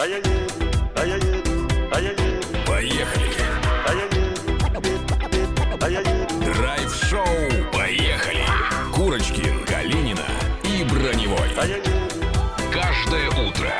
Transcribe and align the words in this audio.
а 0.00 0.06
я 0.06 0.16
еду, 0.16 0.30
а 0.96 1.04
я 1.04 1.16
еду, 1.16 1.68
а 1.92 2.00
я 2.00 2.10
еду, 2.12 2.22
Поехали! 2.66 3.26
а 3.86 3.92
я 3.92 4.04
еду, 4.04 4.20
а 5.78 5.90
я 5.90 6.00
еду. 6.00 6.54
Драйв-шоу 6.54 7.26
«Поехали!» 7.70 8.46
Курочкин, 8.94 9.62
Калинина 9.66 10.24
и 10.64 10.84
Броневой. 10.84 11.50
А 11.58 11.66
я 11.66 11.76
еду, 11.76 11.90
Каждое 12.72 13.28
утро 13.28 13.74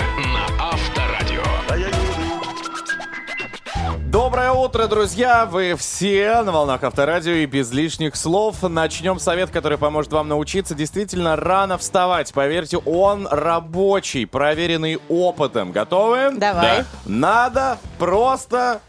утро, 4.71 4.87
друзья! 4.87 5.47
Вы 5.47 5.75
все 5.75 6.43
на 6.43 6.53
волнах 6.53 6.85
Авторадио 6.85 7.33
и 7.33 7.47
без 7.47 7.73
лишних 7.73 8.15
слов. 8.15 8.63
Начнем 8.63 9.19
совет, 9.19 9.51
который 9.51 9.79
поможет 9.79 10.13
вам 10.13 10.29
научиться 10.29 10.77
действительно 10.77 11.35
рано 11.35 11.77
вставать. 11.77 12.33
Поверьте, 12.33 12.79
он 12.79 13.27
рабочий, 13.27 14.27
проверенный 14.27 15.01
опытом. 15.09 15.73
Готовы? 15.73 16.37
Давай. 16.37 16.85
Надо 17.05 17.79
просто 17.99 18.81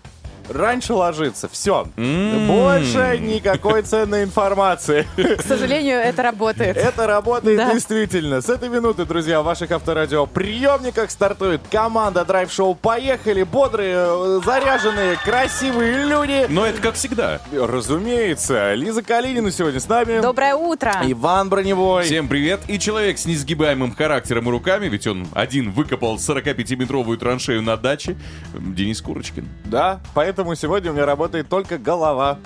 раньше 0.49 0.93
ложиться. 0.93 1.47
Все. 1.49 1.87
Больше 1.95 3.17
никакой 3.19 3.81
ценной 3.83 4.23
информации. 4.23 5.07
К 5.15 5.41
сожалению, 5.41 5.97
это 5.99 6.23
работает. 6.23 6.77
Это 6.77 7.07
работает 7.07 7.57
Да. 7.57 7.73
действительно. 7.73 8.41
С 8.41 8.49
этой 8.49 8.69
минуты, 8.69 9.05
друзья, 9.05 9.41
в 9.41 9.45
ваших 9.45 9.71
авторадио 9.71 10.25
приемниках 10.25 11.11
стартует 11.11 11.61
команда 11.71 12.25
драйв-шоу 12.25 12.75
«Поехали». 12.75 13.43
Бодрые, 13.43 13.95
э, 13.97 14.39
заряженные, 14.45 15.17
красивые 15.23 16.05
люди. 16.05 16.45
Но 16.49 16.65
это 16.65 16.81
как 16.81 16.95
всегда. 16.95 17.39
Разумеется. 17.51 18.73
Лиза 18.73 19.01
Калинина 19.03 19.51
сегодня 19.51 19.79
с 19.79 19.87
нами. 19.87 20.21
Доброе 20.21 20.55
утро. 20.55 20.93
Иван 21.03 21.49
Броневой. 21.49 22.03
Всем 22.03 22.27
привет. 22.27 22.61
И 22.67 22.79
человек 22.79 23.17
с 23.17 23.25
несгибаемым 23.25 23.93
характером 23.95 24.47
и 24.47 24.51
руками, 24.51 24.87
ведь 24.87 25.07
он 25.07 25.27
один 25.33 25.71
выкопал 25.71 26.15
45-метровую 26.17 27.17
траншею 27.17 27.61
на 27.61 27.77
даче, 27.77 28.15
Денис 28.53 29.01
Курочкин. 29.01 29.47
Да, 29.65 29.99
поэтому 30.31 30.55
сегодня 30.55 30.91
у 30.91 30.93
меня 30.93 31.05
работает 31.05 31.49
только 31.49 31.77
голова. 31.77 32.39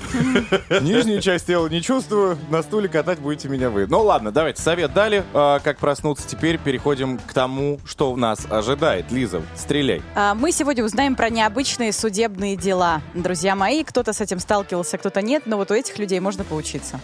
Нижнюю 0.82 1.22
часть 1.22 1.46
тела 1.46 1.68
не 1.68 1.84
чувствую, 1.84 2.36
на 2.50 2.64
стуле 2.64 2.90
катать 2.90 3.20
будете 3.20 3.48
меня 3.48 3.70
вы. 3.70 3.86
Ну 3.86 4.02
ладно, 4.02 4.32
давайте, 4.32 4.60
совет 4.60 4.92
дали, 4.92 5.24
а, 5.36 5.60
как 5.60 5.78
проснуться. 5.78 6.28
Теперь 6.28 6.58
переходим 6.58 7.20
к 7.20 7.32
тому, 7.32 7.80
что 7.86 8.16
нас 8.16 8.48
ожидает. 8.50 9.12
Лиза, 9.12 9.44
стреляй. 9.56 10.02
А, 10.16 10.34
Мы 10.34 10.52
сегодня 10.52 10.84
узнаем 10.84 11.16
про 11.16 11.30
необычные 11.30 11.94
судебные 11.94 12.56
дела. 12.56 13.04
Друзья 13.14 13.56
мои, 13.56 13.84
кто-то 13.84 14.14
с 14.14 14.20
этим 14.20 14.40
сталкивался, 14.40 14.98
кто-то 14.98 15.22
нет, 15.22 15.44
но 15.46 15.58
вот 15.58 15.70
у 15.70 15.76
этих 15.76 16.00
людей 16.00 16.20
можно 16.20 16.44
поучиться. 16.44 17.00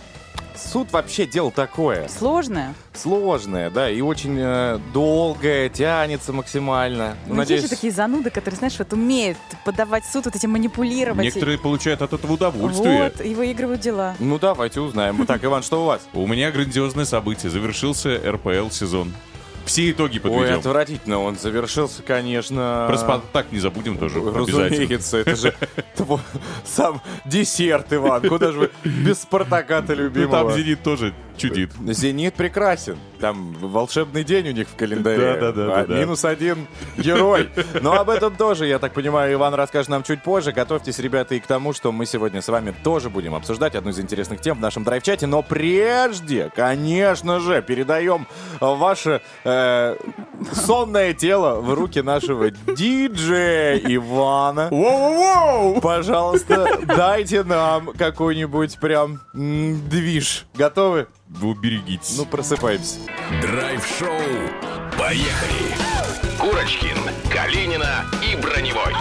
Суд 0.64 0.92
вообще 0.92 1.26
дело 1.26 1.52
такое. 1.52 2.08
Сложное? 2.08 2.74
Сложное, 2.94 3.70
да, 3.70 3.90
и 3.90 4.02
очень 4.02 4.38
э, 4.40 4.80
долгое, 4.94 5.70
тянется 5.70 6.34
максимально. 6.34 7.16
Ну, 7.26 7.34
Ну, 7.34 7.36
надеюсь, 7.40 7.62
есть 7.62 7.72
же 7.72 7.76
такие 7.78 7.92
зануды, 7.92 8.30
которые, 8.30 8.58
знаешь, 8.58 8.78
вот 8.78 8.94
умеют 8.94 9.38
подавать 9.66 10.06
суд, 10.06 10.26
вот 10.26 10.36
эти 10.36 10.46
манипулировать. 10.46 11.24
Некоторые 11.24 11.58
получают 11.58 12.02
от 12.02 12.14
этого 12.14 12.34
удовольствие. 12.34 13.04
Вот, 13.04 13.26
и 13.26 13.34
выигрывают 13.34 13.82
дела. 13.82 14.16
Ну 14.20 14.40
давайте 14.40 14.82
узнаем. 14.82 15.26
Так, 15.26 15.44
Иван, 15.44 15.64
что 15.64 15.84
у 15.84 15.86
вас? 15.86 16.02
У 16.14 16.28
меня 16.28 16.52
грандиозное 16.52 17.06
событие. 17.06 17.50
Завершился 17.50 18.20
РПЛ 18.26 18.70
сезон. 18.70 19.14
Все 19.66 19.92
итоги 19.92 20.20
Ой, 20.24 20.30
подведем. 20.32 20.60
отвратительно. 20.60 21.20
Он 21.20 21.38
завершился, 21.38 22.02
конечно. 22.04 22.86
Про 22.88 22.98
Спартак 22.98 23.52
не 23.52 23.60
забудем 23.60 23.98
тоже. 23.98 24.20
Разумеется, 24.22 25.18
это 25.18 25.36
же 25.36 25.54
сам 26.66 27.02
десерт, 27.26 27.94
Иван. 27.94 28.28
Куда 28.28 28.52
же 28.52 28.60
вы 28.60 28.72
без 28.84 29.22
Спартака-то 29.22 29.96
Ну, 29.96 30.04
любимого? 30.04 30.50
там 30.50 30.58
Зенит 30.58 30.84
тоже 30.84 31.14
чудит. 31.42 31.72
Зенит 31.88 32.36
прекрасен. 32.36 32.98
Там 33.20 33.54
волшебный 33.54 34.24
день 34.24 34.50
у 34.50 34.52
них 34.52 34.68
в 34.68 34.76
календаре. 34.76 35.36
Да-да-да, 35.36 35.82
А 35.82 35.86
да. 35.86 35.94
Минус 36.00 36.26
один 36.26 36.68
герой. 36.98 37.50
Но 37.82 37.94
об 37.94 38.10
этом 38.10 38.36
тоже, 38.36 38.66
я 38.68 38.80
так 38.80 38.94
понимаю, 38.94 39.34
Иван 39.34 39.54
расскажет 39.54 39.90
нам 39.90 40.04
чуть 40.04 40.24
позже. 40.24 40.52
Готовьтесь, 40.52 41.00
ребята, 41.00 41.36
и 41.36 41.40
к 41.40 41.48
тому, 41.48 41.74
что 41.74 41.92
мы 41.92 42.06
сегодня 42.06 42.42
с 42.42 42.48
вами 42.48 42.74
тоже 42.84 43.10
будем 43.10 43.36
обсуждать 43.36 43.76
одну 43.76 43.92
из 43.92 44.00
интересных 44.00 44.42
тем 44.42 44.58
в 44.58 44.62
нашем 44.62 44.84
драйв-чате. 44.84 45.28
Но 45.28 45.42
прежде, 45.44 46.52
конечно 46.56 47.40
же, 47.40 47.62
передаем 47.62 48.28
ваше 48.60 49.22
э, 49.44 49.96
сонное 50.54 51.14
тело 51.14 51.62
в 51.62 51.74
руки 51.74 52.02
нашего 52.02 52.50
диджея 52.52 53.78
Ивана. 53.78 54.70
Воу-воу-воу! 54.72 55.82
Пожалуйста, 55.82 56.80
дайте 56.86 57.44
нам 57.44 57.92
какой-нибудь 57.98 58.80
прям 58.80 59.22
движ. 59.34 60.46
Готовы? 60.56 61.08
Вы 61.32 61.50
уберегитесь. 61.50 62.18
Ну, 62.18 62.26
просыпаемся. 62.26 63.00
Драйв-шоу 63.42 64.20
«Поехали!» 64.98 65.76
Курочкин, 66.38 66.98
Калинина 67.32 68.06
и 68.22 68.36
Броневой. 68.36 68.94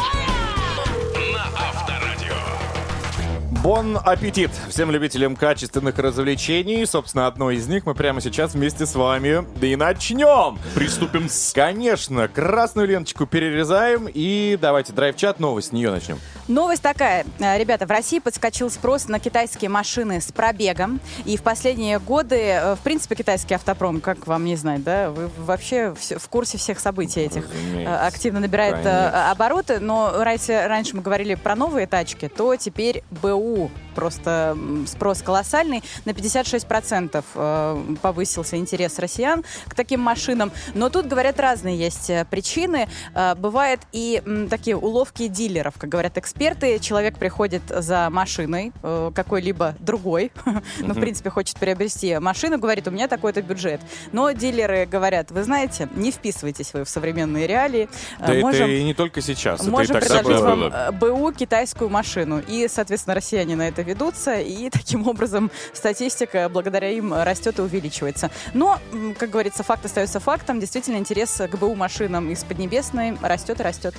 Бон 3.62 3.98
аппетит 4.02 4.50
всем 4.70 4.90
любителям 4.90 5.36
качественных 5.36 5.98
развлечений. 5.98 6.86
Собственно, 6.86 7.26
одно 7.26 7.50
из 7.50 7.68
них 7.68 7.84
мы 7.84 7.94
прямо 7.94 8.22
сейчас 8.22 8.54
вместе 8.54 8.86
с 8.86 8.94
вами 8.94 9.44
да 9.60 9.66
и 9.66 9.76
начнем. 9.76 10.58
Приступим 10.74 11.28
с... 11.28 11.52
Конечно, 11.52 12.26
красную 12.28 12.88
ленточку 12.88 13.26
перерезаем 13.26 14.08
и 14.12 14.56
давайте 14.58 14.94
драйв-чат, 14.94 15.40
новость, 15.40 15.68
с 15.68 15.72
нее 15.72 15.90
начнем. 15.90 16.18
Новость 16.48 16.80
такая. 16.80 17.26
Э, 17.38 17.58
Ребята, 17.58 17.84
в 17.84 17.90
России 17.90 18.18
подскочил 18.18 18.70
спрос 18.70 19.08
на 19.08 19.18
китайские 19.20 19.68
машины 19.68 20.22
с 20.22 20.32
пробегом. 20.32 20.98
И 21.26 21.36
в 21.36 21.42
последние 21.42 21.98
годы, 21.98 22.36
э, 22.36 22.74
в 22.76 22.78
принципе, 22.78 23.14
китайский 23.14 23.52
автопром, 23.54 24.00
как 24.00 24.26
вам 24.26 24.46
не 24.46 24.56
знать, 24.56 24.82
да? 24.82 25.10
Вы 25.10 25.28
вообще 25.36 25.94
в 25.94 26.28
курсе 26.30 26.56
всех 26.56 26.80
событий 26.80 27.20
этих 27.20 27.44
Разумеется. 27.44 27.92
э, 27.92 28.06
активно 28.06 28.40
набирает 28.40 28.76
Конечно. 28.76 29.30
обороты. 29.30 29.80
Но 29.80 30.14
раньше, 30.16 30.64
раньше 30.66 30.96
мы 30.96 31.02
говорили 31.02 31.34
про 31.34 31.54
новые 31.56 31.86
тачки, 31.86 32.28
то 32.28 32.56
теперь 32.56 33.02
БУ. 33.10 33.49
Просто 33.94 34.56
спрос 34.86 35.22
колоссальный. 35.22 35.82
На 36.04 36.10
56% 36.10 37.24
э, 37.34 37.96
повысился 38.00 38.56
интерес 38.56 38.98
россиян 38.98 39.44
к 39.66 39.74
таким 39.74 40.00
машинам. 40.00 40.52
Но 40.74 40.88
тут, 40.90 41.06
говорят, 41.06 41.40
разные 41.40 41.76
есть 41.76 42.08
э, 42.10 42.24
причины. 42.30 42.88
Э, 43.14 43.34
Бывает 43.34 43.80
и 43.92 44.22
такие 44.48 44.76
уловки 44.76 45.28
дилеров, 45.28 45.74
как 45.78 45.90
говорят 45.90 46.18
эксперты. 46.18 46.78
Человек 46.78 47.18
приходит 47.18 47.62
за 47.68 48.08
машиной, 48.10 48.72
какой-либо 48.82 49.74
другой, 49.80 50.32
ну, 50.80 50.94
в 50.94 51.00
принципе, 51.00 51.30
хочет 51.30 51.58
приобрести 51.58 52.18
машину, 52.18 52.58
говорит, 52.58 52.86
у 52.88 52.90
меня 52.90 53.08
такой-то 53.08 53.42
бюджет. 53.42 53.80
Но 54.12 54.30
дилеры 54.32 54.86
говорят, 54.86 55.30
вы 55.30 55.42
знаете, 55.42 55.88
не 55.94 56.10
вписывайтесь 56.10 56.72
вы 56.74 56.84
в 56.84 56.88
современные 56.88 57.46
реалии. 57.46 57.88
Да 58.18 58.34
это 58.34 58.64
и 58.66 58.82
не 58.84 58.94
только 58.94 59.20
сейчас, 59.20 59.60
это 59.60 59.68
и 59.68 59.72
Можем 59.72 60.00
так 60.00 60.06
предложить 60.06 60.42
вам 60.42 60.98
БУ 60.98 61.32
китайскую 61.32 61.90
машину. 61.90 62.42
И, 62.46 62.68
соответственно, 62.68 63.14
россияне 63.40 63.56
на 63.56 63.68
это 63.68 63.82
ведутся, 63.82 64.38
и 64.40 64.70
таким 64.70 65.06
образом 65.08 65.50
статистика 65.72 66.48
благодаря 66.48 66.90
им 66.90 67.14
растет 67.14 67.58
и 67.58 67.62
увеличивается. 67.62 68.30
Но, 68.54 68.78
как 69.18 69.30
говорится, 69.30 69.62
факт 69.62 69.84
остается 69.84 70.20
фактом. 70.20 70.60
Действительно, 70.60 70.96
интерес 70.96 71.40
к 71.50 71.56
БУ 71.56 71.74
машинам 71.74 72.30
из 72.30 72.44
Поднебесной 72.44 73.16
растет 73.22 73.60
и 73.60 73.62
растет. 73.62 73.94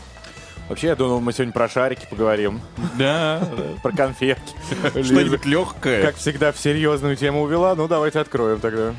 Вообще, 0.69 0.87
я 0.87 0.95
думал, 0.95 1.19
мы 1.19 1.33
сегодня 1.33 1.51
про 1.53 1.67
шарики 1.67 2.07
поговорим, 2.09 2.61
Да, 2.97 3.41
про 3.83 3.91
конфетки. 3.91 4.53
Что-нибудь 4.91 5.45
легкое. 5.45 6.03
как 6.03 6.15
всегда, 6.15 6.51
в 6.51 6.57
серьезную 6.59 7.15
тему 7.15 7.41
увела. 7.41 7.75
Ну, 7.75 7.87
давайте 7.87 8.19
откроем 8.19 8.59
тогда. 8.59 8.93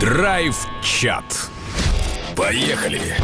Драйв-чат. 0.00 1.48
Поехали! 2.36 3.16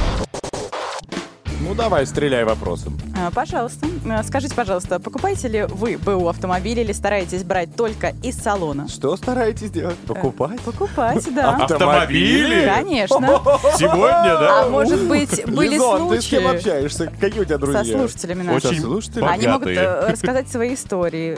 Ну, 1.60 1.74
давай, 1.74 2.06
стреляй 2.06 2.44
вопросом. 2.44 2.98
А, 3.18 3.30
Пожалуйста, 3.30 3.86
Э, 4.08 4.22
скажите, 4.22 4.54
пожалуйста, 4.54 5.00
покупаете 5.00 5.48
ли 5.48 5.64
вы 5.64 5.98
БУ 5.98 6.28
автомобиль 6.28 6.78
или 6.78 6.92
стараетесь 6.92 7.42
брать 7.42 7.74
только 7.74 8.14
из 8.22 8.36
салона? 8.36 8.88
Что 8.88 9.16
стараетесь 9.16 9.70
делать? 9.70 9.96
Покупать? 9.98 10.60
Покупать, 10.60 11.26
да. 11.34 11.56
Автомобили? 11.56 12.70
Конечно. 12.72 13.16
Сегодня, 13.76 14.38
да? 14.38 14.64
А 14.64 14.68
может 14.68 15.02
быть, 15.08 15.44
были 15.46 15.74
Лизон, 15.74 16.08
ты 16.10 16.20
с 16.20 16.26
кем 16.26 16.42
случаи 16.42 16.56
общаешься? 16.56 17.12
Какие 17.20 17.40
у 17.40 17.44
тебя 17.44 17.58
друзья? 17.58 17.84
со 17.84 17.98
слушателями 17.98 18.42
нашими? 18.42 18.80
Очень 18.80 18.82
богатые. 18.82 19.28
Они 19.28 19.46
могут 19.48 19.68
э, 19.68 20.08
рассказать 20.12 20.48
свои 20.48 20.74
истории 20.74 21.36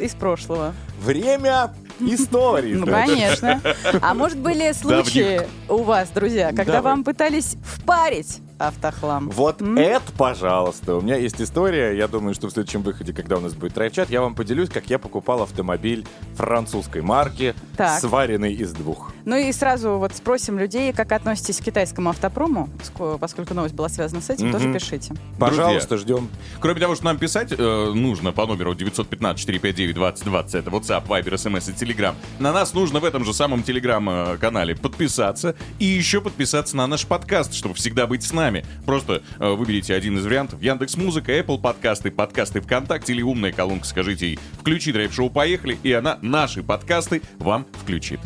из, 0.00 0.14
прошлого. 0.14 0.74
Время 1.02 1.72
истории. 2.00 2.74
Ну, 2.74 2.86
конечно. 2.86 3.60
А 4.02 4.14
может, 4.14 4.38
были 4.38 4.72
случаи 4.72 5.42
у 5.68 5.82
вас, 5.82 6.10
друзья, 6.10 6.52
когда 6.52 6.82
вам 6.82 7.04
пытались 7.04 7.56
впарить 7.64 8.40
автохлам. 8.60 9.30
Вот 9.30 9.60
это, 9.62 10.12
пожалуйста. 10.16 10.96
У 10.96 11.00
меня 11.00 11.16
есть 11.16 11.40
история. 11.40 11.96
Я 11.96 12.08
думаю, 12.08 12.34
что 12.34 12.48
в 12.48 12.50
следующем 12.52 12.82
выходе, 12.82 13.12
когда 13.12 13.36
у 13.36 13.40
нас 13.40 13.54
будет 13.54 13.74
драйв-чат, 13.74 14.10
я 14.10 14.20
вам 14.20 14.34
поделюсь, 14.34 14.68
как 14.68 14.88
я 14.90 14.98
покупал 14.98 15.42
автомобиль 15.42 16.06
французской 16.36 17.02
марки, 17.02 17.54
Так. 17.76 18.00
сваренный 18.00 18.52
из 18.54 18.72
двух. 18.72 19.12
Ну 19.24 19.36
и 19.36 19.52
сразу 19.52 19.98
вот 19.98 20.14
спросим 20.14 20.58
людей, 20.58 20.92
как 20.92 21.12
относитесь 21.12 21.58
к 21.58 21.64
китайскому 21.64 22.10
автопрому, 22.10 22.68
поско- 22.78 23.18
поскольку 23.18 23.54
новость 23.54 23.74
была 23.74 23.88
связана 23.88 24.20
с 24.22 24.30
этим, 24.30 24.50
тоже 24.52 24.72
пишите. 24.72 25.14
Пожалуйста, 25.38 25.96
ждем. 25.98 26.28
Кроме 26.60 26.80
того, 26.80 26.94
что 26.94 27.04
нам 27.04 27.18
писать 27.18 27.52
э, 27.56 27.92
нужно 27.94 28.32
по 28.32 28.46
номеру 28.46 28.74
915-459-2020, 28.74 30.58
это 30.58 30.70
WhatsApp, 30.70 31.06
Viber, 31.06 31.34
SMS 31.34 31.70
и 31.70 31.74
Telegram, 31.84 32.14
на 32.38 32.52
нас 32.52 32.74
нужно 32.74 33.00
в 33.00 33.04
этом 33.04 33.24
же 33.24 33.32
самом 33.34 33.60
Telegram-канале 33.60 34.74
подписаться 34.76 35.54
и 35.78 35.84
еще 35.84 36.20
подписаться 36.20 36.76
на 36.76 36.86
наш 36.86 37.06
подкаст, 37.06 37.54
чтобы 37.54 37.74
всегда 37.74 38.06
быть 38.06 38.22
с 38.22 38.32
нами. 38.32 38.49
Просто 38.84 39.22
э, 39.38 39.48
выберите 39.50 39.94
один 39.94 40.18
из 40.18 40.24
вариантов. 40.24 40.62
Яндекс 40.62 40.96
Музыка, 40.96 41.32
Apple 41.32 41.60
подкасты, 41.60 42.10
подкасты 42.10 42.60
ВКонтакте 42.60 43.12
или 43.12 43.22
умная 43.22 43.52
колонка. 43.52 43.86
Скажите 43.86 44.28
ей, 44.28 44.38
включи 44.58 44.92
драйв-шоу 44.92 45.30
«Поехали», 45.30 45.78
и 45.82 45.92
она 45.92 46.18
наши 46.22 46.62
подкасты 46.62 47.22
вам 47.38 47.66
включит. 47.82 48.20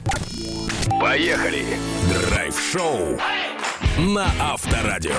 Поехали! 1.00 1.64
Драйв-шоу 2.10 3.18
на 3.98 4.26
Авторадио. 4.40 5.12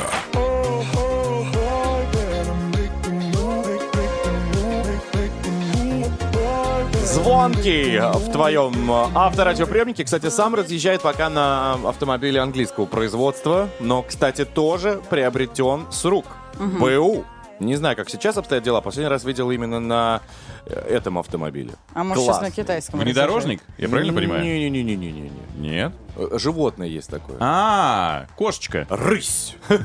Звонкий 7.05 7.99
в 7.99 8.31
твоем 8.31 8.91
э, 8.91 9.07
авторадиоприемнике. 9.13 10.03
Кстати, 10.03 10.29
сам 10.29 10.55
разъезжает 10.55 11.01
пока 11.01 11.29
на 11.29 11.73
автомобиле 11.87 12.39
английского 12.39 12.87
производства, 12.87 13.69
но, 13.79 14.01
кстати, 14.01 14.43
тоже 14.43 15.01
приобретен 15.09 15.85
с 15.91 16.03
рук. 16.03 16.25
БУ. 16.57 17.23
Не 17.59 17.75
знаю, 17.75 17.95
как 17.95 18.09
сейчас 18.09 18.37
обстоят 18.37 18.63
дела. 18.63 18.81
Последний 18.81 19.09
раз 19.09 19.23
видел 19.23 19.51
именно 19.51 19.79
на 19.79 20.21
э, 20.65 20.73
этом 20.73 21.19
автомобиле. 21.19 21.73
А 21.93 22.03
может 22.03 22.23
сейчас 22.23 22.37
Классно. 22.39 22.47
на 22.47 22.51
китайском 22.51 22.99
Внедорожник? 22.99 23.61
Я 23.77 23.87
правильно 23.87 24.11
понимаю? 24.11 24.43
Не-не-не-не-не. 24.43 25.31
Нет? 25.57 25.93
Животное 26.33 26.87
есть 26.87 27.09
такое. 27.09 27.37
А, 27.39 28.25
кошечка. 28.35 28.85
Рысь. 28.89 29.55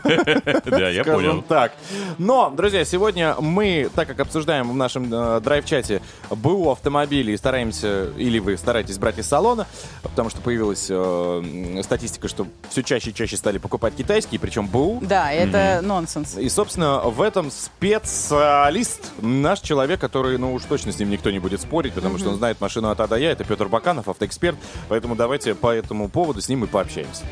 Да, 0.65 0.89
я 0.89 1.05
понял. 1.05 1.43
так. 1.43 1.73
Но, 2.19 2.51
друзья, 2.51 2.85
сегодня 2.85 3.35
мы, 3.41 3.91
так 3.95 4.07
как 4.09 4.21
обсуждаем 4.21 4.71
в 4.71 4.75
нашем 4.77 5.13
э, 5.13 5.41
драйв-чате 5.41 6.01
БУ 6.31 6.71
автомобилей, 6.71 7.37
стараемся, 7.37 8.11
или 8.17 8.39
вы 8.39 8.57
стараетесь 8.57 8.99
брать 8.99 9.19
из 9.19 9.27
салона, 9.27 9.67
потому 10.03 10.31
что 10.31 10.41
появилась 10.41 10.87
э, 10.89 11.81
статистика, 11.83 12.29
что 12.29 12.47
все 12.69 12.83
чаще 12.83 13.11
и 13.11 13.15
чаще 13.15 13.37
стали 13.37 13.59
покупать 13.59 13.95
китайские, 13.97 14.39
причем 14.39 14.67
БУ. 14.69 15.01
Да, 15.03 15.33
это 15.33 15.81
нонсенс. 15.83 16.37
И, 16.37 16.49
собственно, 16.49 17.01
в 17.01 17.21
этом 17.23 17.51
специалист, 17.51 19.11
наш 19.21 19.61
человек, 19.61 20.01
который, 20.01 20.39
ну 20.39 20.55
уж 20.55 20.63
точно 20.65 20.93
с 20.93 20.99
ним 20.99 21.11
никто 21.11 21.31
не 21.31 21.39
будет 21.39 21.61
спорить, 21.61 21.93
потому 21.95 22.19
что 22.19 22.31
он 22.31 22.37
знает 22.37 22.61
машину 22.61 22.91
от 22.91 23.01
А 23.01 23.09
до 23.09 23.17
Я, 23.17 23.33
это 23.33 23.45
Петр 23.45 23.69
Баканов, 23.69 24.09
автоэксперт, 24.09 24.57
поэтому 24.89 25.17
давайте 25.17 25.55
по 25.55 25.73
этому 25.75 26.09
поводу 26.09 26.20
с 26.41 26.49
ним 26.49 26.65
и 26.65 26.67
пообщаемся. 26.67 27.25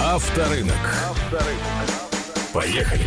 Авторынок. 0.00 0.74
Поехали! 2.52 3.02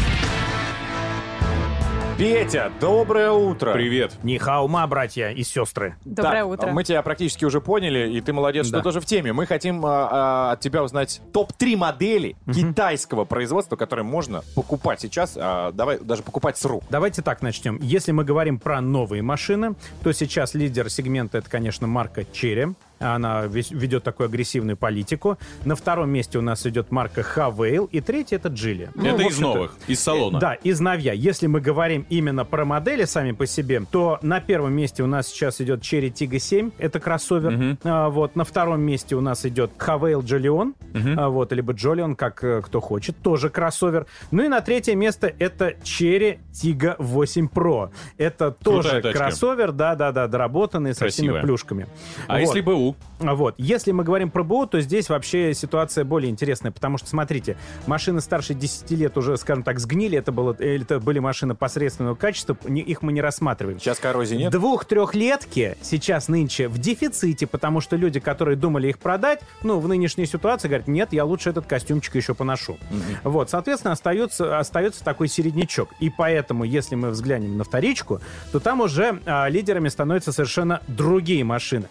Петя, 2.19 2.69
доброе 2.81 3.31
утро! 3.31 3.71
Привет. 3.71 4.12
Нихаума, 4.24 4.86
братья 4.88 5.30
и 5.30 5.41
сестры. 5.44 5.95
Доброе 6.03 6.41
Так, 6.44 6.47
утро. 6.47 6.68
Мы 6.71 6.83
тебя 6.83 7.01
практически 7.01 7.45
уже 7.45 7.62
поняли, 7.62 8.12
и 8.12 8.19
ты 8.19 8.33
молодец, 8.33 8.68
что 8.68 8.77
Да. 8.77 8.83
тоже 8.83 9.00
в 9.00 9.06
теме. 9.06 9.31
Мы 9.31 9.45
хотим 9.45 9.86
а, 9.86 10.09
а, 10.12 10.51
от 10.51 10.59
тебя 10.59 10.83
узнать 10.83 11.21
топ-3 11.31 11.77
модели 11.77 12.35
китайского 12.53 13.24
производства, 13.24 13.77
которые 13.77 14.03
можно 14.03 14.44
покупать 14.53 15.00
сейчас, 15.00 15.38
а, 15.38 15.71
давай 15.71 15.97
даже 15.97 16.21
покупать 16.21 16.57
с 16.57 16.65
рук. 16.65 16.83
Давайте 16.89 17.21
так 17.21 17.42
начнем. 17.42 17.80
Если 17.81 18.12
мы 18.12 18.25
говорим 18.25 18.59
про 18.59 18.81
новые 18.81 19.21
машины, 19.21 19.75
то 20.03 20.12
сейчас 20.12 20.53
лидер 20.53 20.89
сегмента 20.89 21.38
это, 21.38 21.50
конечно, 21.50 21.88
марка 21.88 22.21
Cherry. 22.21 22.75
Она 23.00 23.46
ведет 23.46 24.04
такую 24.04 24.28
агрессивную 24.28 24.78
политику. 24.78 25.38
На 25.66 25.75
втором 25.75 26.10
месте 26.10 26.38
у 26.38 26.42
нас 26.42 26.66
идет 26.66 26.92
марка 26.92 27.22
Havail. 27.22 27.88
И 27.92 28.01
третий 28.01 28.36
это 28.36 28.50
Geely. 28.50 28.90
Ну, 28.96 29.06
Это 29.16 29.24
из 29.24 29.40
новых, 29.40 29.75
из 29.88 30.00
салона. 30.00 30.40
Да, 30.40 30.54
из 30.54 30.80
новья. 30.80 31.13
Если 31.13 31.48
мы 31.48 31.62
говорим 31.62 32.06
именно 32.10 32.46
про 32.46 32.66
модели 32.66 33.06
сами 33.06 33.31
по 33.31 33.46
себе, 33.46 33.81
то 33.92 34.19
на 34.22 34.40
первом 34.42 34.74
месте 34.74 35.04
у 35.04 35.07
нас 35.07 35.28
сейчас 35.28 35.62
идет 35.62 35.81
Cherry 35.81 36.12
Tiggo 36.12 36.40
7, 36.40 36.72
это 36.78 37.00
кроссовер. 37.00 37.78
А, 37.84 38.10
вот 38.10 38.36
на 38.36 38.44
втором 38.44 38.81
месте 38.81 39.16
у 39.16 39.22
нас 39.22 39.45
идет 39.45 39.72
Havail 39.78 40.22
Jolion, 40.22 40.74
а, 41.18 41.30
вот 41.30 41.52
либо 41.54 41.74
Jolion, 41.74 42.16
как 42.16 42.44
э, 42.44 42.62
кто 42.62 42.80
хочет, 42.81 43.18
тоже 43.22 43.50
кроссовер. 43.50 44.06
Ну 44.31 44.44
и 44.44 44.48
на 44.48 44.62
третье 44.62 44.95
место 44.95 45.31
это 45.40 45.69
Cherry 45.84 46.40
Tiggo 46.52 46.95
8 46.98 47.48
Pro. 47.54 47.90
Это 48.18 48.52
тоже 48.52 48.81
Крутая 48.90 49.02
тачка. 49.02 49.19
кроссовер, 49.19 49.72
да, 49.72 49.95
да, 49.95 50.12
да, 50.12 50.28
доработанный 50.28 50.94
со 50.94 51.07
всеми 51.07 51.28
Красивая. 51.28 51.42
плюшками. 51.44 51.88
А 52.28 52.34
Вот. 52.34 52.40
если 52.42 52.62
БУ? 52.62 52.88
А 53.19 53.36
Вот. 53.36 53.56
Если 53.57 53.91
мы 53.91 54.03
говорим 54.03 54.30
про 54.31 54.44
БУ, 54.44 54.65
то 54.65 54.80
здесь 54.81 55.09
вообще 55.09 55.53
ситуация 55.53 56.03
более 56.06 56.30
интересная, 56.30 56.71
потому 56.71 56.97
что, 56.97 57.07
смотрите, 57.09 57.57
машины 57.88 58.21
старше 58.21 58.53
10 58.53 58.91
лет 58.91 59.18
уже, 59.18 59.38
скажем 59.38 59.63
так, 59.63 59.80
сгнили, 59.80 60.18
это, 60.18 60.31
было, 60.31 60.53
это 60.59 61.00
были 61.00 61.19
машины 61.19 61.56
посредственного 61.56 62.15
качества, 62.15 62.57
не- 62.65 62.81
их 62.81 63.01
мы 63.01 63.12
не 63.12 63.21
рассматриваем. 63.21 63.80
Сейчас 63.80 64.00
коррозии 64.00 64.36
нет? 64.36 64.51
Двух-трехлетки 64.51 65.77
сейчас 65.81 66.27
нынче 66.27 66.68
в 66.68 66.77
дефиците, 66.77 67.47
потому 67.47 67.81
что 67.81 67.95
люди, 67.95 68.19
которые 68.19 68.56
думали 68.56 68.88
их 68.89 69.00
продать, 69.00 69.42
ну, 69.63 69.80
в 69.80 69.88
нынешней 69.88 70.25
ситуации 70.25 70.68
говорят, 70.68 70.88
нет, 70.88 71.13
я 71.13 71.25
лучше 71.25 71.50
этот 71.50 71.65
костюмчик 71.65 72.15
еще 72.15 72.33
поношу. 72.33 72.77
Вот, 73.24 73.50
соответственно, 73.50 73.94
остается, 73.94 74.57
остается 74.59 75.03
такой 75.03 75.27
середнячок. 75.27 75.89
И 76.00 76.09
поэтому, 76.09 76.63
если 76.63 76.95
мы 76.95 77.09
взглянем 77.09 77.57
на 77.57 77.63
вторичку, 77.63 78.21
то 78.51 78.59
там 78.59 78.81
уже 78.81 79.19
а, 79.25 79.47
лидерами 79.50 79.89
становятся 79.89 80.31
совершенно 80.31 80.81
другие 80.88 81.44
машины. 81.44 81.88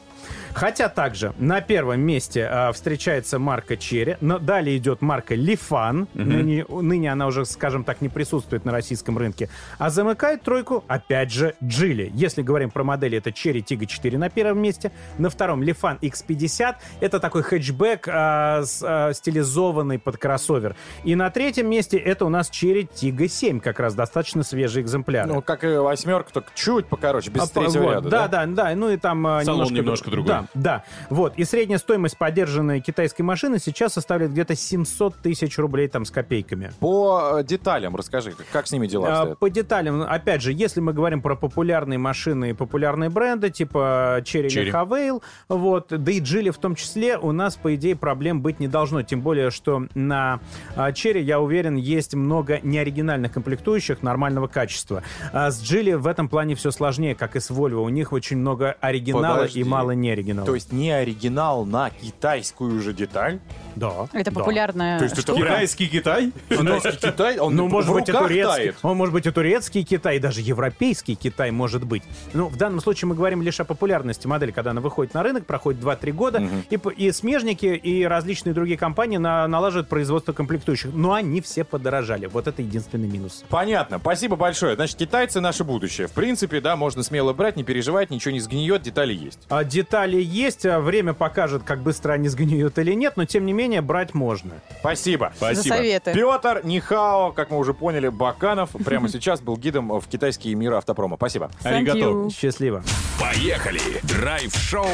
Хотя 0.59 0.89
также 0.89 1.33
на 1.39 1.61
первом 1.61 2.01
месте 2.01 2.45
а, 2.51 2.73
встречается 2.73 3.39
марка 3.39 3.77
Черри, 3.77 4.17
но 4.21 4.39
далее 4.41 4.77
идет 4.77 5.01
марка 5.03 5.37
Лифан. 5.37 6.09
Ныне, 6.15 6.65
ныне 6.69 7.13
она 7.13 7.29
уже, 7.29 7.45
скажем 7.47 7.85
так, 7.85 8.01
не 8.01 8.09
присутствует 8.09 8.65
на 8.65 8.73
российском 8.73 9.17
рынке. 9.17 9.49
А 9.79 9.89
замыкает 9.91 10.43
тройку, 10.43 10.83
опять 10.89 11.31
же, 11.33 11.55
Джили. 11.63 12.11
Если 12.13 12.43
говорим 12.43 12.71
про 12.71 12.83
модели, 12.83 13.19
это 13.19 13.31
Cherry 13.31 13.63
Tiggo 13.65 13.87
4 13.87 14.19
на 14.19 14.31
первом 14.31 14.61
месте. 14.61 14.91
На 15.19 15.31
втором 15.31 15.63
Лифан 15.63 15.99
X50. 16.03 16.75
Это 17.01 17.21
такой 17.21 17.43
хэтчбэк, 17.43 18.09
а, 18.11 18.63
с- 18.65 18.83
а, 18.85 19.13
стилизованный 19.13 20.01
под 20.01 20.17
кроссовер. 20.17 20.75
И 21.05 21.15
на 21.15 21.31
третьем 21.31 21.71
месте 21.71 21.97
это 21.99 22.25
у 22.25 22.29
нас 22.31 22.51
Cherry 22.51 22.89
Tiggo 22.93 23.29
7, 23.29 23.61
как 23.61 23.79
раз 23.79 23.95
достаточно 23.95 24.43
свежий 24.43 24.83
экземпляр. 24.83 25.27
Ну, 25.29 25.41
как 25.41 25.63
и 25.63 25.69
восьмерка, 25.69 26.33
только 26.33 26.51
чуть 26.57 26.87
покороче, 26.87 27.31
без 27.31 27.43
А, 27.43 27.47
третьего 27.47 27.83
вот, 27.85 27.93
ряда, 27.95 28.09
да, 28.11 28.29
да, 28.29 28.47
да, 28.47 28.75
ну 28.75 28.91
и 28.91 28.97
там 28.97 29.23
Салон 29.23 29.45
немножко, 29.45 29.75
немножко 29.75 30.11
другой. 30.11 30.29
Да, 30.29 30.48
да. 30.55 30.85
Вот. 31.11 31.35
И 31.37 31.45
средняя 31.45 31.79
стоимость 31.79 32.19
поддержанной 32.19 32.81
китайской 32.81 33.23
машины 33.23 33.59
сейчас 33.59 33.95
составляет 33.95 34.33
где-то 34.33 34.55
700 34.55 35.17
тысяч 35.17 35.59
рублей 35.59 35.89
там 35.89 36.05
с 36.05 36.11
копейками. 36.11 36.73
По 36.81 37.39
э, 37.39 37.45
деталям 37.45 37.97
расскажи, 37.97 38.35
как, 38.53 38.67
с 38.67 38.73
ними 38.73 38.87
дела 38.87 39.09
А, 39.09 39.13
обстоят? 39.13 39.39
По 39.39 39.51
деталям, 39.51 40.03
опять 40.03 40.43
же, 40.43 40.53
если 40.53 40.81
мы 40.81 40.93
говорим 40.93 41.23
про 41.23 41.37
популярные 41.37 41.99
машины 41.99 42.51
и 42.51 42.53
популярные 42.53 43.11
бренды, 43.11 43.51
типа 43.51 44.21
Cherry, 44.23 44.49
Cherry. 44.49 44.73
Havail, 44.73 45.23
вот, 45.49 45.89
да 45.89 46.13
и 46.13 46.21
Geely 46.21 46.51
в 46.51 46.59
том 46.59 46.75
числе, 46.75 47.19
у 47.19 47.33
нас, 47.33 47.57
по 47.57 47.75
идее, 47.75 47.97
проблем 47.97 48.43
быть 48.43 48.61
не 48.61 48.69
должно. 48.69 49.03
Тем 49.03 49.21
более, 49.21 49.51
что 49.51 49.87
на 49.95 50.41
а, 50.77 50.91
Cherry, 50.91 51.21
я 51.21 51.41
уверен, 51.41 51.77
есть 51.77 52.15
много 52.15 52.61
неоригинальных 52.63 53.33
комплектующих 53.33 54.03
нормального 54.03 54.47
качества. 54.47 55.03
А 55.33 55.51
с 55.51 55.61
Geely 55.63 55.97
в 55.97 56.07
этом 56.07 56.29
плане 56.29 56.55
все 56.55 56.71
сложнее, 56.71 57.15
как 57.15 57.37
и 57.37 57.41
с 57.41 57.51
Volvo. 57.51 57.81
У 57.81 57.89
них 57.89 58.13
очень 58.13 58.39
много 58.39 58.77
оригинала 58.81 59.37
Подожди. 59.37 59.61
и 59.61 59.65
мало 59.65 59.93
неоригинала. 59.93 60.28
То 60.45 60.55
есть 60.55 60.73
не 60.73 60.91
оригинал 60.91 61.65
на 61.65 61.91
китайскую 61.91 62.81
же 62.81 62.93
деталь? 62.93 63.39
Да. 63.77 64.09
Это 64.13 64.31
да. 64.31 64.41
популярная 64.41 64.99
То 64.99 65.05
есть 65.05 65.19
это. 65.19 65.35
Китайский 65.35 65.87
Китай? 65.89 66.33
Китайский 66.49 66.99
Китай? 67.11 67.39
Он 67.39 67.55
Ну, 67.55 67.69
может 67.69 67.93
быть, 67.93 68.09
и 68.09 68.13
турецкий. 68.13 68.43
тает. 68.45 68.77
Он 68.83 68.97
может 68.97 69.13
быть 69.13 69.27
и 69.27 69.31
турецкий 69.31 69.85
Китай, 69.85 70.17
и 70.17 70.19
даже 70.19 70.41
европейский 70.41 71.15
Китай 71.15 71.51
может 71.51 71.85
быть. 71.85 72.03
Ну, 72.33 72.49
в 72.49 72.57
данном 72.57 72.81
случае 72.81 73.09
мы 73.09 73.15
говорим 73.15 73.43
лишь 73.43 73.61
о 73.61 73.65
популярности 73.65 74.27
модели, 74.27 74.51
когда 74.51 74.73
она 74.73 74.81
выходит 74.81 75.15
на 75.15 75.23
рынок, 75.23 75.47
проходит 75.47 75.81
2-3 75.83 76.13
года, 76.13 76.43
и, 76.71 76.79
и 76.97 77.13
смежники, 77.13 77.67
и 77.67 78.05
различные 78.05 78.53
другие 78.53 78.79
компании 78.79 79.17
на- 79.19 79.47
налаживают 79.47 79.89
производство 79.89 80.33
комплектующих. 80.33 80.93
Но 80.93 81.13
они 81.13 81.41
все 81.41 81.65
подорожали. 81.65 82.27
Вот 82.27 82.49
это 82.49 82.63
единственный 82.63 83.09
минус. 83.09 83.45
Понятно, 83.49 83.99
спасибо 83.99 84.37
большое. 84.37 84.75
Значит, 84.75 84.97
китайцы 84.97 85.41
наше 85.41 85.65
будущее. 85.65 86.09
В 86.09 86.13
принципе, 86.13 86.61
да, 86.61 86.77
можно 86.77 87.03
смело 87.03 87.33
брать, 87.33 87.57
не 87.57 87.65
переживать, 87.65 88.11
ничего 88.11 88.33
не 88.33 88.41
сгниет, 88.41 88.83
детали 88.83 89.15
есть. 89.15 89.39
А 89.49 89.63
детали 89.65 90.18
есть, 90.21 90.67
а 90.67 90.81
время 90.81 91.15
покажет, 91.15 91.63
как 91.65 91.81
быстро 91.81 92.13
они 92.13 92.29
сгниют 92.29 92.79
или 92.79 92.93
нет, 92.93 93.17
но 93.17 93.25
тем 93.25 93.47
не 93.47 93.53
менее 93.53 93.81
брать 93.81 94.15
можно. 94.15 94.53
Спасибо. 94.81 95.33
За 95.41 95.55
советы. 95.55 96.13
Петр 96.13 96.61
Нихао, 96.65 97.33
как 97.33 97.51
мы 97.51 97.59
уже 97.59 97.75
поняли, 97.75 98.09
Баканов 98.09 98.71
прямо 98.85 99.09
сейчас 99.09 99.41
был 99.41 99.57
гидом 99.57 100.01
в 100.01 100.07
китайские 100.09 100.55
миры 100.55 100.77
автопрома. 100.77 101.17
Спасибо. 101.17 101.51
Аригато. 101.63 102.31
Счастливо. 102.31 102.83
Поехали! 103.21 103.81
Драйв-шоу 104.03 104.87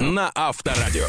на 0.00 0.30
Авторадио. 0.34 1.06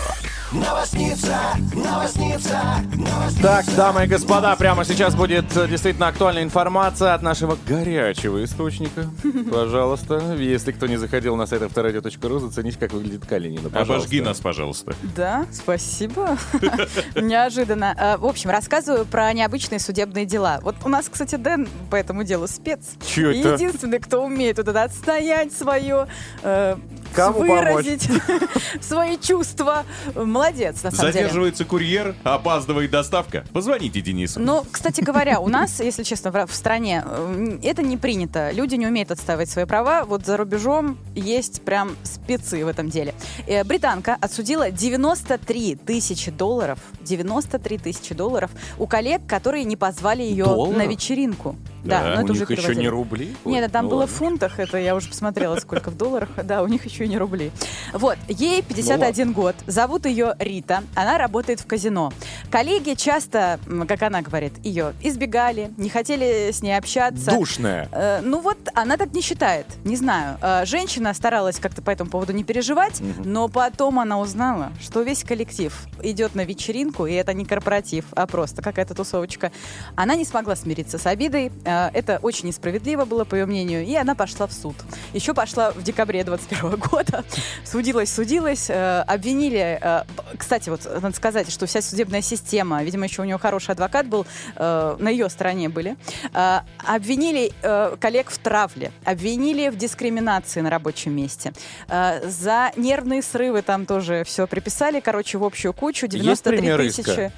Так, 3.41 3.65
дамы 3.75 4.06
и 4.06 4.08
господа, 4.08 4.56
прямо 4.56 4.86
сейчас 4.86 5.13
будет 5.13 5.46
э, 5.58 5.67
действительно 5.67 6.08
актуальная 6.08 6.44
информация 6.44 7.13
от 7.13 7.22
нашего 7.22 7.58
горячего 7.67 8.41
источника. 8.44 9.10
Пожалуйста, 9.51 10.36
если 10.38 10.72
кто 10.72 10.88
не 10.88 10.96
заходил 10.96 11.36
на 11.36 11.48
сайт 11.48 11.63
авторадио.ру, 11.63 12.39
зацените, 12.39 12.77
как 12.79 12.94
выглядит 12.94 13.25
Калинина. 13.27 13.69
Пожалуйста. 13.69 13.93
Обожги 13.93 14.22
нас, 14.22 14.39
пожалуйста. 14.39 14.96
Да, 15.15 15.46
спасибо. 15.51 16.38
Неожиданно. 17.15 17.96
Э, 17.98 18.17
В 18.17 18.25
общем, 18.25 18.50
рассказываю 18.50 19.05
про 19.05 19.31
необычные 19.34 19.79
судебные 19.79 20.25
дела. 20.25 20.60
Вот 20.63 20.75
у 20.86 20.89
нас, 20.89 21.07
кстати, 21.10 21.36
Дэн 21.36 21.67
по 21.89 21.96
этому 21.96 22.24
делу 22.24 22.48
спец. 22.48 22.79
Чё 23.05 23.31
это? 23.31 23.53
Единственный, 23.53 24.00
кто 24.00 24.24
умеет 24.24 24.57
вот 24.57 24.67
это 24.67 24.84
отстоять 24.84 25.53
свое, 25.53 26.07
э, 26.43 26.75
Кому 27.18 27.40
выразить 27.40 28.08
свои 28.82 29.18
чувства. 29.18 29.86
Молодец, 30.16 30.84
на 30.84 30.92
самом 30.92 31.12
деле. 31.12 31.24
Задерживается 31.24 31.66
курьер, 31.66 32.16
опаздывает 32.24 32.92
доставка. 32.92 33.44
Позвоните 33.54 34.02
Денису. 34.02 34.40
Ну, 34.40 34.64
кстати 34.72 35.02
говоря, 35.02 35.40
у 35.40 35.48
нас, 35.48 35.80
если 35.80 36.04
честно, 36.04 36.46
в 36.46 36.54
стране 36.54 37.04
э, 37.06 37.60
это 37.64 37.82
не 37.82 37.98
принято. 37.98 38.52
Люди 38.52 38.76
не 38.76 38.86
умеют 38.86 39.12
отстаивать 39.12 39.50
свои 39.50 39.66
права. 39.66 40.06
Вот 40.06 40.26
за 40.26 40.38
рубежом 40.38 40.98
есть 41.16 41.64
прям 41.64 41.96
спецы 42.04 42.64
в 42.64 42.68
этом 42.68 42.90
деле. 42.90 43.16
Э, 43.48 43.64
Британка 43.64 44.18
отсудила 44.22 44.70
93 44.70 45.76
тысячи 45.76 46.32
долларов, 46.32 46.80
93 47.02 47.78
тысячи 47.80 48.14
долларов 48.14 48.52
у 48.78 48.86
коллег, 48.86 49.22
которые 49.28 49.64
не 49.64 49.76
позвали 49.76 50.22
ее 50.22 50.46
на 50.46 50.86
вечеринку. 50.86 51.56
Да, 51.88 52.01
Да, 52.03 52.15
но 52.15 52.22
У 52.22 52.24
это 52.24 52.32
уже 52.34 52.41
них 52.41 52.50
еще 52.51 52.62
переводили. 52.62 52.82
не 52.84 52.89
рубли? 52.89 53.36
Нет, 53.46 53.63
Ой, 53.63 53.70
там 53.70 53.86
ну 53.86 53.91
было 53.91 54.00
ладно. 54.01 54.13
в 54.15 54.17
фунтах, 54.17 54.60
это 54.60 54.77
я 54.77 54.96
уже 54.96 55.10
посмотрела, 55.10 55.56
сколько 55.60 55.89
в 55.91 55.98
долларах. 55.98 56.29
Да, 56.44 56.62
у 56.63 56.67
них 56.67 56.86
еще 56.86 57.06
и 57.06 57.08
не 57.08 57.17
рубли. 57.17 57.51
Вот, 57.94 58.17
Ну 58.27 58.36
ей 58.36 58.62
51 58.62 59.34
год, 59.34 59.56
зовут 59.65 60.06
ее 60.06 60.36
Рита, 60.39 60.84
она 60.96 61.17
работает 61.17 61.60
в 61.62 61.65
казино. 61.67 62.12
Коллеги 62.51 62.94
часто, 62.94 63.60
как 63.88 64.01
она 64.03 64.22
говорит, 64.22 64.53
ее 64.63 64.94
избегали, 65.01 65.72
не 65.77 65.89
хотели 65.89 66.51
с 66.51 66.62
ней 66.62 66.77
общаться. 66.77 67.32
Душная. 67.32 67.89
Э, 67.91 68.20
ну 68.22 68.41
вот 68.41 68.58
она 68.74 68.98
так 68.98 69.13
не 69.13 69.22
считает, 69.22 69.65
не 69.84 69.96
знаю. 69.96 70.38
Э, 70.41 70.65
женщина 70.65 71.13
старалась 71.13 71.60
как-то 71.60 71.82
по 71.82 71.89
этому 71.89 72.10
поводу 72.10 72.34
не 72.34 72.44
переживать, 72.44 73.01
но 73.24 73.48
потом 73.48 74.00
она 74.00 74.20
узнала, 74.20 74.72
что 74.82 75.01
весь 75.01 75.24
коллектив 75.24 75.74
идет 76.01 76.36
на 76.36 76.44
вечеринку, 76.46 77.06
и 77.06 77.13
это 77.13 77.34
не 77.34 77.46
корпоратив, 77.46 78.06
а 78.15 78.27
просто 78.27 78.62
какая-то 78.62 78.94
тусовочка. 78.94 79.51
Она 79.96 80.15
не 80.15 80.25
смогла 80.25 80.56
смириться 80.56 80.98
с 80.98 81.06
обидой, 81.06 81.51
э, 81.65 81.76
это 81.93 82.19
очень 82.22 82.48
несправедливо 82.48 83.05
было, 83.05 83.24
по 83.24 83.36
ее 83.36 83.46
мнению, 83.46 83.86
и 83.86 83.96
она 83.96 84.15
пошла 84.15 84.48
в 84.48 84.53
суд. 84.53 84.75
Еще 85.13 85.34
пошла 85.34 85.72
в 85.72 85.84
декабре 85.84 86.24
21 86.24 86.77
года, 86.91 87.24
судилась, 87.65 88.13
судилась, 88.13 88.69
э, 88.69 89.01
обвинили, 89.01 89.79
э, 89.81 90.03
кстати, 90.38 90.69
вот 90.69 90.86
надо 91.01 91.15
сказать, 91.15 91.51
что 91.51 91.65
вся 91.65 91.81
судебная 91.81 92.22
система, 92.22 92.84
видимо, 92.84 93.05
еще 93.05 93.22
у 93.22 93.25
нее 93.25 93.38
хороший 93.38 93.72
адвокат 93.72 94.07
был, 94.07 94.25
э, 94.55 94.96
на 95.00 95.10
ее 95.10 95.29
стороне 95.29 95.69
были, 95.69 95.96
обвинили 96.34 97.51
коллег 98.00 98.29
в 98.29 98.38
травле, 98.38 98.91
обвинили 99.03 99.69
в 99.69 99.77
дискриминации 99.77 100.62
на 100.62 100.69
рабочем 100.69 101.15
месте, 101.15 101.53
за 101.88 102.72
нервные 102.75 103.22
срывы 103.22 103.62
там 103.62 103.86
тоже 103.86 104.24
все 104.25 104.48
приписали, 104.48 105.00
короче, 105.00 105.38
в 105.38 105.43
общую 105.43 105.74
кучу, 105.74 106.07
93 106.07 106.57
пример 106.57 106.77
тысячи. 106.79 107.31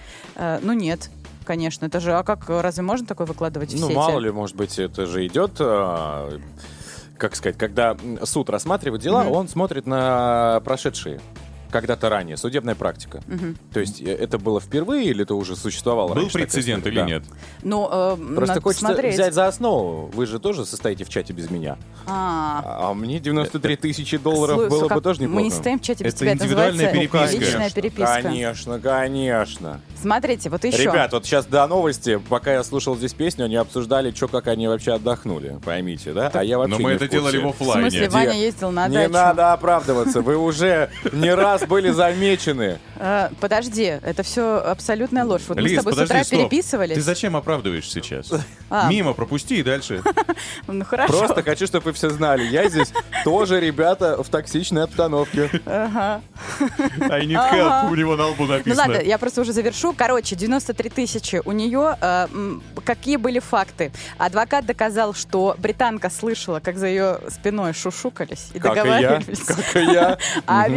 ну 0.62 0.74
нет, 0.74 1.10
конечно, 1.50 1.88
это 1.88 2.00
же, 2.00 2.13
а 2.13 2.22
как, 2.22 2.48
разве 2.48 2.84
можно 2.84 3.08
такое 3.08 3.25
выкладывать 3.25 3.74
в 3.74 3.79
Ну, 3.82 3.88
сети? 3.88 3.96
мало 3.98 4.20
ли, 4.20 4.29
может 4.29 4.56
быть, 4.56 4.77
это 4.77 5.08
же 5.08 5.25
идет... 5.25 5.53
а, 5.60 6.29
Как 7.18 7.36
сказать, 7.36 7.58
когда 7.58 7.98
суд 8.24 8.51
рассматривает 8.51 9.01
дела, 9.01 9.24
он 9.24 9.48
смотрит 9.50 9.88
на 9.88 10.62
прошедшие 10.63 11.20
когда-то 11.72 12.10
ранее, 12.10 12.38
судебная 12.38 12.76
практика. 12.76 13.22
Мгм. 13.28 13.56
То 13.74 13.80
есть 13.80 14.02
э, 14.02 14.06
это 14.14 14.38
было 14.38 14.60
впервые 14.60 15.06
или 15.06 15.24
это 15.24 15.36
уже 15.36 15.56
существовало 15.56 16.10
Был 16.10 16.16
раньше 16.16 16.34
прецедент 16.34 16.86
или 16.88 16.96
Да. 16.96 17.06
нет? 17.06 17.24
Ну, 17.64 17.88
э, 17.92 18.16
Просто 18.18 18.48
надо 18.56 18.62
хочется 18.62 18.86
посмотреть. 18.86 19.14
взять 19.16 19.34
за 19.34 19.48
основу. 19.48 20.08
Вы 20.14 20.26
же 20.26 20.40
тоже 20.40 20.66
состоите 20.66 21.04
в 21.04 21.10
чате 21.10 21.34
без 21.34 21.50
меня. 21.50 21.78
А, 22.08 22.90
А 22.90 22.94
мне 22.94 23.20
93 23.20 23.76
тысячи 23.76 24.18
долларов 24.18 24.70
было 24.70 24.84
бы 24.84 24.88
как- 24.90 25.02
тоже 25.04 25.22
неплохо. 25.22 25.36
Мы 25.40 25.44
не 25.44 25.52
стоим 25.52 25.80
в 25.80 25.82
чате 25.82 26.04
без 26.04 26.14
Это 26.14 26.20
тебя. 26.22 26.34
индивидуальная 26.34 26.86
называется 26.94 27.00
переписка. 27.00 27.40
Личная 27.40 27.52
Конечно, 27.70 27.82
переписка. 27.82 28.22
Конечно, 28.24 28.80
конечно. 28.80 29.82
Смотрите, 30.02 30.50
вот 30.50 30.64
еще. 30.64 30.84
Ребят, 30.84 31.12
вот 31.14 31.26
сейчас 31.26 31.46
до 31.46 31.68
новости, 31.68 32.20
пока 32.30 32.54
я 32.54 32.64
слушал 32.64 32.96
здесь 32.96 33.14
песню, 33.14 33.46
они 33.46 33.56
обсуждали, 33.58 34.12
что 34.12 34.28
как 34.28 34.48
они 34.48 34.68
вообще 34.68 34.94
отдохнули, 34.94 35.60
поймите, 35.64 36.14
да? 36.14 36.32
А 36.34 36.44
я 36.44 36.58
вообще 36.58 36.78
Но 36.78 36.84
мы 36.84 36.90
не 36.92 36.96
это 36.96 37.06
в 37.06 37.10
курсе. 37.10 37.22
делали 37.22 37.38
в 37.38 37.44
в 37.46 37.50
оффлайне. 37.50 37.90
смысле, 37.92 38.10
Ваня 38.10 38.34
ездил 38.34 38.72
на 38.72 38.88
Не 38.88 38.96
дачу. 38.96 39.12
надо 39.14 39.54
оправдываться, 39.54 40.22
вы 40.22 40.38
уже 40.38 40.90
не 41.12 41.34
раз 41.34 41.59
были 41.68 41.89
замечены. 41.92 42.80
Э, 42.98 43.30
подожди, 43.39 43.84
это 44.01 44.24
все 44.24 44.58
абсолютная 44.58 45.24
ложь. 45.25 45.44
Вот 45.48 45.60
мы 45.60 45.70
с 45.70 45.75
тобой 45.75 45.94
подожди, 45.94 46.06
с 46.08 46.10
утра 46.12 46.24
стоп. 46.24 46.39
переписывались. 46.39 46.96
Ты 46.96 47.01
зачем 47.01 47.36
оправдываешь 47.36 47.89
сейчас? 47.89 48.32
А. 48.72 48.88
Мимо 48.88 49.13
пропусти 49.13 49.56
и 49.60 49.63
дальше. 49.63 50.04
Ну 50.68 50.86
хорошо. 50.86 51.18
Просто 51.18 51.42
хочу, 51.42 51.66
чтобы 51.66 51.86
вы 51.86 51.94
все 51.94 52.10
знали, 52.12 52.44
я 52.44 52.70
здесь 52.70 52.94
тоже, 53.24 53.60
ребята, 53.60 54.22
в 54.22 54.30
токсичной 54.30 54.84
обстановке. 54.84 55.50
Ага. 55.66 56.22
I 57.10 57.25
need 57.25 57.36
Ага. 57.36 57.58
help, 57.88 57.92
у 57.92 57.96
него 57.96 58.16
на 58.16 58.28
лбу 58.28 58.44
Ну 58.46 58.54
написано. 58.54 58.82
ладно, 58.94 59.01
я 59.01 59.18
просто 59.18 59.42
уже 59.42 59.54
завершу. 59.54 59.94
Короче, 59.98 60.36
93 60.36 60.89
тысячи 60.89 61.42
у 61.46 61.51
нее. 61.51 61.98
э, 62.00 62.28
м, 62.32 62.62
какие 62.86 63.16
были 63.18 63.39
факты? 63.39 63.92
Адвокат 64.20 64.66
доказал, 64.68 65.16
что 65.16 65.56
британка 65.58 66.12
слышала, 66.12 66.60
как 66.60 66.78
за 66.78 66.86
ее 66.88 67.20
спиной 67.30 67.74
шушукались 67.74 68.50
и 68.54 68.60
Как 68.60 68.74
и 68.74 68.78
я, 68.78 68.84
договаривались. 68.84 69.39
как 69.39 69.75
и 69.75 69.80
я. 69.86 70.18
о 70.46 70.68
Мгм. 70.68 70.75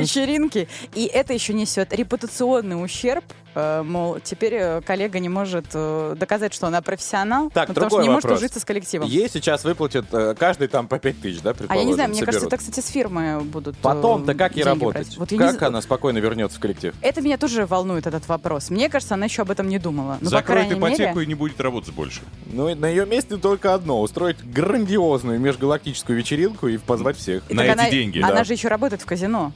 И 0.95 1.05
это 1.07 1.33
еще 1.33 1.52
несет 1.55 1.93
репутационный 1.93 2.83
ущерб. 2.83 3.25
э, 3.55 3.83
Мол, 3.83 4.19
теперь 4.23 4.55
э, 4.55 4.81
коллега 4.81 5.19
не 5.19 5.29
может 5.29 5.67
э, 5.75 6.14
доказать, 6.19 6.55
что 6.55 6.67
она 6.69 6.81
профессионал, 6.81 7.50
Так, 7.50 7.69
ну, 7.69 7.75
потому 7.75 7.91
что 7.91 8.02
не 8.02 8.09
может 8.09 8.25
вопрос. 8.25 8.38
ужиться 8.41 8.61
с 8.61 8.64
коллективом. 8.64 9.07
Ей 9.09 9.29
сейчас 9.29 9.64
выплатят 9.64 10.07
каждый 10.38 10.69
там 10.69 10.88
по 10.88 10.99
5 10.99 11.21
тысяч, 11.21 11.41
да, 11.43 11.55
А 11.69 11.76
я 11.76 11.85
не 11.85 11.93
знаю, 11.95 12.09
мне 12.11 12.21
кажется, 12.21 12.41
соберут. 12.41 12.52
это, 12.55 12.57
кстати, 12.71 12.81
с 12.85 12.88
фирмы 12.91 13.41
будут. 13.43 13.76
Потом-то 13.79 14.35
как 14.35 14.57
ей 14.57 14.64
работать? 14.64 15.07
брать. 15.09 15.19
Вот 15.19 15.31
не 15.31 15.38
как 15.38 15.59
з- 15.61 15.62
она 15.67 15.83
спокойно 15.83 16.19
вернется 16.19 16.57
в 16.59 16.61
коллектив? 16.61 16.95
Это 17.02 17.21
меня 17.21 17.37
тоже 17.37 17.67
волнует, 17.67 18.07
этот 18.07 18.26
вопрос. 18.29 18.71
Мне 18.71 18.88
кажется, 18.88 19.14
она 19.14 19.26
еще 19.26 19.43
об 19.43 19.50
этом 19.50 19.69
не 19.69 19.79
думала. 19.79 20.17
Ну, 20.21 20.25
по 20.26 20.31
Закроет 20.31 20.67
крайней 20.69 20.79
ипотеку 20.81 21.14
мере... 21.19 21.25
и 21.25 21.26
не 21.29 21.35
будет 21.35 21.61
работать 21.61 21.93
больше. 21.95 22.21
Ну, 22.47 22.75
на 22.75 22.87
ее 22.88 23.05
месте 23.07 23.37
только 23.37 23.75
одно. 23.75 24.00
Устроить 24.00 24.38
грандиозную 24.43 25.38
межгалактическую 25.38 26.17
вечеринку 26.19 26.69
и 26.69 26.79
позвать 26.79 27.17
всех. 27.19 27.43
И 27.50 27.55
на 27.55 27.62
так 27.64 27.73
эти 27.73 27.81
она, 27.81 27.91
деньги, 27.91 28.19
Она 28.21 28.35
да. 28.37 28.45
же 28.45 28.52
еще 28.55 28.69
работает 28.69 29.02
в 29.02 29.07
казино. 29.07 29.52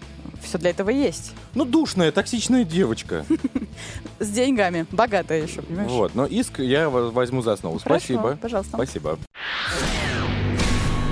Все 0.46 0.58
для 0.58 0.70
этого 0.70 0.90
есть. 0.90 1.32
Ну, 1.54 1.64
душная, 1.64 2.12
токсичная 2.12 2.62
девочка. 2.64 3.26
С 4.20 4.28
деньгами. 4.30 4.86
Богатая 4.92 5.42
еще, 5.42 5.60
понимаешь? 5.60 5.90
Вот, 5.90 6.14
но 6.14 6.24
иск 6.24 6.60
я 6.60 6.88
во- 6.88 7.10
возьму 7.10 7.42
за 7.42 7.54
основу. 7.54 7.78
Хорошо, 7.80 8.04
Спасибо. 8.04 8.38
пожалуйста. 8.40 8.76
Спасибо. 8.76 9.18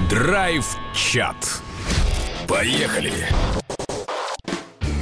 Драйв-чат. 0.09 1.61
Поехали. 2.47 3.13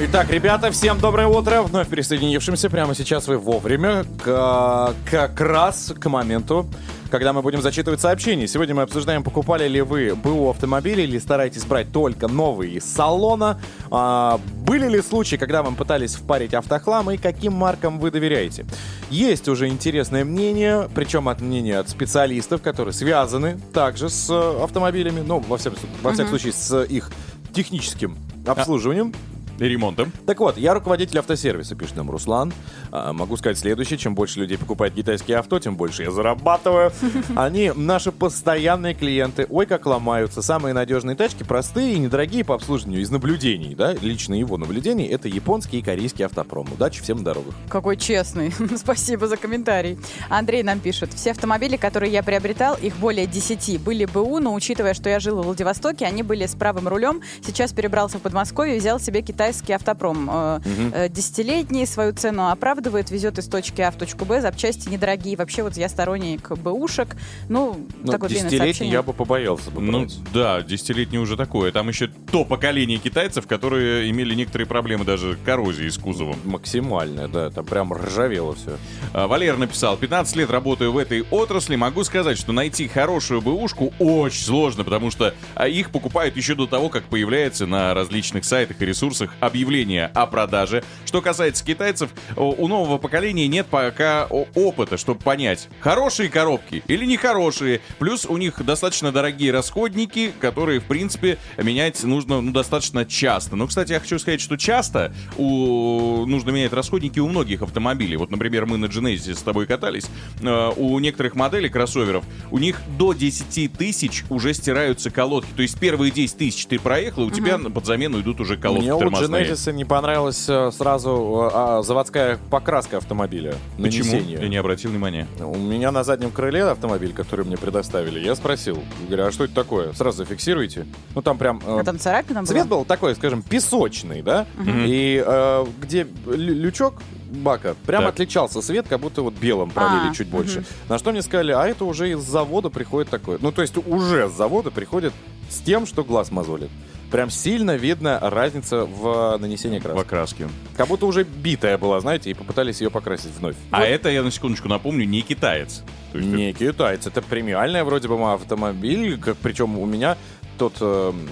Итак, 0.05 0.31
ребята, 0.31 0.73
всем 0.73 0.99
доброе 0.99 1.29
утро. 1.29 1.63
Вновь 1.63 1.87
присоединившимся 1.87 2.69
прямо 2.69 2.93
сейчас 2.93 3.29
вы 3.29 3.39
вовремя, 3.39 4.05
к- 4.25 4.95
как 5.09 5.41
раз 5.41 5.95
к 5.97 6.09
моменту, 6.09 6.67
когда 7.09 7.33
мы 7.33 7.41
будем 7.41 7.63
зачитывать 7.63 8.01
сообщения. 8.01 8.49
Сегодня 8.49 8.75
мы 8.75 8.83
обсуждаем, 8.83 9.23
покупали 9.23 9.69
ли 9.69 9.81
вы 9.81 10.17
БУ 10.17 10.51
автомобили 10.51 11.03
или 11.03 11.21
стараетесь 11.21 11.65
брать 11.65 11.93
только 11.93 12.27
новые 12.27 12.79
из 12.79 12.85
салона. 12.85 13.61
А, 13.93 14.41
были 14.67 14.89
ли 14.89 15.01
случаи, 15.03 15.37
когда 15.37 15.63
вам 15.63 15.77
пытались 15.77 16.17
впарить 16.17 16.53
автохлам 16.53 17.09
и 17.13 17.17
каким 17.17 17.53
маркам 17.53 18.01
вы 18.01 18.11
доверяете? 18.11 18.67
Есть 19.09 19.47
уже 19.47 19.69
интересное 19.69 20.25
мнение, 20.25 20.91
причем 20.93 21.29
от 21.29 21.41
мнения 21.41 21.79
от 21.79 21.89
специалистов, 21.89 22.61
которые 22.61 22.93
связаны 22.93 23.57
также 23.73 24.09
с 24.09 24.29
автомобилями, 24.29 25.21
ну, 25.25 25.39
во 25.39 25.59
всяком, 25.59 25.79
во 26.03 26.13
всяком 26.13 26.31
случае, 26.31 26.55
с 26.55 26.83
их 26.87 27.13
техническим 27.55 28.17
обслуживанием. 28.45 29.15
И 29.63 29.69
ремонтом. 29.69 30.11
Так 30.27 30.41
вот, 30.41 30.59
я 30.59 30.75
руководитель 30.75 31.21
автосервиса, 31.21 31.77
пишет 31.77 31.95
нам 31.95 32.11
Руслан. 32.11 32.53
А, 32.91 33.13
могу 33.13 33.37
сказать 33.37 33.57
следующее. 33.57 33.97
Чем 33.97 34.17
больше 34.17 34.41
людей 34.41 34.59
покупает 34.59 34.95
китайские 34.95 35.37
авто, 35.37 35.61
тем 35.61 35.77
больше 35.77 36.03
я 36.03 36.11
зарабатываю. 36.11 36.91
Они 37.37 37.71
наши 37.77 38.11
постоянные 38.11 38.95
клиенты. 38.95 39.47
Ой, 39.49 39.67
как 39.67 39.87
ломаются. 39.87 40.43
Самые 40.43 40.75
надежные 40.75 41.15
тачки, 41.15 41.45
простые 41.45 41.95
и 41.95 41.99
недорогие 42.01 42.45
по 42.45 42.57
обслуживанию. 42.57 43.03
Из 43.03 43.11
наблюдений, 43.11 43.77
да, 43.77 43.93
лично 43.93 44.35
его 44.35 44.57
наблюдений, 44.57 45.07
это 45.07 45.29
японские 45.29 45.81
и 45.81 45.85
корейские 45.85 46.27
автопром. 46.27 46.67
Удачи 46.73 47.01
всем 47.01 47.19
на 47.19 47.25
дорогах. 47.27 47.55
Какой 47.69 47.97
честный. 47.97 48.53
Спасибо 48.77 49.29
за 49.29 49.37
комментарий. 49.37 49.97
Андрей 50.29 50.65
нам 50.65 50.81
пишет. 50.81 51.13
Все 51.15 51.31
автомобили, 51.31 51.77
которые 51.77 52.11
я 52.11 52.25
приобретал, 52.25 52.75
их 52.75 52.97
более 52.97 53.29
10, 53.29 53.81
были 53.81 54.07
БУ, 54.07 54.41
но 54.41 54.55
учитывая, 54.55 54.95
что 54.95 55.09
я 55.09 55.21
жил 55.21 55.41
в 55.41 55.45
Владивостоке, 55.45 56.05
они 56.05 56.25
были 56.25 56.47
с 56.47 56.57
правым 56.57 56.89
рулем. 56.89 57.21
Сейчас 57.47 57.73
перебрался 57.73 58.19
в 58.19 58.23
Подмосковье 58.23 58.75
и 58.75 58.81
взял 58.81 58.99
себе 58.99 59.23
китайскую 59.23 59.52
китайский 59.53 59.73
автопром. 59.75 60.31
Э, 60.31 60.61
э, 60.95 61.09
Десятилетний 61.09 61.87
свою 61.87 62.13
цену 62.13 62.49
оправдывает, 62.49 63.11
везет 63.11 63.39
из 63.39 63.47
точки 63.47 63.83
А 63.83 63.91
в 63.91 63.97
точку 63.97 64.25
Б, 64.25 64.41
запчасти 64.41 64.89
недорогие. 64.89 65.37
Вообще 65.37 65.63
вот 65.63 65.77
я 65.77 65.89
сторонник 65.89 66.51
БУшек. 66.51 67.17
Ну, 67.49 67.87
Ну, 68.03 68.19
длинное 68.19 68.51
десятилетний 68.51 68.91
я 68.91 69.03
бы 69.03 69.13
побоялся 69.13 69.71
бы 69.71 69.81
Ну 69.81 70.07
да, 70.33 70.63
десятилетний 70.63 71.19
уже 71.19 71.37
такое. 71.37 71.71
Там 71.71 71.89
еще 71.89 72.09
то 72.31 72.45
поколение 72.45 72.99
китайцев, 72.99 73.47
которые 73.47 74.11
имели 74.11 74.35
некоторые 74.35 74.67
проблемы 74.67 75.05
даже 75.05 75.37
коррозии 75.45 75.89
с 75.89 75.99
кузовом. 75.99 76.37
Максимальное, 76.45 77.29
да, 77.29 77.51
там 77.51 77.67
прям 77.67 77.93
ржавело 77.93 78.55
все. 78.55 78.79
А, 79.13 79.27
Валер 79.27 79.59
написал, 79.59 79.97
15 79.97 80.37
лет 80.37 80.51
работаю 80.51 80.93
в 80.93 80.99
этой 80.99 81.23
отрасли, 81.31 81.77
могу 81.77 82.05
сказать, 82.05 82.39
что 82.39 82.53
найти 82.53 82.89
хорошую 82.89 83.43
БУшку 83.43 83.93
очень 83.99 84.45
сложно, 84.45 84.85
потому 84.85 85.11
что 85.11 85.35
а, 85.55 85.69
их 85.69 85.91
покупают 85.91 86.37
еще 86.37 86.55
до 86.55 86.67
того, 86.67 86.89
как 86.89 87.05
появляется 87.05 87.67
на 87.67 87.93
различных 87.93 88.45
сайтах 88.45 88.81
и 88.81 88.87
ресурсах 88.87 89.35
объявление 89.43 90.07
о 90.15 90.27
продаже. 90.27 90.85
Что 91.05 91.21
касается 91.21 91.65
китайцев, 91.65 92.11
у 92.37 92.69
нового 92.69 92.97
поколения 92.99 93.49
нет 93.49 93.67
пока 93.67 94.27
опыта, 94.27 94.97
чтобы 94.97 95.21
понять, 95.21 95.69
хорошие 95.81 96.29
коробки 96.29 96.85
или 96.87 97.05
нехорошие. 97.05 97.81
Плюс 97.99 98.25
у 98.25 98.37
них 98.37 98.65
достаточно 98.65 99.11
дорогие 99.11 99.53
расходники, 99.53 100.33
которые, 100.41 100.79
в 100.79 100.85
принципе, 100.85 101.39
менять 101.59 102.03
нужно 102.05 102.41
ну, 102.41 102.53
достаточно 102.53 103.05
часто. 103.05 103.57
Но, 103.57 103.67
кстати, 103.67 103.93
я 103.93 104.01
хочу 104.01 104.19
сказать, 104.21 104.41
что 104.41 104.57
часто 104.57 105.13
у... 105.37 106.25
нужно 106.27 106.51
менять 106.51 106.73
расходники 106.73 107.19
у 107.19 107.29
многих 107.29 107.63
автомобилей. 107.63 108.17
Вот, 108.17 108.31
например, 108.31 108.67
мы 108.67 108.77
на 108.77 108.87
Genesis 108.87 109.35
с 109.35 109.43
тобой 109.43 109.67
катались. 109.67 110.07
Э, 110.41 110.71
у 110.77 110.97
некоторых 111.01 111.35
моделей 111.35 111.69
кроссоверов 111.69 112.25
у 112.53 112.59
них 112.59 112.81
до 112.97 113.13
10 113.13 113.73
тысяч 113.73 114.25
уже 114.31 114.55
стираются 114.55 115.11
колодки. 115.11 115.51
То 115.57 115.63
есть 115.63 115.81
первые 115.81 116.13
10 116.13 116.37
тысяч 116.37 116.67
ты 116.67 116.79
проехал, 116.79 117.25
у 117.25 117.31
тебя 117.31 117.59
под 117.59 117.87
замену 117.87 118.21
идут 118.21 118.41
уже 118.41 118.57
колодки 118.57 118.85
Мне. 118.85 118.95
Genesis 119.29 119.73
не 119.73 119.85
понравилась 119.85 120.47
э, 120.49 120.71
сразу 120.73 121.49
э, 121.49 121.51
а, 121.55 121.83
заводская 121.83 122.39
покраска 122.51 122.99
автомобиля. 122.99 123.55
Почему? 123.81 124.13
нанесение. 124.13 124.39
Я 124.41 124.49
не 124.49 124.57
обратил 124.57 124.91
внимания. 124.91 125.27
У 125.41 125.57
меня 125.57 125.91
на 125.93 126.05
заднем 126.05 126.31
крыле 126.31 126.65
автомобиль, 126.65 127.13
который 127.13 127.45
мне 127.45 127.57
предоставили, 127.57 128.21
я 128.21 128.35
спросил, 128.35 128.83
говорю, 129.07 129.27
а 129.27 129.33
что 129.33 129.45
это 129.45 129.55
такое? 129.55 129.93
Сразу 129.93 130.19
зафиксируйте. 130.19 130.87
Ну 131.15 131.23
там 131.23 131.39
прям... 131.39 131.61
э, 131.67 131.81
А 131.81 131.85
там 131.85 131.99
царапина 131.99 132.41
была? 132.43 132.47
Цвет 132.49 132.67
был 132.69 132.85
такой, 132.85 133.15
скажем, 133.15 133.43
песочный, 133.43 134.23
да? 134.23 134.47
И 134.67 135.23
э, 135.25 135.67
где 135.81 136.07
лю- 136.27 136.55
лючок 136.55 136.95
бака, 137.31 137.75
прям 137.87 138.03
Так. 138.03 138.15
отличался 138.15 138.61
свет, 138.61 138.87
как 138.89 139.01
будто 139.01 139.23
вот 139.23 139.33
белым 139.35 139.71
пролили 139.71 140.11
А, 140.11 140.15
чуть 140.15 140.29
больше. 140.29 140.65
На 140.91 140.99
что 140.99 141.13
мне 141.13 141.23
сказали, 141.23 141.53
а 141.53 141.67
это 141.67 141.85
уже 141.87 142.11
из 142.11 142.21
завода 142.21 142.69
приходит 142.69 143.09
такое. 143.11 143.39
Ну, 143.41 143.53
то 143.53 143.63
есть 143.63 143.75
уже 143.79 144.29
с 144.29 144.33
завода 144.33 144.71
приходит 144.71 145.15
с 145.49 145.61
тем, 145.61 145.87
что 145.87 146.05
глаз 146.05 146.31
мозолит. 146.31 146.69
Прям 147.13 147.29
сильно 147.31 147.77
видно 147.77 148.19
разница 148.21 148.87
в 148.87 149.37
нанесении 149.39 149.79
В 149.79 149.83
краски. 149.83 150.01
окраске. 150.01 150.49
Как 150.77 150.89
будто 150.89 151.05
уже 151.05 151.25
битая 151.25 151.77
была, 151.77 152.01
знаете, 152.01 152.31
и 152.31 152.35
попытались 152.35 152.81
ее 152.81 152.91
покрасить 152.91 153.37
вновь. 153.39 153.55
А 153.71 153.83
это, 153.85 154.09
я 154.09 154.23
на 154.23 154.31
секундочку 154.31 154.67
напомню, 154.69 155.05
не 155.05 155.21
китаец. 155.21 155.83
То 156.13 156.19
есть 156.19 156.31
Не 156.31 156.53
китаец, 156.55 157.07
это 157.07 157.21
премиальная 157.21 157.85
вроде 157.85 158.09
бы 158.09 158.33
автомобиль, 158.33 159.19
как, 159.21 159.37
причем 159.37 159.79
у 159.79 159.85
меня 159.85 160.17
тот, 160.57 160.75
эм, 160.81 161.29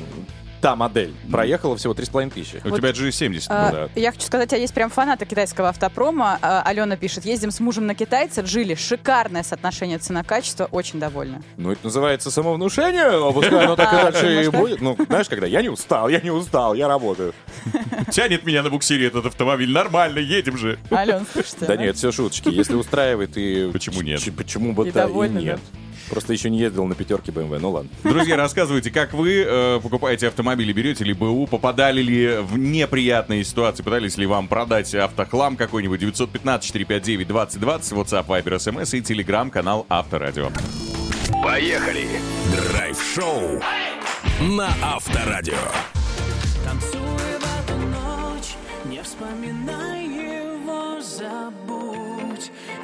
та 0.60 0.76
модель 0.76 1.14
проехала 1.30 1.76
всего 1.76 1.94
3,5 1.94 2.30
тысячи. 2.30 2.60
У 2.64 2.76
тебя 2.76 2.90
G70. 2.90 3.46
А, 3.48 3.72
да. 3.72 3.88
Я 3.94 4.12
хочу 4.12 4.26
сказать, 4.26 4.52
а 4.52 4.56
есть 4.56 4.74
прям 4.74 4.90
фанаты 4.90 5.24
китайского 5.24 5.68
автопрома. 5.68 6.38
А, 6.42 6.62
Алена 6.62 6.96
пишет, 6.96 7.24
ездим 7.24 7.50
с 7.50 7.60
мужем 7.60 7.86
на 7.86 7.94
китайца, 7.94 8.44
жили. 8.44 8.74
Шикарное 8.74 9.42
соотношение 9.42 9.98
цена-качество, 9.98 10.66
очень 10.66 11.00
довольна. 11.00 11.42
Ну, 11.56 11.72
это 11.72 11.84
называется 11.84 12.30
самовнушение, 12.30 13.06
а 13.06 13.32
пускай 13.32 13.64
оно 13.64 13.76
так 13.76 13.92
и 13.92 13.96
дальше 14.12 14.44
и 14.44 14.48
будет. 14.48 14.80
Ну, 14.80 14.96
знаешь, 15.08 15.28
когда 15.28 15.46
я 15.46 15.62
не 15.62 15.68
устал, 15.68 16.08
я 16.08 16.20
не 16.20 16.30
устал, 16.30 16.74
я 16.74 16.88
работаю. 16.88 17.34
Тянет 18.10 18.44
меня 18.44 18.62
на 18.62 18.70
буксире 18.70 19.06
этот 19.06 19.26
автомобиль. 19.26 19.70
Нормально, 19.70 20.18
едем 20.18 20.56
же. 20.56 20.78
Алена, 20.90 21.24
слушайте. 21.32 21.66
Да 21.66 21.76
нет, 21.76 21.96
все 21.96 22.12
шуточки. 22.12 22.48
Если 22.48 22.74
устраивает, 22.74 23.36
и... 23.36 23.70
Почему 23.72 24.02
нет? 24.02 24.20
Почему 24.36 24.72
бы 24.72 24.84
да 24.84 24.90
и 24.90 24.92
довольны, 24.92 25.38
нет? 25.38 25.60
Просто 26.10 26.32
еще 26.32 26.50
не 26.50 26.58
ездил 26.58 26.84
на 26.86 26.94
пятерке 26.94 27.30
BMW, 27.30 27.58
ну 27.60 27.70
ладно. 27.70 27.90
Друзья, 28.02 28.36
рассказывайте, 28.36 28.90
как 28.90 29.14
вы 29.14 29.44
э, 29.46 29.80
покупаете 29.80 30.26
автомобили, 30.28 30.72
берете 30.72 31.04
ли 31.04 31.12
БУ, 31.12 31.46
попадали 31.46 32.02
ли 32.02 32.38
в 32.40 32.58
неприятные 32.58 33.44
ситуации, 33.44 33.84
пытались 33.84 34.16
ли 34.16 34.26
вам 34.26 34.48
продать 34.48 34.92
автохлам 34.94 35.56
какой-нибудь 35.56 36.02
915-459-2020, 36.02 37.28
WhatsApp, 37.92 38.26
Viber, 38.26 38.56
SMS 38.56 38.98
и 38.98 39.02
телеграм-канал 39.02 39.86
Авторадио. 39.88 40.50
Поехали! 41.44 42.06
Драйв-шоу 42.72 43.62
на 44.40 44.68
Авторадио. 44.82 45.54
Танцуй 46.64 47.00
в 47.00 47.70
эту 47.70 47.76
ночь, 47.76 48.56
не 48.84 49.00
вспоминай 49.02 50.06
его, 50.06 51.00
забудь. 51.00 51.69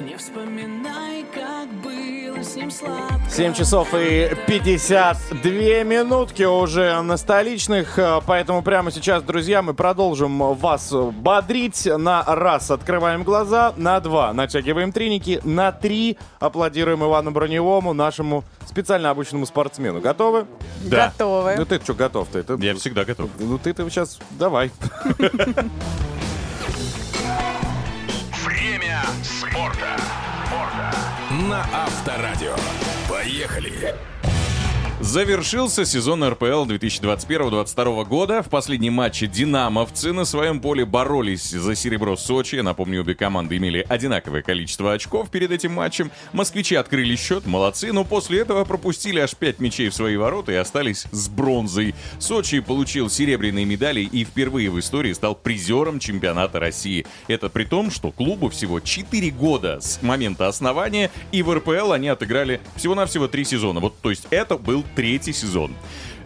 Не 0.00 0.16
вспоминай, 0.16 1.24
как 1.34 1.68
было 1.82 2.42
с 2.42 2.54
ним 2.56 2.70
сладко. 2.70 3.20
7 3.30 3.54
часов 3.54 3.88
и 3.94 4.30
52 4.46 5.50
минутки 5.84 6.42
уже 6.42 7.00
на 7.02 7.16
столичных, 7.16 7.98
э, 7.98 8.20
поэтому 8.26 8.62
прямо 8.62 8.90
сейчас, 8.90 9.22
друзья, 9.22 9.62
мы 9.62 9.74
продолжим 9.74 10.54
вас 10.54 10.92
бодрить. 10.92 11.86
На 11.86 12.22
раз 12.24 12.70
открываем 12.70 13.22
глаза, 13.22 13.72
на 13.76 14.00
два 14.00 14.32
натягиваем 14.32 14.92
треники, 14.92 15.40
на 15.44 15.72
три 15.72 16.18
аплодируем 16.40 17.04
Ивану 17.04 17.30
Броневому, 17.30 17.92
нашему 17.92 18.44
специально 18.66 19.10
обученному 19.10 19.46
спортсмену. 19.46 20.00
Готовы? 20.00 20.46
Да. 20.84 21.08
Готовы. 21.08 21.54
Ну 21.56 21.64
ты 21.64 21.80
что 21.80 21.94
готов-то? 21.94 22.38
Это... 22.38 22.54
Я 22.54 22.74
всегда 22.74 23.04
готов. 23.04 23.30
Ну 23.38 23.58
ты-то 23.58 23.88
сейчас 23.88 24.18
давай. 24.38 24.70
Время 29.46 29.50
спорта. 29.50 29.96
На 31.48 31.60
Авторадио. 31.72 32.54
Поехали! 33.08 33.94
Завершился 35.06 35.84
сезон 35.84 36.24
РПЛ 36.24 36.66
2021-2022 36.66 38.04
года. 38.06 38.42
В 38.42 38.48
последнем 38.48 38.94
матче 38.94 39.28
«Динамовцы» 39.28 40.12
на 40.12 40.24
своем 40.24 40.60
поле 40.60 40.84
боролись 40.84 41.48
за 41.48 41.76
серебро 41.76 42.16
Сочи. 42.16 42.56
Напомню, 42.56 43.02
обе 43.02 43.14
команды 43.14 43.56
имели 43.56 43.86
одинаковое 43.88 44.42
количество 44.42 44.92
очков 44.92 45.30
перед 45.30 45.52
этим 45.52 45.72
матчем. 45.72 46.10
Москвичи 46.32 46.74
открыли 46.74 47.14
счет, 47.14 47.46
молодцы, 47.46 47.92
но 47.92 48.02
после 48.02 48.40
этого 48.40 48.64
пропустили 48.64 49.20
аж 49.20 49.36
5 49.36 49.60
мячей 49.60 49.90
в 49.90 49.94
свои 49.94 50.16
ворота 50.16 50.50
и 50.50 50.56
остались 50.56 51.06
с 51.12 51.28
бронзой. 51.28 51.94
Сочи 52.18 52.58
получил 52.58 53.08
серебряные 53.08 53.64
медали 53.64 54.00
и 54.00 54.24
впервые 54.24 54.70
в 54.70 54.80
истории 54.80 55.12
стал 55.12 55.36
призером 55.36 56.00
чемпионата 56.00 56.58
России. 56.58 57.06
Это 57.28 57.48
при 57.48 57.64
том, 57.64 57.92
что 57.92 58.10
клубу 58.10 58.48
всего 58.48 58.80
4 58.80 59.30
года 59.30 59.78
с 59.80 60.02
момента 60.02 60.48
основания, 60.48 61.12
и 61.30 61.44
в 61.44 61.54
РПЛ 61.54 61.92
они 61.92 62.08
отыграли 62.08 62.60
всего-навсего 62.74 63.28
3 63.28 63.44
сезона. 63.44 63.78
Вот, 63.78 64.00
то 64.00 64.10
есть 64.10 64.26
это 64.30 64.58
был 64.58 64.84
третий 64.96 65.32
сезон. 65.32 65.72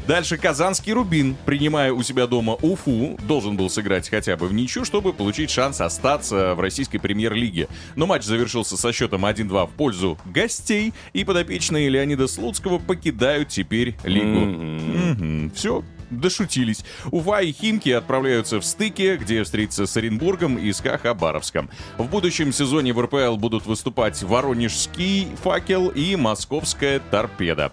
Дальше 0.06 0.38
Казанский 0.38 0.92
Рубин, 0.92 1.36
принимая 1.44 1.92
у 1.92 2.02
себя 2.02 2.26
дома 2.26 2.54
Уфу, 2.62 3.18
должен 3.28 3.56
был 3.56 3.68
сыграть 3.68 4.08
хотя 4.08 4.36
бы 4.36 4.48
в 4.48 4.54
ничью, 4.54 4.84
чтобы 4.84 5.12
получить 5.12 5.50
шанс 5.50 5.80
остаться 5.80 6.54
в 6.54 6.60
российской 6.60 6.98
премьер-лиге. 6.98 7.68
Но 7.96 8.06
матч 8.06 8.24
завершился 8.24 8.76
со 8.76 8.92
счетом 8.92 9.26
1-2 9.26 9.66
в 9.66 9.70
пользу 9.70 10.18
гостей, 10.24 10.94
и 11.12 11.24
подопечные 11.24 11.88
Леонида 11.90 12.26
Слуцкого 12.28 12.78
покидают 12.78 13.48
теперь 13.50 13.94
лигу. 14.02 15.52
Все, 15.54 15.84
дошутились. 16.10 16.84
Уфа 17.10 17.40
и 17.40 17.52
Химки 17.52 17.90
отправляются 17.90 18.60
в 18.60 18.64
стыки, 18.64 19.16
где 19.16 19.42
встретятся 19.44 19.86
с 19.86 19.96
Оренбургом 19.96 20.58
и 20.58 20.72
СКА 20.72 20.98
Хабаровском. 20.98 21.70
В 21.98 22.06
будущем 22.06 22.52
сезоне 22.52 22.92
в 22.92 23.00
РПЛ 23.00 23.36
будут 23.36 23.66
выступать 23.66 24.22
Воронежский 24.22 25.28
факел 25.42 25.88
и 25.88 26.16
Московская 26.16 27.00
торпеда. 27.10 27.72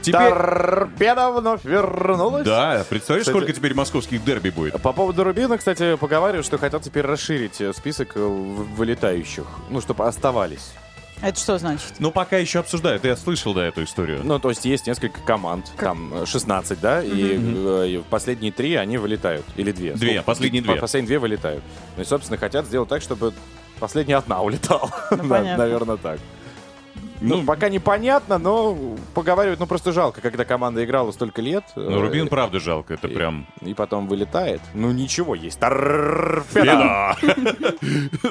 Теперь... 0.00 0.30
Торпеда 0.30 1.30
вновь 1.30 1.64
вернулась. 1.64 2.44
Да, 2.44 2.84
представляешь, 2.88 3.26
Кстати- 3.26 3.36
сколько 3.36 3.52
теперь 3.52 3.74
московских 3.74 4.24
дерби 4.24 4.50
будет? 4.50 4.80
По 4.80 4.92
поводу 4.92 5.24
Рубина, 5.24 5.58
кстати, 5.58 5.96
поговаривают, 5.96 6.46
что 6.46 6.58
хотят 6.58 6.82
теперь 6.82 7.04
расширить 7.04 7.60
э, 7.60 7.72
список 7.72 8.12
э, 8.14 8.20
вылетающих. 8.20 9.44
Ну, 9.70 9.80
чтобы 9.80 10.06
оставались. 10.06 10.72
Это 11.22 11.38
что 11.38 11.58
значит? 11.58 11.94
Ну, 11.98 12.10
пока 12.12 12.38
еще 12.38 12.60
обсуждают. 12.60 13.04
Я 13.04 13.16
слышал, 13.16 13.52
да, 13.54 13.66
эту 13.66 13.82
историю. 13.84 14.20
Ну, 14.24 14.38
то 14.38 14.50
есть 14.50 14.64
есть 14.64 14.86
несколько 14.86 15.20
команд, 15.20 15.66
там 15.76 16.12
э, 16.22 16.26
16, 16.26 16.80
да, 16.80 17.02
и, 17.02 17.10
э, 17.38 17.86
и 17.88 18.02
последние 18.08 18.52
три, 18.52 18.74
они 18.76 18.98
вылетают. 18.98 19.44
Или 19.56 19.72
две. 19.72 19.94
Две, 19.94 20.10
Сколько? 20.10 20.22
последние 20.24 20.62
две. 20.62 20.74
По- 20.74 20.80
Последние 20.82 21.08
две 21.08 21.18
вылетают. 21.18 21.64
Ну 21.96 22.02
и, 22.02 22.04
собственно, 22.04 22.38
хотят 22.38 22.66
сделать 22.66 22.88
так, 22.88 23.02
чтобы 23.02 23.32
последняя 23.80 24.16
одна 24.16 24.40
улетала. 24.42 24.90
Ну, 25.10 25.28
понятно. 25.28 25.56
Наверное, 25.56 25.96
так. 25.96 26.20
Ну, 27.20 27.38
Ну, 27.38 27.44
пока 27.44 27.68
непонятно, 27.68 28.38
но 28.38 28.76
поговаривают, 29.14 29.60
ну 29.60 29.66
просто 29.66 29.92
жалко, 29.92 30.20
когда 30.20 30.44
команда 30.44 30.84
играла 30.84 31.10
столько 31.12 31.42
лет. 31.42 31.64
ну, 31.76 31.90
э, 31.90 32.00
Рубин, 32.00 32.28
правда, 32.28 32.60
жалко. 32.60 32.94
Это 32.94 33.08
прям... 33.08 33.46
И 33.62 33.74
потом 33.74 34.06
вылетает. 34.06 34.60
Ну 34.74 34.90
ничего, 34.92 35.34
есть 35.34 35.58
торпеда. 35.58 37.16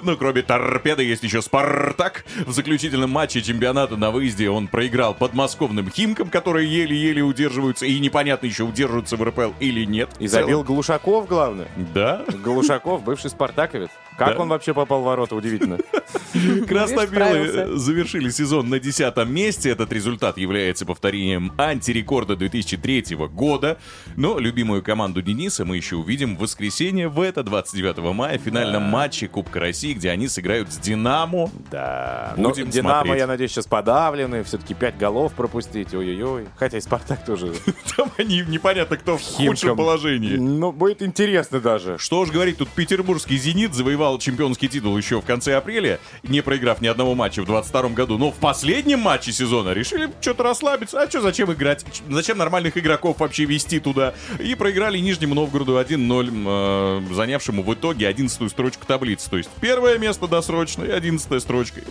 Ну, 0.04 0.16
кроме 0.16 0.42
торпеды, 0.42 1.04
есть 1.04 1.24
еще 1.24 1.42
Спартак. 1.42 2.26
В 2.46 2.52
заключительном 2.52 3.10
матче 3.12 3.42
чемпионата 3.42 3.98
на 3.98 4.12
выезде 4.12 4.50
он 4.50 4.68
проиграл 4.68 5.14
подмосковным 5.14 5.90
Химкам, 5.90 6.30
которые 6.30 6.68
еле-еле 6.72 7.22
удерживаются, 7.22 7.86
и 7.86 8.00
непонятно 8.00 8.46
еще, 8.48 8.64
удерживаются 8.64 9.18
в 9.18 9.24
РПЛ 9.24 9.54
или 9.60 9.86
нет. 9.86 10.10
И 10.20 10.28
забил 10.28 10.64
Глушаков, 10.64 11.28
главное. 11.28 11.68
Да. 11.94 12.24
Глушаков, 12.44 13.04
бывший 13.04 13.30
спартаковец. 13.30 13.90
Как 14.18 14.36
Да. 14.36 14.42
он 14.42 14.50
вообще 14.50 14.74
попал 14.74 15.02
в 15.02 15.04
ворота, 15.06 15.36
удивительно. 15.36 15.78
Красно-белые 16.68 17.48
справился. 17.50 17.78
завершили 17.78 18.30
сезон 18.30 18.70
на 18.70 18.80
десятом 18.80 19.34
месте. 19.34 19.70
Этот 19.70 19.92
результат 19.92 20.38
является 20.38 20.86
повторением 20.86 21.52
антирекорда 21.58 22.36
2003 22.36 23.16
года. 23.32 23.78
Но 24.16 24.40
любимую 24.40 24.82
команду 24.84 25.22
Дениса 25.22 25.66
мы 25.66 25.78
еще 25.78 25.96
увидим 25.96 26.36
в 26.36 26.40
воскресенье 26.42 27.08
в 27.10 27.22
это 27.22 27.44
29 27.44 27.98
мая 28.14 28.38
в 28.38 28.42
финальном 28.42 28.84
матче 28.84 29.28
Кубка 29.28 29.60
России, 29.60 29.94
где 29.94 30.10
они 30.12 30.28
сыграют 30.28 30.72
с 30.72 30.78
«Динамо». 30.78 31.50
Да. 31.72 32.34
Но 32.38 32.50
Будем 32.50 32.70
Динамо, 32.70 32.96
смотреть. 33.02 33.18
я 33.20 33.28
надеюсь, 33.28 33.52
сейчас 33.52 33.68
подавлены. 33.68 34.44
Все-таки 34.44 34.74
пять 34.74 34.98
голов 34.98 35.34
пропустить. 35.34 35.94
Ой-ой-ой. 35.94 36.48
Хотя 36.56 36.78
и 36.78 36.82
Спартак 36.82 37.26
тоже. 37.26 37.54
Там 37.98 38.12
они 38.18 38.44
непонятно 38.48 38.98
кто 38.98 39.18
в 39.18 39.22
худшем 39.22 39.76
положении. 39.78 40.36
Ну, 40.38 40.72
будет 40.72 41.02
интересно 41.02 41.60
даже. 41.60 41.98
Что 41.98 42.20
уж 42.22 42.30
говорить, 42.32 42.58
тут 42.58 42.70
петербургский 42.70 43.38
«Зенит» 43.38 43.74
завоевал 43.74 44.07
чемпионский 44.20 44.68
титул 44.68 44.98
еще 44.98 45.20
в 45.20 45.26
конце 45.26 45.56
апреля, 45.56 46.00
не 46.24 46.42
проиграв 46.42 46.82
ни 46.82 46.88
одного 46.88 47.16
матча 47.16 47.42
в 47.42 47.46
22 47.46 47.90
году. 47.90 48.18
Но 48.18 48.32
в 48.32 48.36
последнем 48.36 49.00
матче 49.00 49.32
сезона 49.32 49.72
решили 49.72 50.10
что-то 50.22 50.44
расслабиться. 50.44 51.02
А 51.02 51.10
что, 51.10 51.22
зачем 51.22 51.52
играть? 51.52 51.84
Ч- 51.92 52.04
Зачем 52.10 52.38
нормальных 52.38 52.78
игроков 52.78 53.20
вообще 53.20 53.46
вести 53.46 53.80
туда? 53.80 54.14
И 54.40 54.56
проиграли 54.56 54.98
Нижнему 55.00 55.36
Новгороду 55.36 55.78
1-0, 55.80 57.02
э, 57.10 57.14
занявшему 57.14 57.64
в 57.64 57.74
итоге 57.74 58.08
11 58.08 58.50
строчку 58.52 58.86
таблицы. 58.86 59.30
То 59.30 59.38
есть 59.38 59.50
первое 59.60 59.98
место 59.98 60.28
досрочно 60.28 60.84
и 60.84 60.92
11 60.92 61.42
строчка. 61.42 61.82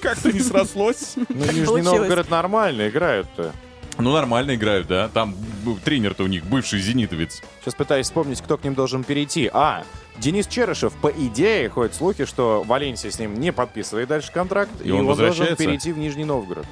Как-то 0.00 0.32
не 0.32 0.40
срослось. 0.40 1.14
Ну, 1.28 1.44
Нижний. 1.52 1.82
Новгород 1.82 2.30
нормально 2.30 2.88
играют-то. 2.88 3.52
Ну, 3.98 4.12
нормально 4.12 4.54
играют, 4.56 4.86
да. 4.88 5.08
Там 5.08 5.34
тренер-то 5.84 6.24
у 6.24 6.26
них 6.26 6.44
бывший 6.44 6.80
зенитовец. 6.80 7.42
Сейчас 7.62 7.74
пытаюсь 7.74 8.06
вспомнить, 8.06 8.40
кто 8.40 8.56
к 8.58 8.64
ним 8.64 8.74
должен 8.74 9.04
перейти. 9.04 9.48
А, 9.52 9.84
Денис 10.16 10.46
Черышев, 10.46 10.92
по 10.94 11.08
идее, 11.08 11.68
ходят 11.68 11.94
слухи, 11.94 12.24
что 12.24 12.62
Валенсия 12.66 13.10
с 13.10 13.18
ним 13.18 13.34
не 13.34 13.52
подписывает 13.52 14.08
дальше 14.08 14.30
контракт, 14.32 14.70
И 14.82 14.90
он 14.90 15.04
должен 15.06 15.26
возвращается? 15.26 15.56
перейти 15.64 15.92
в 15.92 15.98
Нижний 15.98 16.24
Новгород. 16.24 16.66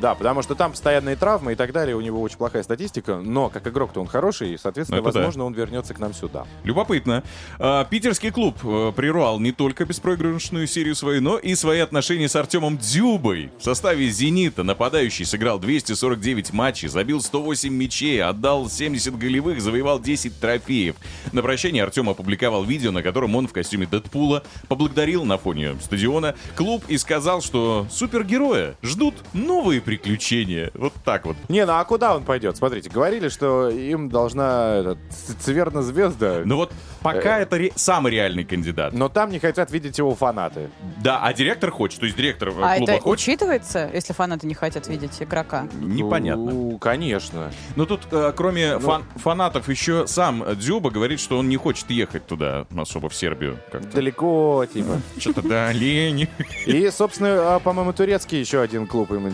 Да, 0.00 0.14
потому 0.14 0.42
что 0.42 0.54
там 0.54 0.72
постоянные 0.72 1.16
травмы 1.16 1.52
и 1.52 1.54
так 1.54 1.72
далее, 1.72 1.96
у 1.96 2.00
него 2.00 2.20
очень 2.20 2.36
плохая 2.36 2.62
статистика, 2.62 3.16
но 3.16 3.48
как 3.48 3.66
игрок-то 3.66 4.00
он 4.00 4.06
хороший, 4.06 4.54
и, 4.54 4.58
соответственно, 4.58 5.00
это 5.00 5.12
да. 5.12 5.18
возможно, 5.18 5.44
он 5.44 5.54
вернется 5.54 5.94
к 5.94 5.98
нам 5.98 6.14
сюда. 6.14 6.46
Любопытно. 6.64 7.22
А, 7.58 7.84
Питерский 7.84 8.30
клуб 8.30 8.56
э, 8.64 8.92
прервал 8.94 9.40
не 9.40 9.52
только 9.52 9.84
беспроигрышную 9.84 10.66
серию 10.66 10.94
свою, 10.94 11.22
но 11.22 11.38
и 11.38 11.54
свои 11.54 11.80
отношения 11.80 12.28
с 12.28 12.36
Артемом 12.36 12.78
Дзюбой. 12.78 13.50
В 13.58 13.62
составе 13.62 14.08
«Зенита» 14.08 14.62
нападающий 14.62 15.24
сыграл 15.24 15.58
249 15.58 16.52
матчей, 16.52 16.88
забил 16.88 17.20
108 17.20 17.72
мячей, 17.72 18.22
отдал 18.22 18.68
70 18.68 19.16
голевых, 19.16 19.60
завоевал 19.60 20.00
10 20.00 20.38
трофеев. 20.38 20.96
На 21.32 21.42
прощание 21.42 21.82
Артем 21.82 22.08
опубликовал 22.08 22.64
видео, 22.64 22.90
на 22.90 23.02
котором 23.02 23.36
он 23.36 23.48
в 23.48 23.52
костюме 23.52 23.86
Дэдпула 23.86 24.42
поблагодарил 24.68 25.24
на 25.24 25.38
фоне 25.38 25.76
стадиона 25.80 26.34
клуб 26.56 26.84
и 26.88 26.98
сказал, 26.98 27.42
что 27.42 27.86
супергероя 27.90 28.76
ждут 28.82 29.14
новые 29.32 29.80
приключения. 29.84 30.70
Вот 30.74 30.92
так 31.04 31.26
вот. 31.26 31.36
Не, 31.48 31.64
ну 31.66 31.72
а 31.74 31.84
куда 31.84 32.16
он 32.16 32.24
пойдет? 32.24 32.56
Смотрите, 32.56 32.90
говорили, 32.90 33.28
что 33.28 33.68
им 33.68 34.08
должна 34.08 34.76
этот, 34.76 34.98
цверна 35.40 35.82
звезда, 35.82 36.42
Но 36.44 36.56
вот 36.56 36.72
пока 37.02 37.38
это 37.38 37.56
ре- 37.56 37.72
самый 37.76 38.12
реальный 38.12 38.44
кандидат. 38.44 38.92
но 38.92 39.08
там 39.08 39.30
не 39.30 39.38
хотят 39.38 39.70
видеть 39.70 39.98
его 39.98 40.14
фанаты. 40.14 40.70
Да, 41.02 41.20
а 41.22 41.32
директор 41.32 41.70
хочет, 41.70 42.00
то 42.00 42.06
есть 42.06 42.16
директор 42.16 42.48
э, 42.48 42.52
А 42.62 42.76
клуба 42.76 42.92
это 42.92 43.02
хочет. 43.02 43.22
учитывается, 43.28 43.90
если 43.92 44.12
фанаты 44.12 44.46
не 44.46 44.54
хотят 44.54 44.88
видеть 44.88 45.20
игрока? 45.20 45.68
Непонятно. 45.80 46.44
Ну, 46.52 46.78
конечно. 46.78 47.50
Но 47.76 47.84
тут, 47.86 48.02
э, 48.10 48.32
кроме 48.34 48.74
Ну. 48.78 48.80
фан- 48.80 49.04
фанатов, 49.16 49.68
еще 49.68 50.06
сам 50.06 50.44
Дзюба 50.56 50.90
говорит, 50.90 51.20
что 51.20 51.38
он 51.38 51.48
не 51.48 51.56
хочет 51.56 51.90
ехать 51.90 52.26
туда, 52.26 52.66
особо 52.76 53.08
в 53.08 53.14
Сербию. 53.14 53.58
Как-то. 53.70 53.88
Далеко, 53.88 54.66
типа. 54.72 55.00
Что-то 55.18 55.42
да, 55.42 55.72
лень. 55.72 56.28
И, 56.66 56.90
собственно, 56.90 57.56
а, 57.56 57.58
по-моему, 57.58 57.92
турецкий 57.92 58.40
еще 58.40 58.60
один 58.60 58.86
клуб 58.86 59.10
им 59.12 59.28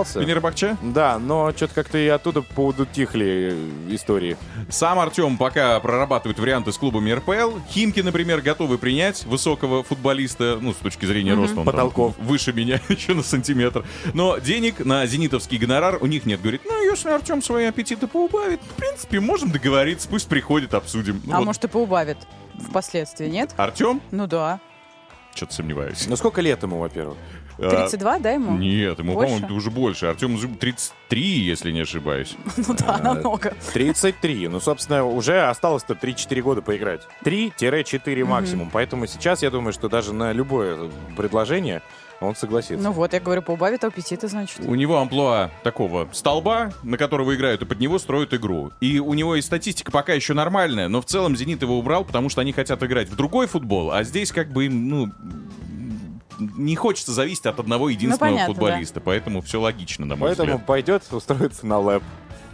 интересовался. 0.00 0.20
Фенербахче? 0.20 0.76
Да, 0.82 1.18
но 1.18 1.52
что-то 1.52 1.74
как-то 1.74 1.98
и 1.98 2.06
оттуда 2.08 2.42
поудутихли 2.42 3.56
истории. 3.88 4.36
Сам 4.68 4.98
Артем 4.98 5.36
пока 5.36 5.78
прорабатывает 5.80 6.38
варианты 6.38 6.72
с 6.72 6.78
клубами 6.78 7.12
РПЛ. 7.12 7.58
Химки, 7.70 8.00
например, 8.00 8.40
готовы 8.40 8.78
принять 8.78 9.24
высокого 9.24 9.82
футболиста, 9.82 10.58
ну, 10.60 10.72
с 10.72 10.76
точки 10.76 11.06
зрения 11.06 11.34
роста 11.34 11.58
он 11.60 11.64
там 11.64 11.72
Потолков. 11.72 12.14
выше 12.18 12.52
меня 12.52 12.80
еще 12.88 13.14
на 13.14 13.22
сантиметр. 13.22 13.84
Но 14.12 14.38
денег 14.38 14.84
на 14.84 15.06
зенитовский 15.06 15.58
гонорар 15.58 15.98
у 16.00 16.06
них 16.06 16.26
нет. 16.26 16.40
Говорит, 16.40 16.62
ну, 16.64 16.82
если 16.90 17.10
Артем 17.10 17.42
свои 17.42 17.66
аппетиты 17.66 18.06
поубавит, 18.06 18.60
в 18.60 18.74
принципе, 18.74 19.20
можем 19.20 19.50
договориться, 19.50 20.08
пусть 20.08 20.28
приходит, 20.28 20.74
обсудим. 20.74 21.22
Ну, 21.24 21.34
а 21.34 21.38
вот 21.38 21.46
может 21.46 21.64
и 21.64 21.68
поубавит 21.68 22.18
впоследствии, 22.68 23.28
нет? 23.28 23.52
Артем? 23.56 24.00
Ну 24.10 24.26
да. 24.26 24.60
Что-то 25.34 25.54
сомневаюсь. 25.54 26.06
Ну 26.06 26.16
сколько 26.16 26.40
лет 26.40 26.62
ему, 26.62 26.78
во-первых? 26.78 27.16
А, 27.58 27.70
32, 27.70 28.18
да, 28.18 28.30
ему? 28.32 28.56
Нет, 28.58 28.98
ему, 28.98 29.14
Больше? 29.14 29.34
по-моему, 29.34 29.56
уже 29.56 29.70
больше. 29.70 30.06
Артем 30.06 30.38
33, 30.38 31.20
если 31.20 31.72
не 31.72 31.80
ошибаюсь. 31.80 32.36
Ну 32.56 32.74
да, 32.74 32.98
намного. 32.98 33.54
33. 33.72 34.48
Ну, 34.48 34.60
собственно, 34.60 35.04
уже 35.04 35.42
осталось-то 35.42 35.94
3-4 35.94 36.40
года 36.42 36.62
поиграть. 36.62 37.02
3-4 37.24 38.24
максимум. 38.24 38.70
Поэтому 38.72 39.06
сейчас 39.06 39.42
я 39.42 39.50
думаю, 39.50 39.72
что 39.72 39.88
даже 39.88 40.12
на 40.12 40.32
любое 40.32 40.90
предложение 41.16 41.82
он 42.20 42.34
согласится. 42.34 42.82
Ну 42.82 42.92
вот, 42.92 43.12
я 43.12 43.20
говорю, 43.20 43.42
поубавит 43.42 43.84
аппетиты, 43.84 44.28
значит. 44.28 44.60
У 44.60 44.74
него 44.74 44.98
амплуа 44.98 45.50
такого 45.62 46.08
столба, 46.12 46.72
на 46.82 46.96
которого 46.96 47.34
играют, 47.34 47.62
и 47.62 47.64
под 47.64 47.80
него 47.80 47.98
строят 47.98 48.32
игру. 48.34 48.72
И 48.80 48.98
у 48.98 49.14
него 49.14 49.36
и 49.36 49.42
статистика 49.42 49.92
пока 49.92 50.14
еще 50.14 50.34
нормальная, 50.34 50.88
но 50.88 51.00
в 51.00 51.04
целом 51.04 51.36
«Зенит» 51.36 51.62
его 51.62 51.78
убрал, 51.78 52.04
потому 52.04 52.28
что 52.28 52.40
они 52.40 52.52
хотят 52.52 52.82
играть 52.82 53.08
в 53.08 53.16
другой 53.16 53.46
футбол, 53.46 53.92
а 53.92 54.02
здесь 54.04 54.32
как 54.32 54.52
бы 54.52 54.66
им, 54.66 54.88
ну, 54.88 55.12
не 56.38 56.76
хочется 56.76 57.12
зависеть 57.12 57.46
от 57.46 57.58
одного 57.60 57.88
единственного 57.88 58.30
Ну, 58.30 58.36
понятно, 58.36 58.54
футболиста, 58.54 59.00
поэтому 59.00 59.40
все 59.42 59.60
логично, 59.60 60.06
на 60.06 60.16
мой 60.16 60.28
Поэтому 60.30 60.52
взгляд. 60.52 60.66
пойдет 60.66 61.02
устроиться 61.12 61.66
на 61.66 61.78
лэп. 61.78 62.02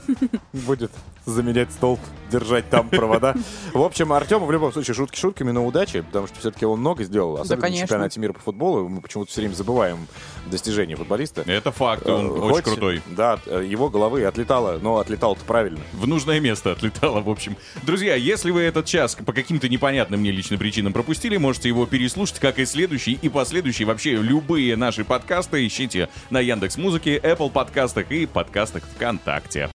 Будет 0.52 0.92
заменять 1.26 1.72
столб, 1.72 2.00
держать 2.30 2.68
там 2.70 2.88
провода. 2.88 3.34
В 3.72 3.82
общем, 3.82 4.12
Артему 4.12 4.46
в 4.46 4.52
любом 4.52 4.72
случае 4.72 4.94
шутки 4.94 5.18
шутками, 5.18 5.50
но 5.50 5.66
удачи, 5.66 6.00
потому 6.00 6.26
что 6.26 6.38
все-таки 6.38 6.64
он 6.64 6.80
много 6.80 7.04
сделал. 7.04 7.36
Особенно 7.36 7.56
на 7.56 7.62
конечно. 7.62 7.86
чемпионате 7.86 8.20
мира 8.20 8.32
по 8.32 8.40
футболу. 8.40 8.88
Мы 8.88 9.00
почему-то 9.00 9.30
все 9.30 9.42
время 9.42 9.54
забываем 9.54 10.06
достижения 10.46 10.96
футболиста. 10.96 11.42
Это 11.46 11.70
факт, 11.72 12.06
он 12.06 12.26
Э, 12.26 12.28
очень 12.28 12.54
хоть, 12.54 12.64
крутой. 12.64 13.02
Да, 13.06 13.38
его 13.46 13.88
головы 13.88 14.24
отлетало, 14.24 14.78
но 14.80 14.98
отлетало-то 14.98 15.44
правильно. 15.44 15.80
В 15.92 16.06
нужное 16.06 16.40
место 16.40 16.72
отлетало, 16.72 17.20
в 17.20 17.28
общем. 17.28 17.56
Друзья, 17.82 18.14
если 18.14 18.50
вы 18.50 18.62
этот 18.62 18.86
час 18.86 19.14
по 19.14 19.32
каким-то 19.32 19.68
непонятным 19.68 20.20
мне 20.20 20.30
лично 20.30 20.58
причинам 20.58 20.92
пропустили, 20.92 21.36
можете 21.36 21.68
его 21.68 21.86
переслушать, 21.86 22.38
как 22.38 22.58
и 22.58 22.64
следующий 22.64 23.12
и 23.12 23.28
последующий. 23.28 23.84
Вообще, 23.84 24.16
любые 24.16 24.76
наши 24.76 25.04
подкасты 25.04 25.66
ищите 25.66 26.08
на 26.30 26.40
Яндекс 26.40 26.76
Музыке, 26.76 27.18
Apple 27.18 27.50
подкастах 27.50 28.10
и 28.10 28.26
подкастах 28.26 28.84
ВКонтакте. 28.94 29.70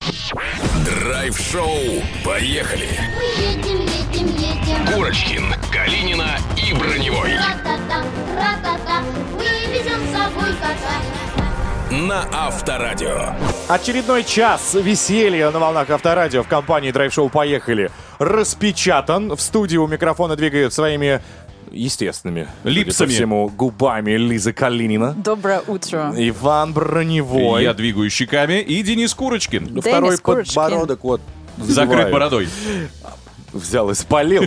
Драйв-шоу. 0.85 2.03
Поехали. 2.25 2.89
Мы 3.17 3.43
едем, 3.43 3.81
едем, 3.81 4.27
едем. 4.37 4.87
Курочкин, 4.95 5.55
Калинина 5.71 6.39
и 6.57 6.73
Броневой. 6.73 7.35
Ра-та-та, 7.35 8.03
ра-та-та, 8.35 9.03
вывезем 9.33 10.01
с 10.07 10.13
собой 10.17 10.53
кота. 10.55 10.95
На 11.91 12.25
Авторадио. 12.33 13.35
Очередной 13.69 14.25
час 14.25 14.75
веселья 14.75 15.51
на 15.51 15.59
волнах 15.59 15.91
Авторадио 15.91 16.43
в 16.43 16.49
компании 16.49 16.91
Драйв 16.91 17.13
Шоу 17.13 17.29
«Поехали» 17.29 17.91
распечатан. 18.19 19.37
В 19.37 19.41
студии 19.41 19.77
у 19.77 19.87
микрофона 19.87 20.37
двигают 20.37 20.73
своими 20.73 21.21
естественными 21.75 22.49
судя 22.63 22.63
по 22.63 22.69
Липсами. 22.69 23.09
всему 23.11 23.49
губами 23.49 24.13
Лиза 24.13 24.53
Калинина. 24.53 25.15
Доброе 25.15 25.63
утро. 25.67 26.13
Иван 26.17 26.73
Броневой. 26.73 27.63
Я 27.63 27.75
двигаю 27.75 28.09
щеками 28.11 28.61
и 28.61 28.83
Денис 28.83 29.13
Курочкин. 29.15 29.69
Ну, 29.71 29.81
Второй 29.81 30.11
Денис 30.11 30.21
Курочкин. 30.21 30.55
подбородок 30.55 31.05
вот 31.05 31.21
Закрыт 31.59 32.11
бородой. 32.11 32.49
Взял 33.55 33.91
и 33.91 33.95
спалил. 33.95 34.45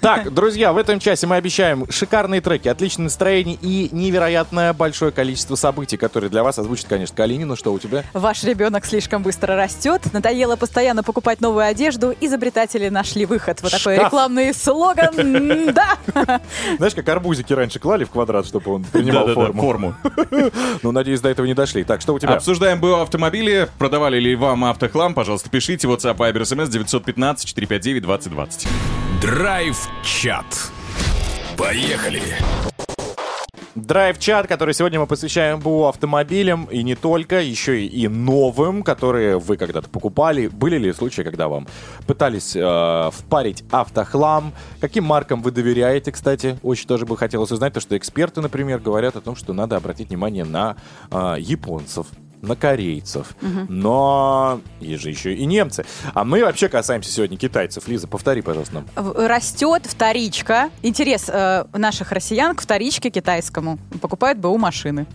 Так, 0.00 0.32
друзья, 0.32 0.72
в 0.72 0.78
этом 0.78 1.00
часе 1.00 1.26
мы 1.26 1.36
обещаем 1.36 1.86
шикарные 1.90 2.40
треки, 2.40 2.68
отличное 2.68 3.04
настроение 3.04 3.56
и 3.60 3.88
невероятное 3.92 4.72
большое 4.72 5.12
количество 5.12 5.54
событий, 5.54 5.96
которые 5.96 6.30
для 6.30 6.42
вас 6.42 6.58
озвучит, 6.58 6.86
конечно, 6.88 7.16
Калинина. 7.16 7.56
Что 7.56 7.72
у 7.72 7.78
тебя? 7.78 8.04
Ваш 8.12 8.44
ребенок 8.44 8.84
слишком 8.84 9.22
быстро 9.22 9.56
растет, 9.56 10.02
надоело 10.12 10.56
постоянно 10.56 11.02
покупать 11.02 11.40
новую 11.40 11.64
одежду, 11.64 12.14
изобретатели 12.20 12.88
нашли 12.88 13.26
выход. 13.26 13.60
Вот 13.62 13.72
такой 13.72 13.94
Шкаф. 13.94 14.06
рекламный 14.06 14.54
слоган. 14.54 15.10
Да. 15.70 16.40
Знаешь, 16.78 16.94
как 16.94 17.08
арбузики 17.08 17.52
раньше 17.52 17.78
клали 17.78 18.04
в 18.04 18.10
квадрат, 18.10 18.46
чтобы 18.46 18.72
он 18.74 18.84
принимал 18.84 19.28
форму? 19.28 19.62
форму. 19.62 19.94
Ну, 20.82 20.92
надеюсь, 20.92 21.20
до 21.20 21.28
этого 21.28 21.46
не 21.46 21.54
дошли. 21.54 21.84
Так, 21.84 22.00
что 22.00 22.14
у 22.14 22.18
тебя? 22.18 22.34
Обсуждаем 22.34 22.80
БУ 22.80 22.94
автомобили. 22.94 23.68
Продавали 23.78 24.18
ли 24.18 24.34
вам 24.34 24.64
автохлам? 24.64 25.14
Пожалуйста, 25.14 25.50
пишите. 25.50 25.86
WhatsApp, 25.86 26.16
Viber, 26.16 26.42
SMS 26.42 26.68
915-459-2020. 28.40 28.68
Драйв-чат. 29.20 30.72
Поехали. 31.56 32.22
Драйв-чат, 33.76 34.48
который 34.48 34.74
сегодня 34.74 34.98
мы 34.98 35.06
посвящаем 35.06 35.60
БУ 35.60 35.86
автомобилям, 35.86 36.64
и 36.64 36.82
не 36.82 36.96
только, 36.96 37.40
еще 37.40 37.80
и, 37.80 37.86
и 37.86 38.08
новым, 38.08 38.82
которые 38.82 39.38
вы 39.38 39.56
когда-то 39.56 39.88
покупали. 39.88 40.48
Были 40.48 40.76
ли 40.76 40.92
случаи, 40.92 41.22
когда 41.22 41.48
вам 41.48 41.68
пытались 42.06 42.56
э, 42.56 43.10
впарить 43.12 43.62
автохлам? 43.70 44.52
Каким 44.80 45.04
маркам 45.04 45.40
вы 45.42 45.52
доверяете, 45.52 46.10
кстати? 46.10 46.58
Очень 46.62 46.88
тоже 46.88 47.06
бы 47.06 47.16
хотелось 47.16 47.52
узнать, 47.52 47.72
то, 47.72 47.80
что 47.80 47.96
эксперты, 47.96 48.40
например, 48.40 48.80
говорят 48.80 49.16
о 49.16 49.20
том, 49.20 49.36
что 49.36 49.52
надо 49.52 49.76
обратить 49.76 50.08
внимание 50.08 50.44
на 50.44 50.76
э, 51.10 51.36
японцев 51.38 52.06
на 52.42 52.56
корейцев, 52.56 53.34
но 53.68 54.60
есть 54.80 55.02
же 55.02 55.10
еще 55.10 55.34
и 55.34 55.44
немцы. 55.46 55.84
А 56.14 56.24
мы 56.24 56.42
вообще 56.42 56.68
касаемся 56.68 57.10
сегодня 57.10 57.36
китайцев. 57.36 57.86
Лиза, 57.88 58.06
повтори, 58.08 58.42
пожалуйста, 58.42 58.74
нам. 58.74 58.86
Растет 59.14 59.86
вторичка. 59.86 60.70
Интерес 60.82 61.28
э, 61.28 61.64
наших 61.72 62.12
россиян 62.12 62.54
к 62.54 62.62
вторичке 62.62 63.10
китайскому. 63.10 63.78
Покупают 64.00 64.38
БУ 64.38 64.56
машины. 64.58 65.06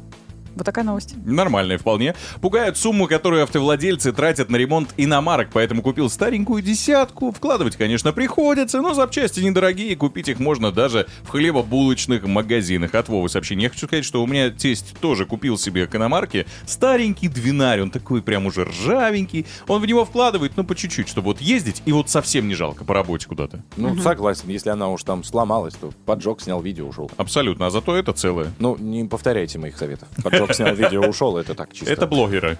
Вот 0.55 0.63
такая 0.65 0.85
новость. 0.85 1.15
Нормальные 1.25 1.77
вполне. 1.77 2.15
Пугают 2.41 2.77
сумму, 2.77 3.07
которую 3.07 3.43
автовладельцы 3.43 4.11
тратят 4.13 4.49
на 4.49 4.55
ремонт 4.55 4.93
иномарок, 4.97 5.49
поэтому 5.51 5.81
купил 5.81 6.09
старенькую 6.09 6.61
десятку. 6.61 7.31
Вкладывать, 7.31 7.75
конечно, 7.75 8.13
приходится, 8.13 8.81
но 8.81 8.93
запчасти 8.93 9.41
недорогие, 9.41 9.95
купить 9.95 10.29
их 10.29 10.39
можно 10.39 10.71
даже 10.71 11.07
в 11.23 11.29
хлебобулочных 11.29 12.25
магазинах. 12.25 12.95
От 12.95 13.09
Вовы 13.09 13.29
сообщение. 13.29 13.65
Я 13.65 13.69
хочу 13.69 13.87
сказать, 13.87 14.05
что 14.05 14.23
у 14.23 14.27
меня 14.27 14.49
тесть 14.49 14.95
тоже 15.01 15.25
купил 15.25 15.57
себе 15.57 15.87
к 15.87 15.95
иномарке 15.95 16.45
старенький 16.65 17.27
двинарь, 17.27 17.81
он 17.81 17.91
такой 17.91 18.21
прям 18.21 18.45
уже 18.45 18.63
ржавенький. 18.65 19.45
Он 19.67 19.81
в 19.81 19.85
него 19.85 20.05
вкладывает, 20.05 20.53
ну, 20.55 20.63
по 20.63 20.75
чуть-чуть, 20.75 21.07
чтобы 21.07 21.25
вот 21.25 21.41
ездить, 21.41 21.81
и 21.85 21.91
вот 21.91 22.09
совсем 22.09 22.47
не 22.47 22.55
жалко 22.55 22.85
по 22.85 22.93
работе 22.93 23.27
куда-то. 23.27 23.63
Ну, 23.77 23.97
согласен, 23.97 24.49
если 24.49 24.69
она 24.69 24.89
уж 24.89 25.03
там 25.03 25.23
сломалась, 25.23 25.75
то 25.75 25.91
поджег, 26.05 26.41
снял 26.41 26.61
видео, 26.61 26.87
ушел. 26.87 27.11
Абсолютно, 27.17 27.67
а 27.67 27.69
зато 27.69 27.95
это 27.95 28.13
целое. 28.13 28.53
Ну, 28.59 28.77
не 28.77 29.03
повторяйте 29.05 29.59
моих 29.59 29.77
советов. 29.77 30.07
Поджег, 30.23 30.44
снял 30.53 30.73
видео, 30.75 31.01
ушел, 31.07 31.37
это 31.37 31.53
так 31.55 31.73
чисто. 31.73 31.91
Это 31.91 32.07
блогеры. 32.07 32.57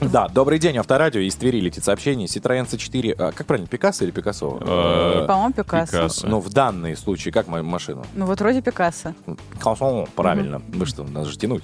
Да, 0.00 0.26
добрый 0.28 0.58
день, 0.58 0.76
Авторадио, 0.76 1.20
из 1.20 1.36
Твери 1.36 1.60
летит 1.60 1.84
сообщение. 1.84 2.26
Citroёn 2.26 2.66
C4, 2.68 3.14
а, 3.16 3.32
как 3.32 3.46
правильно, 3.46 3.68
Пикассо 3.68 4.04
или 4.04 4.10
Пикассо? 4.10 4.58
Э, 4.60 5.24
По-моему, 5.26 5.52
Пикассо. 5.52 6.08
Ну, 6.26 6.40
в 6.40 6.50
данные 6.52 6.96
случаи, 6.96 7.30
как 7.30 7.46
ма- 7.46 7.62
машину? 7.62 8.04
Ну 8.14 8.26
вот 8.26 8.40
вроде 8.40 8.60
Пикассо. 8.60 9.14
Пикассо, 9.52 10.08
правильно. 10.16 10.60
Вы 10.68 10.84
что, 10.86 11.04
надо 11.04 11.30
же 11.30 11.38
тянуть. 11.38 11.62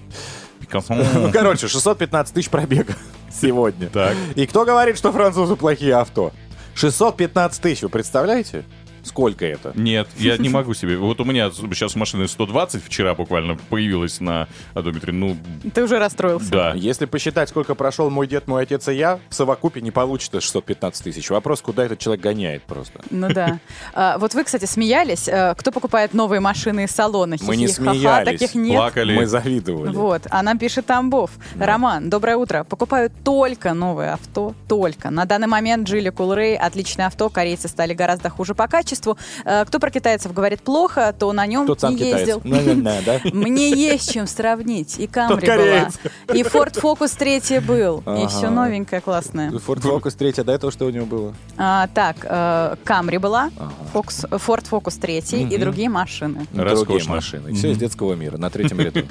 Пикассо. 0.60 0.94
Ну, 0.94 1.30
короче, 1.32 1.66
615 1.66 2.32
тысяч 2.32 2.48
пробега 2.50 2.94
сегодня. 3.32 3.88
Так. 3.88 4.14
И 4.36 4.46
кто 4.46 4.64
говорит, 4.64 4.96
что 4.96 5.10
французы 5.12 5.56
плохие 5.56 5.96
авто? 5.96 6.30
615 6.76 7.60
тысяч, 7.60 7.82
вы 7.82 7.88
представляете? 7.88 8.64
Сколько 9.10 9.44
это? 9.44 9.72
Нет, 9.74 10.06
я 10.18 10.36
не 10.36 10.48
могу 10.58 10.72
себе. 10.72 10.96
Вот 10.96 11.20
у 11.20 11.24
меня 11.24 11.50
сейчас 11.50 11.96
машина 11.96 12.28
120 12.28 12.84
вчера 12.84 13.12
буквально 13.16 13.56
появилась 13.56 14.20
на 14.20 14.46
одометре. 14.72 15.12
Ну, 15.12 15.36
Ты 15.74 15.82
уже 15.82 15.98
расстроился. 15.98 16.48
да. 16.50 16.72
Если 16.76 17.06
посчитать, 17.06 17.48
сколько 17.48 17.74
прошел 17.74 18.08
мой 18.08 18.28
дед, 18.28 18.46
мой 18.46 18.62
отец 18.62 18.86
и 18.86 18.94
я, 18.94 19.18
в 19.28 19.34
совокупе 19.34 19.80
не 19.80 19.90
получится 19.90 20.40
615 20.40 21.02
тысяч. 21.02 21.28
Вопрос, 21.28 21.60
куда 21.60 21.84
этот 21.84 21.98
человек 21.98 22.22
гоняет 22.22 22.62
просто. 22.62 23.00
Ну 23.10 23.28
да. 23.32 23.58
А, 23.94 24.18
вот 24.18 24.34
вы, 24.34 24.44
кстати, 24.44 24.66
смеялись. 24.66 25.26
э, 25.26 25.54
Кто 25.56 25.72
покупает 25.72 26.14
новые 26.14 26.38
машины 26.40 26.84
из 26.84 26.92
салона? 26.92 27.36
Мы 27.42 27.56
не 27.56 27.66
смеялись. 27.66 28.38
Таких 28.40 28.54
нет. 28.54 28.76
Плакали. 28.76 29.16
Мы 29.16 29.26
завидовали. 29.26 29.92
Вот, 29.92 30.22
а 30.30 30.42
нам 30.42 30.56
пишет 30.58 30.86
Тамбов. 30.86 31.32
Роман, 31.58 32.08
доброе 32.10 32.36
утро. 32.36 32.62
Покупаю 32.62 33.10
только 33.24 33.74
новое 33.74 34.12
авто, 34.12 34.54
только. 34.68 35.10
На 35.10 35.24
данный 35.24 35.48
момент 35.48 35.88
Джили 35.88 36.10
Кулрей, 36.10 36.56
отличное 36.56 37.06
авто, 37.08 37.28
корейцы 37.28 37.66
стали 37.66 37.92
гораздо 37.94 38.30
хуже 38.30 38.54
по 38.54 38.68
качеству. 38.68 38.99
Э, 39.44 39.64
Кто 39.66 39.78
про 39.78 39.90
китайцев 39.90 40.32
говорит 40.32 40.62
плохо, 40.62 41.14
то 41.18 41.32
на 41.32 41.46
нем 41.46 41.66
Тот 41.66 41.80
сам 41.80 41.94
не 41.94 42.10
ездил. 42.10 42.40
Ну, 42.44 42.60
не, 42.60 42.74
не, 42.74 43.02
да? 43.02 43.20
Мне 43.32 43.70
есть 43.70 44.12
чем 44.12 44.26
сравнить. 44.26 44.98
И 44.98 45.06
Камри 45.06 45.46
была, 45.46 45.88
и 46.34 46.42
Ford 46.42 46.74
Focus 46.80 47.16
3 47.18 47.60
был, 47.60 48.02
и 48.06 48.26
все 48.28 48.50
новенькое, 48.50 49.00
классное. 49.00 49.50
Ford 49.50 49.80
Focus 49.80 50.16
3, 50.16 50.34
а 50.38 50.44
до 50.44 50.52
этого 50.52 50.72
что 50.72 50.86
у 50.86 50.90
него 50.90 51.06
было? 51.06 51.34
А, 51.56 51.88
так, 51.94 52.16
э, 52.22 52.76
Камри 52.84 53.18
была, 53.18 53.50
Ford 53.92 54.64
Focus 54.70 55.00
3 55.00 55.46
и 55.50 55.58
другие 55.58 55.88
машины. 55.88 56.46
Другие 56.52 57.04
машины. 57.08 57.54
Все 57.54 57.72
из 57.72 57.78
детского 57.78 58.14
мира, 58.14 58.36
на 58.36 58.50
третьем 58.50 58.80
ряду. 58.80 59.00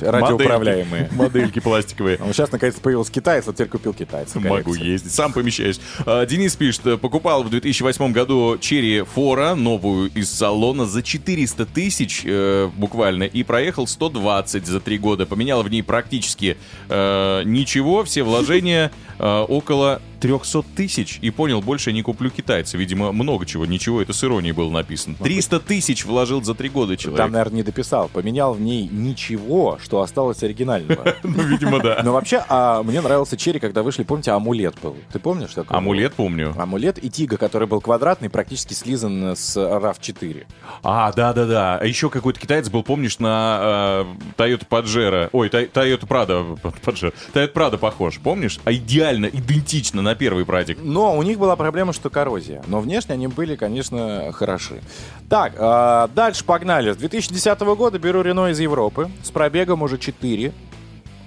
Радиоуправляемые. 0.00 1.08
Модельки 1.12 1.60
пластиковые. 1.60 2.18
А 2.20 2.32
сейчас, 2.32 2.52
наконец, 2.52 2.74
появился 2.76 3.12
китаец, 3.12 3.46
вот 3.46 3.56
теперь 3.56 3.68
купил 3.68 3.92
китайца. 3.92 4.40
Могу 4.40 4.74
ездить, 4.74 5.12
сам 5.12 5.32
помещаюсь. 5.32 5.80
А, 6.06 6.24
Денис 6.26 6.54
пишет, 6.56 6.86
э, 6.86 6.96
покупал 6.96 7.42
в 7.42 7.50
2008 7.50 8.12
году 8.12 8.58
Черри 8.58 9.02
Фора, 9.14 9.54
новую 9.54 10.10
из 10.14 10.30
салона, 10.30 10.86
за 10.86 11.02
400 11.02 11.66
тысяч 11.66 12.22
э, 12.24 12.70
буквально, 12.76 13.24
и 13.24 13.42
проехал 13.42 13.86
120 13.86 14.66
за 14.66 14.80
три 14.80 14.98
года. 14.98 15.26
Поменял 15.26 15.62
в 15.62 15.70
ней 15.70 15.82
практически 15.82 16.56
э, 16.88 17.42
ничего, 17.44 18.04
все 18.04 18.22
вложения 18.22 18.92
э, 19.18 19.44
около 19.48 20.00
300 20.20 20.62
тысяч. 20.76 21.18
И 21.22 21.30
понял, 21.30 21.60
больше 21.60 21.92
не 21.92 22.02
куплю 22.02 22.30
китайца. 22.30 22.76
Видимо, 22.76 23.12
много 23.12 23.46
чего, 23.46 23.66
ничего, 23.66 24.02
это 24.02 24.12
с 24.12 24.24
иронией 24.24 24.52
было 24.52 24.70
написано. 24.70 25.16
300 25.16 25.60
тысяч 25.60 26.04
вложил 26.04 26.42
за 26.42 26.54
три 26.54 26.68
года 26.68 26.96
человек. 26.96 27.18
Там, 27.18 27.32
наверное, 27.32 27.56
не 27.56 27.62
дописал. 27.62 28.08
Поменял 28.08 28.54
в 28.54 28.60
ней 28.60 28.88
ничего, 28.88 29.78
что 29.82 30.00
осталось 30.00 30.42
оригинального. 30.42 31.16
Ну, 31.28 31.42
видимо, 31.42 31.78
да. 31.80 32.00
Но 32.02 32.12
вообще, 32.12 32.42
а, 32.48 32.82
мне 32.82 33.00
нравился 33.00 33.36
Черри, 33.36 33.60
когда 33.60 33.82
вышли, 33.82 34.02
помните, 34.02 34.30
амулет 34.30 34.74
был. 34.82 34.96
Ты 35.12 35.18
помнишь 35.18 35.52
такой? 35.52 35.76
Амулет 35.76 36.14
помню. 36.14 36.54
Амулет 36.58 37.02
и 37.02 37.10
Тига, 37.10 37.36
который 37.36 37.68
был 37.68 37.80
квадратный, 37.80 38.30
практически 38.30 38.72
слизан 38.72 39.36
с 39.36 39.56
RAV4. 39.56 40.46
А, 40.82 41.12
да-да-да. 41.12 41.78
А 41.78 41.84
еще 41.84 42.08
какой-то 42.08 42.40
китаец 42.40 42.68
был, 42.70 42.82
помнишь, 42.82 43.18
на 43.18 44.06
э, 44.38 44.40
Toyota 44.40 44.66
Pajero. 44.68 45.28
Ой, 45.32 45.48
Toyota 45.48 46.06
Prado. 46.06 46.58
Pajero. 46.84 47.12
Toyota 47.34 47.52
Prado 47.52 47.78
похож, 47.78 48.18
помнишь? 48.18 48.58
А 48.64 48.72
идеально, 48.72 49.26
идентично 49.26 50.02
на 50.08 50.14
первый 50.14 50.46
прадик. 50.46 50.78
Но 50.82 51.16
у 51.16 51.22
них 51.22 51.38
была 51.38 51.54
проблема, 51.54 51.92
что 51.92 52.08
коррозия. 52.08 52.62
Но 52.66 52.80
внешне 52.80 53.12
они 53.12 53.26
были, 53.26 53.56
конечно, 53.56 54.32
хороши. 54.32 54.80
Так, 55.28 55.52
а, 55.58 56.08
дальше 56.14 56.44
погнали. 56.44 56.92
С 56.92 56.96
2010 56.96 57.60
года 57.76 57.98
беру 57.98 58.22
Рено 58.22 58.48
из 58.48 58.58
Европы. 58.58 59.10
С 59.22 59.30
пробегом 59.30 59.82
уже 59.82 59.98
4. 59.98 60.52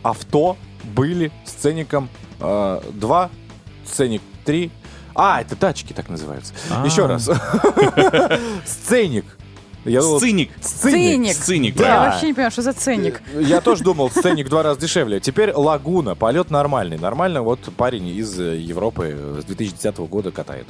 Авто 0.02 0.58
были 0.84 1.32
с 1.46 1.52
ценником 1.52 2.10
2, 2.40 3.30
ценник 3.86 4.22
3. 4.46 4.72
А, 5.14 5.42
это 5.42 5.56
тачки 5.56 5.94
так 5.94 6.10
называются. 6.10 6.54
Еще 6.84 7.06
раз. 7.06 7.30
Сценик. 8.66 9.26
Я 9.86 10.02
думал, 10.02 10.20
Сциник. 10.20 10.52
Ценник. 10.62 11.34
Сциник, 11.34 11.76
Да. 11.76 11.88
Я 11.88 12.00
вообще 12.12 12.28
не 12.28 12.34
понимаю, 12.34 12.52
что 12.52 12.62
за 12.62 12.74
ценник. 12.74 13.22
Я 13.40 13.62
тоже 13.62 13.84
думал, 13.84 14.10
сценик 14.12 14.48
в 14.48 14.50
два 14.50 14.64
раза 14.64 14.80
дешевле. 14.80 15.20
Теперь 15.20 15.52
Лагуна, 15.52 16.16
полет 16.16 16.52
нормальный. 16.52 16.98
Нормально, 16.98 17.42
вот 17.42 17.60
парень 17.78 18.08
из 18.08 18.40
э, 18.40 18.58
Европы 18.58 19.16
э, 19.18 19.40
с 19.42 19.46
2010 19.46 19.98
года 20.00 20.32
катает. 20.32 20.68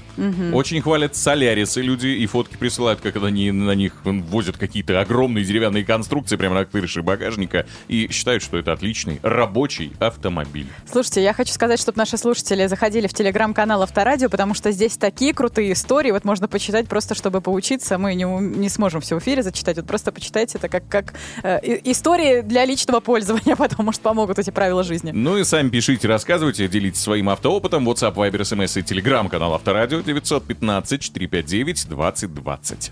Очень 0.53 0.81
хвалят 0.81 1.15
солярисы 1.15 1.81
люди 1.81 2.07
и 2.07 2.25
фотки 2.25 2.55
присылают, 2.55 3.01
как 3.01 3.15
они 3.17 3.51
на 3.51 3.75
них 3.75 3.93
возят 4.03 4.57
какие-то 4.57 4.99
огромные 4.99 5.43
деревянные 5.43 5.83
конструкции 5.83 6.35
прямо 6.37 6.55
на 6.55 6.65
крыше 6.65 7.01
багажника 7.01 7.65
и 7.87 8.09
считают, 8.11 8.43
что 8.43 8.57
это 8.57 8.71
отличный 8.71 9.19
рабочий 9.23 9.93
автомобиль. 9.99 10.67
Слушайте, 10.89 11.23
я 11.23 11.33
хочу 11.33 11.51
сказать, 11.51 11.79
чтобы 11.79 11.97
наши 11.97 12.17
слушатели 12.17 12.65
заходили 12.67 13.07
в 13.07 13.13
телеграм-канал 13.13 13.81
Авторадио, 13.83 14.29
потому 14.29 14.53
что 14.53 14.71
здесь 14.71 14.97
такие 14.97 15.33
крутые 15.33 15.73
истории. 15.73 16.11
Вот 16.11 16.23
можно 16.23 16.47
почитать 16.47 16.87
просто, 16.87 17.15
чтобы 17.15 17.41
поучиться. 17.41 17.97
Мы 17.97 18.15
не, 18.15 18.23
не 18.23 18.69
сможем 18.69 19.00
все 19.01 19.15
в 19.15 19.19
эфире 19.19 19.43
зачитать. 19.43 19.77
Вот 19.77 19.85
просто 19.87 20.11
почитайте 20.11 20.57
это 20.57 20.67
как, 20.69 20.87
как 20.87 21.13
э, 21.43 21.59
истории 21.91 22.41
для 22.41 22.65
личного 22.65 22.99
пользования, 22.99 23.55
потом, 23.57 23.85
может, 23.85 24.01
помогут 24.01 24.39
эти 24.39 24.49
правила 24.49 24.83
жизни. 24.83 25.11
Ну 25.11 25.37
и 25.37 25.43
сами 25.43 25.69
пишите, 25.69 26.07
рассказывайте, 26.07 26.67
делитесь 26.67 27.01
своим 27.01 27.29
автоопытом. 27.29 27.87
WhatsApp, 27.87 28.15
Viber, 28.15 28.41
SMS 28.41 28.79
и 28.79 28.83
Telegram 28.83 29.29
канал 29.29 29.53
Авторадио 29.53 29.99
915-459-2020. 29.99 32.91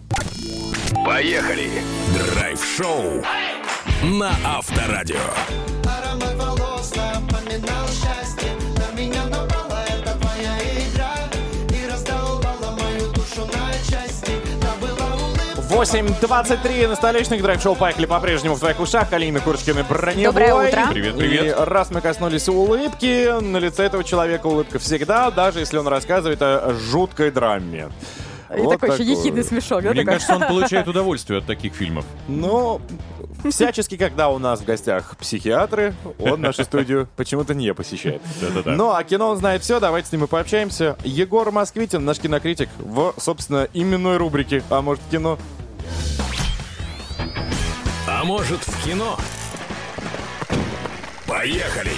Поехали. 1.06 1.70
Драйв-шоу 2.18 3.24
на 4.04 4.32
Авторадио. 4.46 5.18
Аромат 5.84 6.36
волос 6.36 6.94
напоминал 6.96 7.88
счастье 7.88 8.19
8.23 15.80 16.90
на 16.90 16.96
столичных 16.98 17.42
драйв-шоу 17.42 17.74
«Поехали» 17.74 18.06
по-прежнему 18.06 18.56
в 18.56 18.60
твоих 18.60 18.82
ушах. 18.82 19.14
Алина 19.14 19.40
Курочкина 19.40 19.86
Броневой. 19.86 20.26
Доброе 20.26 20.54
утро. 20.54 20.88
Привет, 20.92 21.16
И 21.16 21.18
привет. 21.20 21.56
раз 21.58 21.90
мы 21.90 22.02
коснулись 22.02 22.50
улыбки, 22.50 23.40
на 23.40 23.56
лице 23.60 23.86
этого 23.86 24.04
человека 24.04 24.48
улыбка 24.48 24.78
всегда, 24.78 25.32
даже 25.32 25.60
если 25.60 25.78
он 25.78 25.88
рассказывает 25.88 26.42
о 26.42 26.74
жуткой 26.74 27.32
драме. 27.32 27.88
И 28.54 28.60
Вот 28.60 28.72
такой 28.72 28.90
еще 28.90 29.06
такое. 29.06 29.16
ехидный 29.16 29.44
смешок, 29.46 29.82
да? 29.84 29.92
Мне 29.92 30.02
такой? 30.02 30.14
кажется, 30.16 30.36
он 30.36 30.42
получает 30.50 30.88
удовольствие 30.90 31.40
от 31.40 31.46
таких 31.46 31.74
фильмов. 31.74 32.04
Ну, 32.28 32.82
всячески, 33.50 33.96
когда 33.96 34.28
у 34.28 34.38
нас 34.38 34.60
в 34.60 34.66
гостях 34.66 35.16
психиатры, 35.16 35.94
он 36.20 36.42
нашу 36.42 36.66
студию 36.66 37.08
почему-то 37.16 37.54
не 37.54 37.74
посещает. 37.74 38.22
Да-да-да. 38.42 38.72
Ну, 38.72 38.94
а 38.94 39.02
кино 39.06 39.30
он 39.30 39.38
знает 39.38 39.62
все, 39.64 39.80
давайте 39.80 40.10
с 40.10 40.12
ним 40.12 40.26
и 40.26 40.28
пообщаемся. 40.28 40.98
Егор 41.06 41.50
Москвитин, 41.52 42.04
наш 42.04 42.20
кинокритик, 42.20 42.68
в, 42.80 43.14
собственно, 43.18 43.70
именной 43.74 44.18
рубрике 44.18 44.62
«А 44.70 44.82
может, 44.82 45.02
кино?» 45.10 45.40
А 48.08 48.24
может 48.24 48.60
в 48.62 48.86
кино? 48.86 49.18
Поехали! 51.28 51.92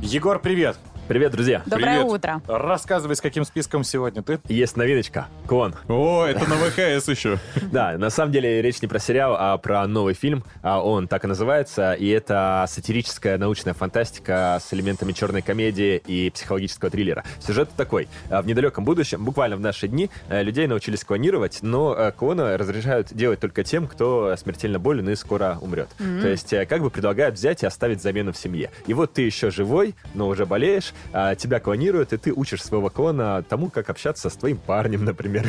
Егор, 0.00 0.38
привет! 0.40 0.76
Привет, 1.12 1.32
друзья. 1.32 1.62
Доброе 1.66 1.98
Привет. 1.98 2.10
утро. 2.10 2.42
Рассказывай, 2.46 3.16
с 3.16 3.20
каким 3.20 3.44
списком 3.44 3.84
сегодня 3.84 4.22
ты? 4.22 4.40
Есть 4.48 4.78
новиночка. 4.78 5.26
Клон. 5.46 5.74
О, 5.86 6.24
это 6.24 6.48
на 6.48 6.56
ВХС 6.56 7.06
еще. 7.06 7.38
Да, 7.70 7.98
на 7.98 8.08
самом 8.08 8.32
деле 8.32 8.62
речь 8.62 8.80
не 8.80 8.88
про 8.88 8.98
сериал, 8.98 9.36
а 9.38 9.58
про 9.58 9.86
новый 9.86 10.14
фильм. 10.14 10.42
А 10.62 10.82
Он 10.82 11.08
так 11.08 11.24
и 11.24 11.26
называется. 11.26 11.92
И 11.92 12.08
это 12.08 12.64
сатирическая 12.66 13.36
научная 13.36 13.74
фантастика 13.74 14.58
с 14.66 14.72
элементами 14.72 15.12
черной 15.12 15.42
комедии 15.42 16.02
и 16.06 16.30
психологического 16.30 16.90
триллера. 16.90 17.24
Сюжет 17.40 17.68
такой. 17.76 18.08
А, 18.30 18.40
В 18.40 18.46
недалеком 18.46 18.86
будущем, 18.86 19.22
буквально 19.22 19.56
в 19.56 19.60
наши 19.60 19.88
дни, 19.88 20.08
э, 20.30 20.42
людей 20.42 20.66
научились 20.66 21.04
клонировать, 21.04 21.58
но 21.60 21.94
э, 21.94 22.12
клоны 22.12 22.56
разрешают 22.56 23.12
делать 23.12 23.38
только 23.38 23.64
тем, 23.64 23.86
кто 23.86 24.34
смертельно 24.38 24.78
болен 24.78 25.10
и 25.10 25.14
скоро 25.14 25.58
умрет. 25.60 25.90
То 25.98 26.28
есть 26.28 26.54
э, 26.54 26.64
как 26.64 26.80
бы 26.80 26.88
предлагают 26.88 27.34
взять 27.34 27.62
и 27.64 27.66
оставить 27.66 28.00
замену 28.00 28.32
в 28.32 28.38
семье. 28.38 28.70
И 28.86 28.94
вот 28.94 29.12
ты 29.12 29.20
еще 29.20 29.50
живой, 29.50 29.94
но 30.14 30.28
уже 30.28 30.46
болеешь, 30.46 30.94
тебя 31.12 31.60
клонируют, 31.60 32.12
и 32.12 32.16
ты 32.16 32.32
учишь 32.32 32.62
своего 32.62 32.90
клона 32.90 33.42
тому, 33.48 33.70
как 33.70 33.90
общаться 33.90 34.30
с 34.30 34.34
твоим 34.34 34.56
парнем, 34.58 35.04
например, 35.12 35.48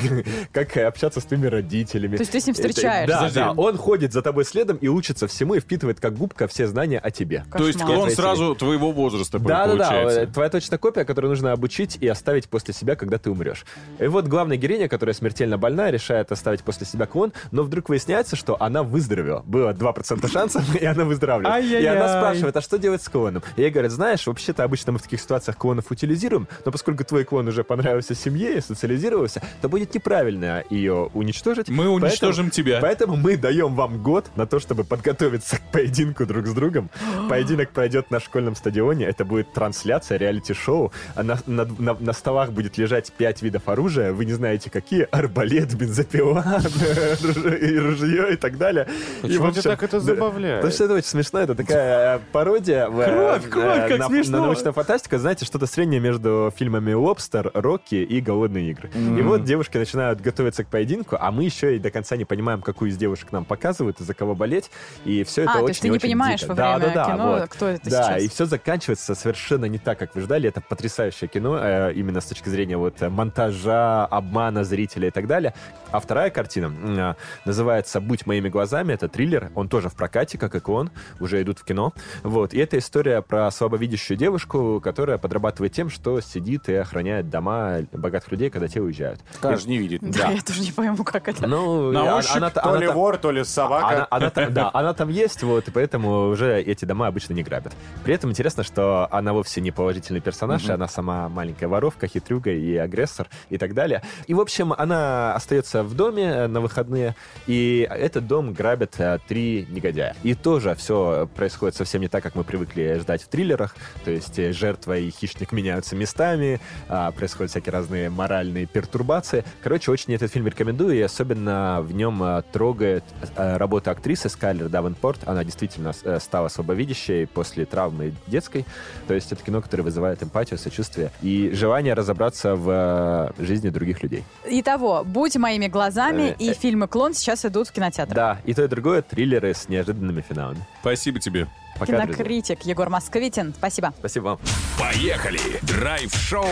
как 0.52 0.76
общаться 0.78 1.20
с 1.20 1.26
твоими 1.26 1.48
родителями. 1.48 2.18
То 2.18 2.22
есть 2.22 2.32
ты 2.32 2.40
с 2.40 2.46
ним 2.46 2.56
встречаешься? 2.56 3.08
Да, 3.08 3.30
да, 3.34 3.52
он 3.52 3.78
ходит 3.78 4.14
за 4.14 4.22
тобой 4.22 4.46
следом 4.46 4.78
и 4.78 4.88
учится 4.88 5.28
всему, 5.28 5.56
и 5.56 5.60
впитывает 5.60 6.00
как 6.00 6.16
губка 6.16 6.48
все 6.48 6.68
знания 6.68 7.00
о 7.00 7.12
тебе. 7.12 7.46
То 7.56 7.68
есть 7.68 7.80
клон 7.82 8.10
сразу 8.12 8.56
твоего 8.56 8.92
возраста 8.92 9.40
Да, 9.40 9.68
да, 9.68 9.76
да. 9.76 9.90
получается. 9.90 10.34
Твоя 10.34 10.50
точная 10.50 10.78
копия, 10.78 11.06
которую 11.06 11.32
нужно 11.32 11.52
обучить 11.52 11.98
и 12.00 12.08
оставить 12.08 12.50
после 12.50 12.74
себя, 12.74 12.96
когда 12.96 13.18
ты 13.18 13.30
умрешь. 13.30 13.66
И 14.00 14.08
вот 14.08 14.28
главная 14.28 14.58
героиня, 14.58 14.88
которая 14.88 15.14
смертельно 15.14 15.58
больна, 15.58 15.92
решает 15.92 16.32
оставить 16.32 16.64
после 16.64 16.86
себя 16.86 17.06
клон, 17.06 17.34
но 17.52 17.64
вдруг 17.64 17.90
выясняется, 17.90 18.36
что 18.36 18.62
она 18.62 18.84
выздоровела. 18.84 19.42
Было 19.46 19.74
2% 19.74 20.32
шансов, 20.32 20.76
и 20.82 20.86
она 20.86 21.04
выздоравливает. 21.06 21.66
И 21.66 21.86
она 21.86 22.08
спрашивает, 22.08 22.56
а 22.58 22.62
что 22.62 22.78
делать 22.78 23.02
с 23.02 23.10
клоном? 23.10 23.44
И 23.56 23.62
ей 23.62 23.72
говорят, 23.72 23.92
знаешь, 23.92 24.26
вообще-то 24.28 24.64
обычно 24.64 24.94
мы 24.94 25.00
в 25.00 25.04
таких 25.04 25.20
ситуациях 25.20 25.33
клонов 25.40 25.90
утилизируем, 25.92 26.48
но 26.66 26.72
поскольку 26.72 27.04
твой 27.04 27.24
клон 27.24 27.48
уже 27.48 27.64
понравился 27.64 28.16
семье 28.16 28.58
и 28.58 28.62
социализировался, 28.62 29.42
то 29.62 29.70
будет 29.70 29.94
неправильно 29.94 30.64
ее 30.70 31.10
уничтожить. 31.14 31.70
Мы 31.70 31.90
уничтожим 31.90 32.50
тебя. 32.50 32.80
Поэтому 32.82 33.16
мы 33.16 33.38
даем 33.38 33.76
вам 33.76 34.02
год 34.02 34.26
на 34.36 34.46
то, 34.46 34.60
чтобы 34.60 34.84
подготовиться 34.84 35.58
к 35.58 35.62
поединку 35.72 36.26
друг 36.26 36.48
с 36.48 36.54
другом. 36.54 36.90
Поединок 37.30 37.72
пройдет 37.72 38.12
на 38.12 38.20
школьном 38.20 38.56
стадионе. 38.56 39.06
Это 39.06 39.26
будет 39.26 39.52
трансляция, 39.54 40.18
реалити-шоу. 40.18 40.92
А 41.16 41.24
на, 41.24 41.40
на- 41.46 41.66
на- 41.66 41.98
на 42.00 42.14
столах 42.14 42.52
будет 42.52 42.78
лежать 42.78 43.12
пять 43.14 43.42
видов 43.42 43.68
оружия. 43.68 44.14
Вы 44.14 44.26
не 44.26 44.34
знаете, 44.34 44.70
какие. 44.70 45.08
Арбалет, 45.12 45.74
бензопила, 45.76 46.44
и 47.62 47.78
ружье 47.78 48.34
и 48.34 48.36
так 48.36 48.58
далее. 48.58 48.88
И, 49.20 49.28
Почему 49.28 49.48
общем, 49.48 49.62
так 49.64 49.84
это 49.84 50.00
забавляет? 50.00 50.58
Потому 50.62 50.74
что 50.74 50.84
это 50.86 50.94
очень 50.96 51.08
смешно. 51.08 51.40
Это 51.40 51.56
такая 51.56 52.22
пародия. 52.32 52.88
э, 52.88 53.40
Кровь, 53.40 53.50
кровь, 53.50 53.78
э, 53.78 53.88
как 53.90 54.00
на, 54.00 54.08
смешно. 54.08 54.38
на 54.40 54.44
научную 54.46 54.74
фантастику. 54.74 55.18
Знаете, 55.24 55.46
что-то 55.46 55.68
среднее 55.68 56.02
между 56.02 56.52
фильмами 56.54 56.92
«Лобстер», 56.92 57.50
«Рокки» 57.54 57.96
и 57.96 58.20
«Голодные 58.20 58.72
игры». 58.72 58.92
И 58.94 59.22
вот 59.22 59.46
девушки 59.46 59.78
начинают 59.78 60.20
готовиться 60.20 60.66
к 60.66 60.68
поединку, 60.68 61.16
а 61.18 61.32
мы 61.32 61.46
еще 61.46 61.78
и 61.78 61.80
до 61.80 61.92
конца 61.92 62.18
не 62.18 62.26
понимаем, 62.26 62.62
какую 62.62 62.92
из 62.92 62.98
девушек 62.98 63.32
нам 63.32 63.46
показывают 63.46 64.02
и 64.02 64.04
за 64.04 64.14
кого 64.14 64.36
болеть. 64.36 64.70
И 65.06 65.24
все 65.24 65.44
это 65.44 65.52
А, 65.52 65.54
то 65.60 65.60
очень 65.60 65.68
есть 65.70 65.82
ты 65.82 65.88
не 65.88 65.98
понимаешь 65.98 66.42
дико. 66.42 66.50
во 66.50 66.56
да, 66.56 66.78
время 66.78 66.94
да, 66.94 67.06
да, 67.06 67.14
кино, 67.14 67.32
вот. 67.40 67.50
кто 67.50 67.68
это 67.68 67.90
Да, 67.90 68.04
сейчас. 68.04 68.22
и 68.22 68.28
все 68.28 68.46
заканчивается 68.46 69.16
совершенно 69.16 69.64
не 69.64 69.78
так, 69.78 69.98
как 69.98 70.14
вы 70.14 70.20
ждали. 70.20 70.50
Это 70.50 70.60
потрясающее 70.60 71.30
кино, 71.30 71.58
э, 71.58 71.94
именно 71.94 72.20
с 72.20 72.26
точки 72.26 72.50
зрения 72.50 72.76
вот 72.76 73.02
э, 73.02 73.08
монтажа, 73.08 74.06
обмана 74.08 74.66
зрителя 74.66 75.08
и 75.08 75.12
так 75.12 75.28
далее. 75.28 75.54
А 75.92 76.02
вторая 76.02 76.32
картина 76.32 76.74
а, 77.00 77.16
называется 77.46 78.02
«Будь 78.02 78.26
моими 78.26 78.50
глазами». 78.50 78.92
Это 78.92 79.08
триллер. 79.08 79.52
Он 79.56 79.70
тоже 79.70 79.88
в 79.88 79.96
прокате, 79.96 80.38
как 80.38 80.54
и 80.56 80.60
клон. 80.60 80.92
Уже 81.22 81.42
идут 81.42 81.60
в 81.60 81.64
кино. 81.64 81.94
Вот. 82.24 82.54
И 82.54 82.58
это 82.58 82.78
история 82.78 83.22
про 83.22 83.50
слабовидящую 83.52 84.18
девушку, 84.18 84.82
которая 84.84 85.13
подрабатывает 85.18 85.74
тем, 85.74 85.90
что 85.90 86.20
сидит 86.22 86.70
и 86.70 86.76
охраняет 86.76 87.30
дома 87.30 87.80
богатых 87.92 88.32
людей, 88.32 88.50
когда 88.50 88.68
те 88.68 88.82
уезжают. 88.82 89.22
Скажешь, 89.34 89.66
не 89.66 89.78
видит. 89.78 90.02
Да, 90.02 90.30
я 90.30 90.42
тоже 90.42 90.62
не 90.62 90.72
пойму, 90.72 91.04
как 91.04 91.28
это. 91.28 91.48
Ну, 91.48 91.92
На 91.92 92.18
ощупь 92.18 92.36
она, 92.38 92.50
То 92.50 92.64
она 92.66 92.80
ли 92.80 92.86
там- 92.88 92.96
вор, 92.96 93.18
то 93.18 93.32
ли 93.32 93.40
она, 93.40 93.46
собака. 93.46 94.08
она 94.10 94.30
там, 94.30 94.54
да, 94.54 94.70
она 94.74 94.94
там 94.94 95.10
есть, 95.10 95.44
вот, 95.44 95.68
и 95.68 95.72
поэтому 95.72 96.28
уже 96.30 96.62
эти 96.62 96.86
дома 96.86 97.08
обычно 97.08 97.34
не 97.34 97.44
грабят. 97.44 97.74
При 98.04 98.14
этом 98.14 98.30
интересно, 98.32 98.64
что 98.64 99.08
она 99.12 99.34
вовсе 99.34 99.62
не 99.62 99.72
положительный 99.72 100.22
персонаж, 100.22 100.68
она 100.70 100.88
сама 100.88 101.30
маленькая 101.30 101.68
воровка, 101.68 102.08
хитрюга 102.08 102.52
и 102.52 102.76
агрессор 102.76 103.28
и 103.50 103.58
так 103.58 103.74
далее. 103.74 104.02
И, 104.28 104.34
в 104.34 104.40
общем, 104.40 104.74
она 104.74 105.34
остается 105.36 105.84
в 105.84 105.94
доме 105.96 106.24
э, 106.24 106.48
на 106.48 106.62
выходные, 106.62 107.16
и 107.48 107.88
этот 107.90 108.28
дом 108.28 108.54
грабят 108.54 109.00
э, 109.00 109.20
три 109.28 109.68
негодяя. 109.70 110.16
И 110.24 110.34
тоже 110.36 110.76
все 110.76 111.28
происходит 111.36 111.76
совсем 111.76 112.02
не 112.02 112.08
так, 112.08 112.24
как 112.24 112.36
мы 112.36 112.44
привыкли 112.44 112.98
ждать 113.00 113.24
в 113.24 113.28
триллерах, 113.28 113.76
то 114.06 114.12
есть 114.12 114.38
э, 114.40 114.52
жертва 114.54 114.98
и 115.08 115.12
хищник 115.12 115.52
меняются 115.52 115.96
местами, 115.96 116.60
а, 116.88 117.12
происходят 117.12 117.52
всякие 117.52 117.74
разные 117.74 118.10
моральные 118.10 118.66
пертурбации. 118.66 119.44
Короче, 119.62 119.92
очень 119.92 120.14
этот 120.14 120.32
фильм 120.32 120.48
рекомендую, 120.48 120.96
и 120.96 121.02
особенно 121.02 121.80
в 121.82 121.94
нем 121.94 122.22
а, 122.24 122.42
трогает 122.42 123.04
а, 123.36 123.58
работа 123.58 123.92
актрисы 123.92 124.30
Скайлер 124.30 124.70
Давенпорт. 124.70 125.28
Она 125.28 125.44
действительно 125.44 125.94
э, 126.04 126.20
стала 126.20 126.48
слабовидящей 126.48 127.28
после 127.28 127.66
травмы 127.66 128.14
детской. 128.28 128.66
То 129.08 129.14
есть 129.14 129.32
это 129.32 129.44
кино, 129.44 129.62
которое 129.62 129.84
вызывает 129.84 130.24
эмпатию, 130.24 130.58
сочувствие 130.58 131.12
и 131.22 131.52
желание 131.54 131.94
разобраться 131.94 132.56
в 132.56 133.34
э, 133.38 133.44
жизни 133.44 133.70
других 133.70 134.04
людей. 134.04 134.24
Итого, 134.46 135.04
«Будь 135.04 135.36
моими 135.38 135.68
глазами» 135.68 136.32
Э, 136.32 136.36
и 136.40 136.52
э. 136.52 136.54
фильмы 136.54 136.88
«Клон» 136.88 137.14
сейчас 137.14 137.46
идут 137.46 137.68
в 137.68 137.72
кинотеатр. 137.72 138.14
Да, 138.14 138.40
и 138.46 138.54
то, 138.54 138.64
и 138.64 138.68
другое 138.68 139.02
триллеры 139.02 139.54
с 139.54 139.70
неожиданными 139.70 140.22
финалами. 140.22 140.66
Спасибо 140.82 141.20
тебе. 141.20 141.48
Пока, 141.80 141.94
друзья. 141.98 142.06
Кинокритик 142.14 142.64
Егор 142.64 142.90
Москвитин. 142.90 143.54
Спасибо. 143.58 143.94
Спасибо 144.00 144.24
вам. 144.24 144.40
Поехали! 144.80 145.40
Драйв-шоу 145.64 146.46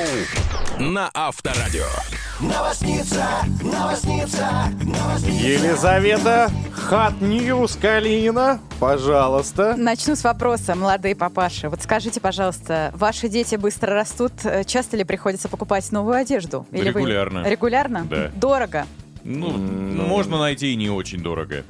на 0.80 1.10
Авторадио. 1.14 1.86
Елизавета 5.30 6.50
Hot 6.74 7.22
News 7.22 7.76
Калина, 7.76 8.60
пожалуйста. 8.80 9.76
Начну 9.78 10.16
с 10.16 10.24
вопроса, 10.24 10.76
молодые 10.76 11.16
папаши. 11.16 11.70
Вот 11.70 11.82
скажите, 11.84 12.20
пожалуйста, 12.20 12.92
ваши 12.96 13.30
дети 13.30 13.56
быстро 13.56 13.94
растут. 13.94 14.34
Э, 14.44 14.64
Часто 14.64 14.98
ли 14.98 15.04
приходится 15.04 15.50
покупать 15.50 15.92
новую 15.92 16.16
одежду? 16.18 16.66
вы- 16.72 16.80
Регулярно. 16.82 17.48
Регулярно? 17.48 18.06
Да. 18.10 18.32
Дорого? 18.36 18.86
Ну, 19.24 19.50
можно 19.52 20.40
найти 20.40 20.74
и 20.74 20.76
не 20.76 20.90
очень 20.90 21.22
дорого. 21.22 21.64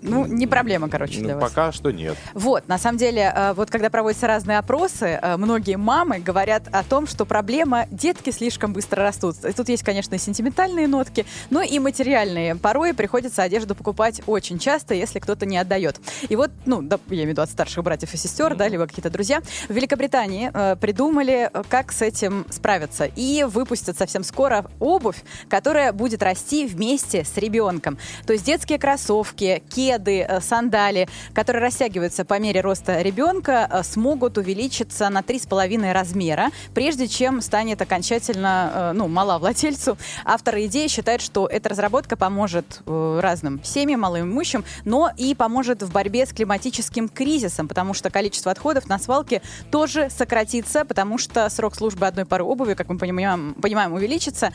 Ну, 0.00 0.26
не 0.26 0.46
проблема, 0.46 0.88
короче, 0.88 1.20
для 1.20 1.34
Ну, 1.34 1.40
вас. 1.40 1.50
пока 1.50 1.72
что 1.72 1.90
нет. 1.90 2.16
Вот, 2.34 2.68
на 2.68 2.78
самом 2.78 2.98
деле, 2.98 3.32
э, 3.34 3.52
вот 3.54 3.68
когда 3.68 3.90
проводятся 3.90 4.28
разные 4.28 4.58
опросы, 4.58 5.18
э, 5.20 5.36
многие 5.36 5.76
мамы 5.76 6.20
говорят 6.20 6.68
о 6.70 6.84
том, 6.84 7.08
что 7.08 7.24
проблема 7.26 7.86
детки 7.90 8.30
слишком 8.30 8.72
быстро 8.72 9.02
растут. 9.02 9.44
И 9.44 9.52
Тут 9.52 9.68
есть, 9.68 9.82
конечно, 9.82 10.14
и 10.14 10.18
сентиментальные 10.18 10.86
нотки, 10.86 11.26
но 11.50 11.62
и 11.62 11.78
материальные. 11.80 12.54
Порой 12.54 12.94
приходится 12.94 13.42
одежду 13.42 13.74
покупать 13.74 14.22
очень 14.26 14.60
часто, 14.60 14.94
если 14.94 15.18
кто-то 15.18 15.46
не 15.46 15.58
отдает. 15.58 16.00
И 16.28 16.36
вот, 16.36 16.52
ну, 16.64 16.80
да, 16.80 17.00
я 17.08 17.16
имею 17.16 17.26
в 17.26 17.30
виду 17.30 17.42
от 17.42 17.50
старших 17.50 17.82
братьев 17.82 18.14
и 18.14 18.16
сестер, 18.16 18.54
да, 18.54 18.68
либо 18.68 18.86
какие-то 18.86 19.10
друзья, 19.10 19.40
в 19.68 19.72
Великобритании 19.72 20.52
э, 20.54 20.76
придумали, 20.76 21.50
как 21.68 21.90
с 21.90 22.02
этим 22.02 22.46
справиться. 22.50 23.06
И 23.16 23.44
выпустят 23.48 23.98
совсем 23.98 24.22
скоро 24.22 24.66
обувь, 24.78 25.22
которая 25.48 25.92
будет 25.92 26.22
расти 26.22 26.66
вместе 26.66 27.24
с 27.24 27.36
ребенком. 27.36 27.98
То 28.26 28.32
есть 28.32 28.44
детские 28.44 28.78
кроссовки, 28.78 29.62
кеды, 29.68 29.87
кеды, 29.88 30.26
э, 30.28 30.40
сандали, 30.40 31.08
которые 31.32 31.62
растягиваются 31.62 32.24
по 32.24 32.38
мере 32.38 32.60
роста 32.60 33.00
ребенка, 33.00 33.68
э, 33.70 33.82
смогут 33.82 34.36
увеличиться 34.36 35.08
на 35.08 35.22
3,5 35.22 35.92
размера, 35.92 36.50
прежде 36.74 37.08
чем 37.08 37.40
станет 37.40 37.80
окончательно 37.80 38.70
э, 38.74 38.92
ну, 38.94 39.08
мала 39.08 39.38
владельцу. 39.38 39.96
Авторы 40.24 40.66
идеи 40.66 40.88
считают, 40.88 41.22
что 41.22 41.46
эта 41.46 41.68
разработка 41.70 42.16
поможет 42.16 42.80
разным 42.86 43.60
семьям, 43.64 44.00
малоимущим, 44.00 44.64
но 44.84 45.10
и 45.16 45.34
поможет 45.34 45.82
в 45.82 45.92
борьбе 45.92 46.26
с 46.26 46.32
климатическим 46.32 47.08
кризисом, 47.08 47.68
потому 47.68 47.94
что 47.94 48.10
количество 48.10 48.52
отходов 48.52 48.88
на 48.88 48.98
свалке 48.98 49.40
тоже 49.70 50.10
сократится, 50.10 50.84
потому 50.84 51.18
что 51.18 51.48
срок 51.48 51.74
службы 51.74 52.06
одной 52.06 52.24
пары 52.24 52.44
обуви, 52.44 52.74
как 52.74 52.88
мы 52.88 52.98
понимаем, 52.98 53.54
понимаем 53.54 53.92
увеличится. 53.92 54.52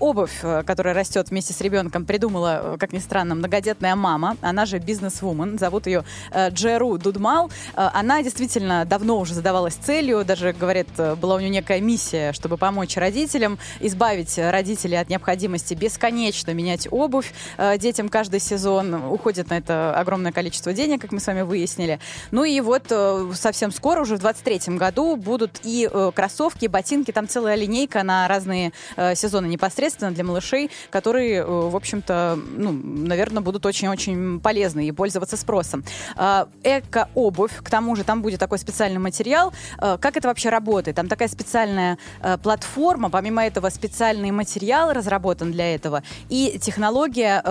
Обувь, 0.00 0.40
которая 0.66 0.94
растет 0.94 1.30
вместе 1.30 1.52
с 1.52 1.60
ребенком, 1.60 2.04
придумала, 2.04 2.76
как 2.78 2.92
ни 2.92 2.98
странно, 2.98 3.34
многодетная 3.34 3.94
мама, 3.96 4.36
она 4.40 4.66
же 4.70 4.78
бизнес-вумен, 4.78 5.58
зовут 5.58 5.86
ее 5.86 6.04
э, 6.30 6.48
Джеру 6.50 6.96
Дудмал. 6.96 7.50
Э, 7.76 7.90
Она 7.92 8.22
действительно 8.22 8.84
давно 8.86 9.18
уже 9.18 9.34
задавалась 9.34 9.74
целью, 9.74 10.24
даже, 10.24 10.52
говорит, 10.52 10.88
э, 10.96 11.16
была 11.16 11.34
у 11.34 11.40
нее 11.40 11.50
некая 11.50 11.80
миссия, 11.80 12.32
чтобы 12.32 12.56
помочь 12.56 12.96
родителям, 12.96 13.58
избавить 13.80 14.38
родителей 14.38 14.96
от 14.96 15.10
необходимости 15.10 15.74
бесконечно 15.74 16.52
менять 16.52 16.88
обувь 16.90 17.32
детям 17.78 18.08
каждый 18.08 18.40
сезон. 18.40 18.94
Уходит 18.94 19.50
на 19.50 19.58
это 19.58 19.94
огромное 19.94 20.32
количество 20.32 20.72
денег, 20.72 21.00
как 21.00 21.12
мы 21.12 21.20
с 21.20 21.26
вами 21.26 21.42
выяснили. 21.42 21.98
Ну 22.30 22.44
и 22.44 22.60
вот 22.60 22.92
совсем 23.34 23.72
скоро, 23.72 24.02
уже 24.02 24.16
в 24.16 24.20
23 24.20 24.76
году, 24.76 25.16
будут 25.16 25.60
и 25.64 25.90
кроссовки, 26.14 26.66
и 26.66 26.68
ботинки, 26.68 27.10
там 27.10 27.26
целая 27.28 27.56
линейка 27.56 28.02
на 28.04 28.28
разные 28.28 28.72
сезоны 29.14 29.46
непосредственно 29.46 30.12
для 30.12 30.24
малышей, 30.24 30.70
которые, 30.90 31.44
в 31.44 31.74
общем-то, 31.74 32.38
ну, 32.56 32.72
наверное, 32.72 33.42
будут 33.42 33.66
очень-очень 33.66 34.40
полезны 34.40 34.59
и 34.88 34.92
пользоваться 34.92 35.36
спросом. 35.36 35.84
А, 36.16 36.48
Эко-обувь, 36.62 37.62
к 37.62 37.70
тому 37.70 37.96
же 37.96 38.04
там 38.04 38.22
будет 38.22 38.40
такой 38.40 38.58
специальный 38.58 38.98
материал. 38.98 39.52
Э, 39.78 39.98
Как 40.00 40.16
это 40.16 40.28
вообще 40.28 40.50
работает? 40.50 40.96
Там 40.96 41.08
такая 41.08 41.28
специальная 41.28 41.98
э, 42.22 42.38
платформа, 42.38 43.10
помимо 43.10 43.44
этого 43.44 43.70
специальный 43.70 44.30
материал 44.30 44.92
разработан 44.92 45.52
для 45.52 45.74
этого, 45.74 46.02
и 46.28 46.58
технология 46.60 47.42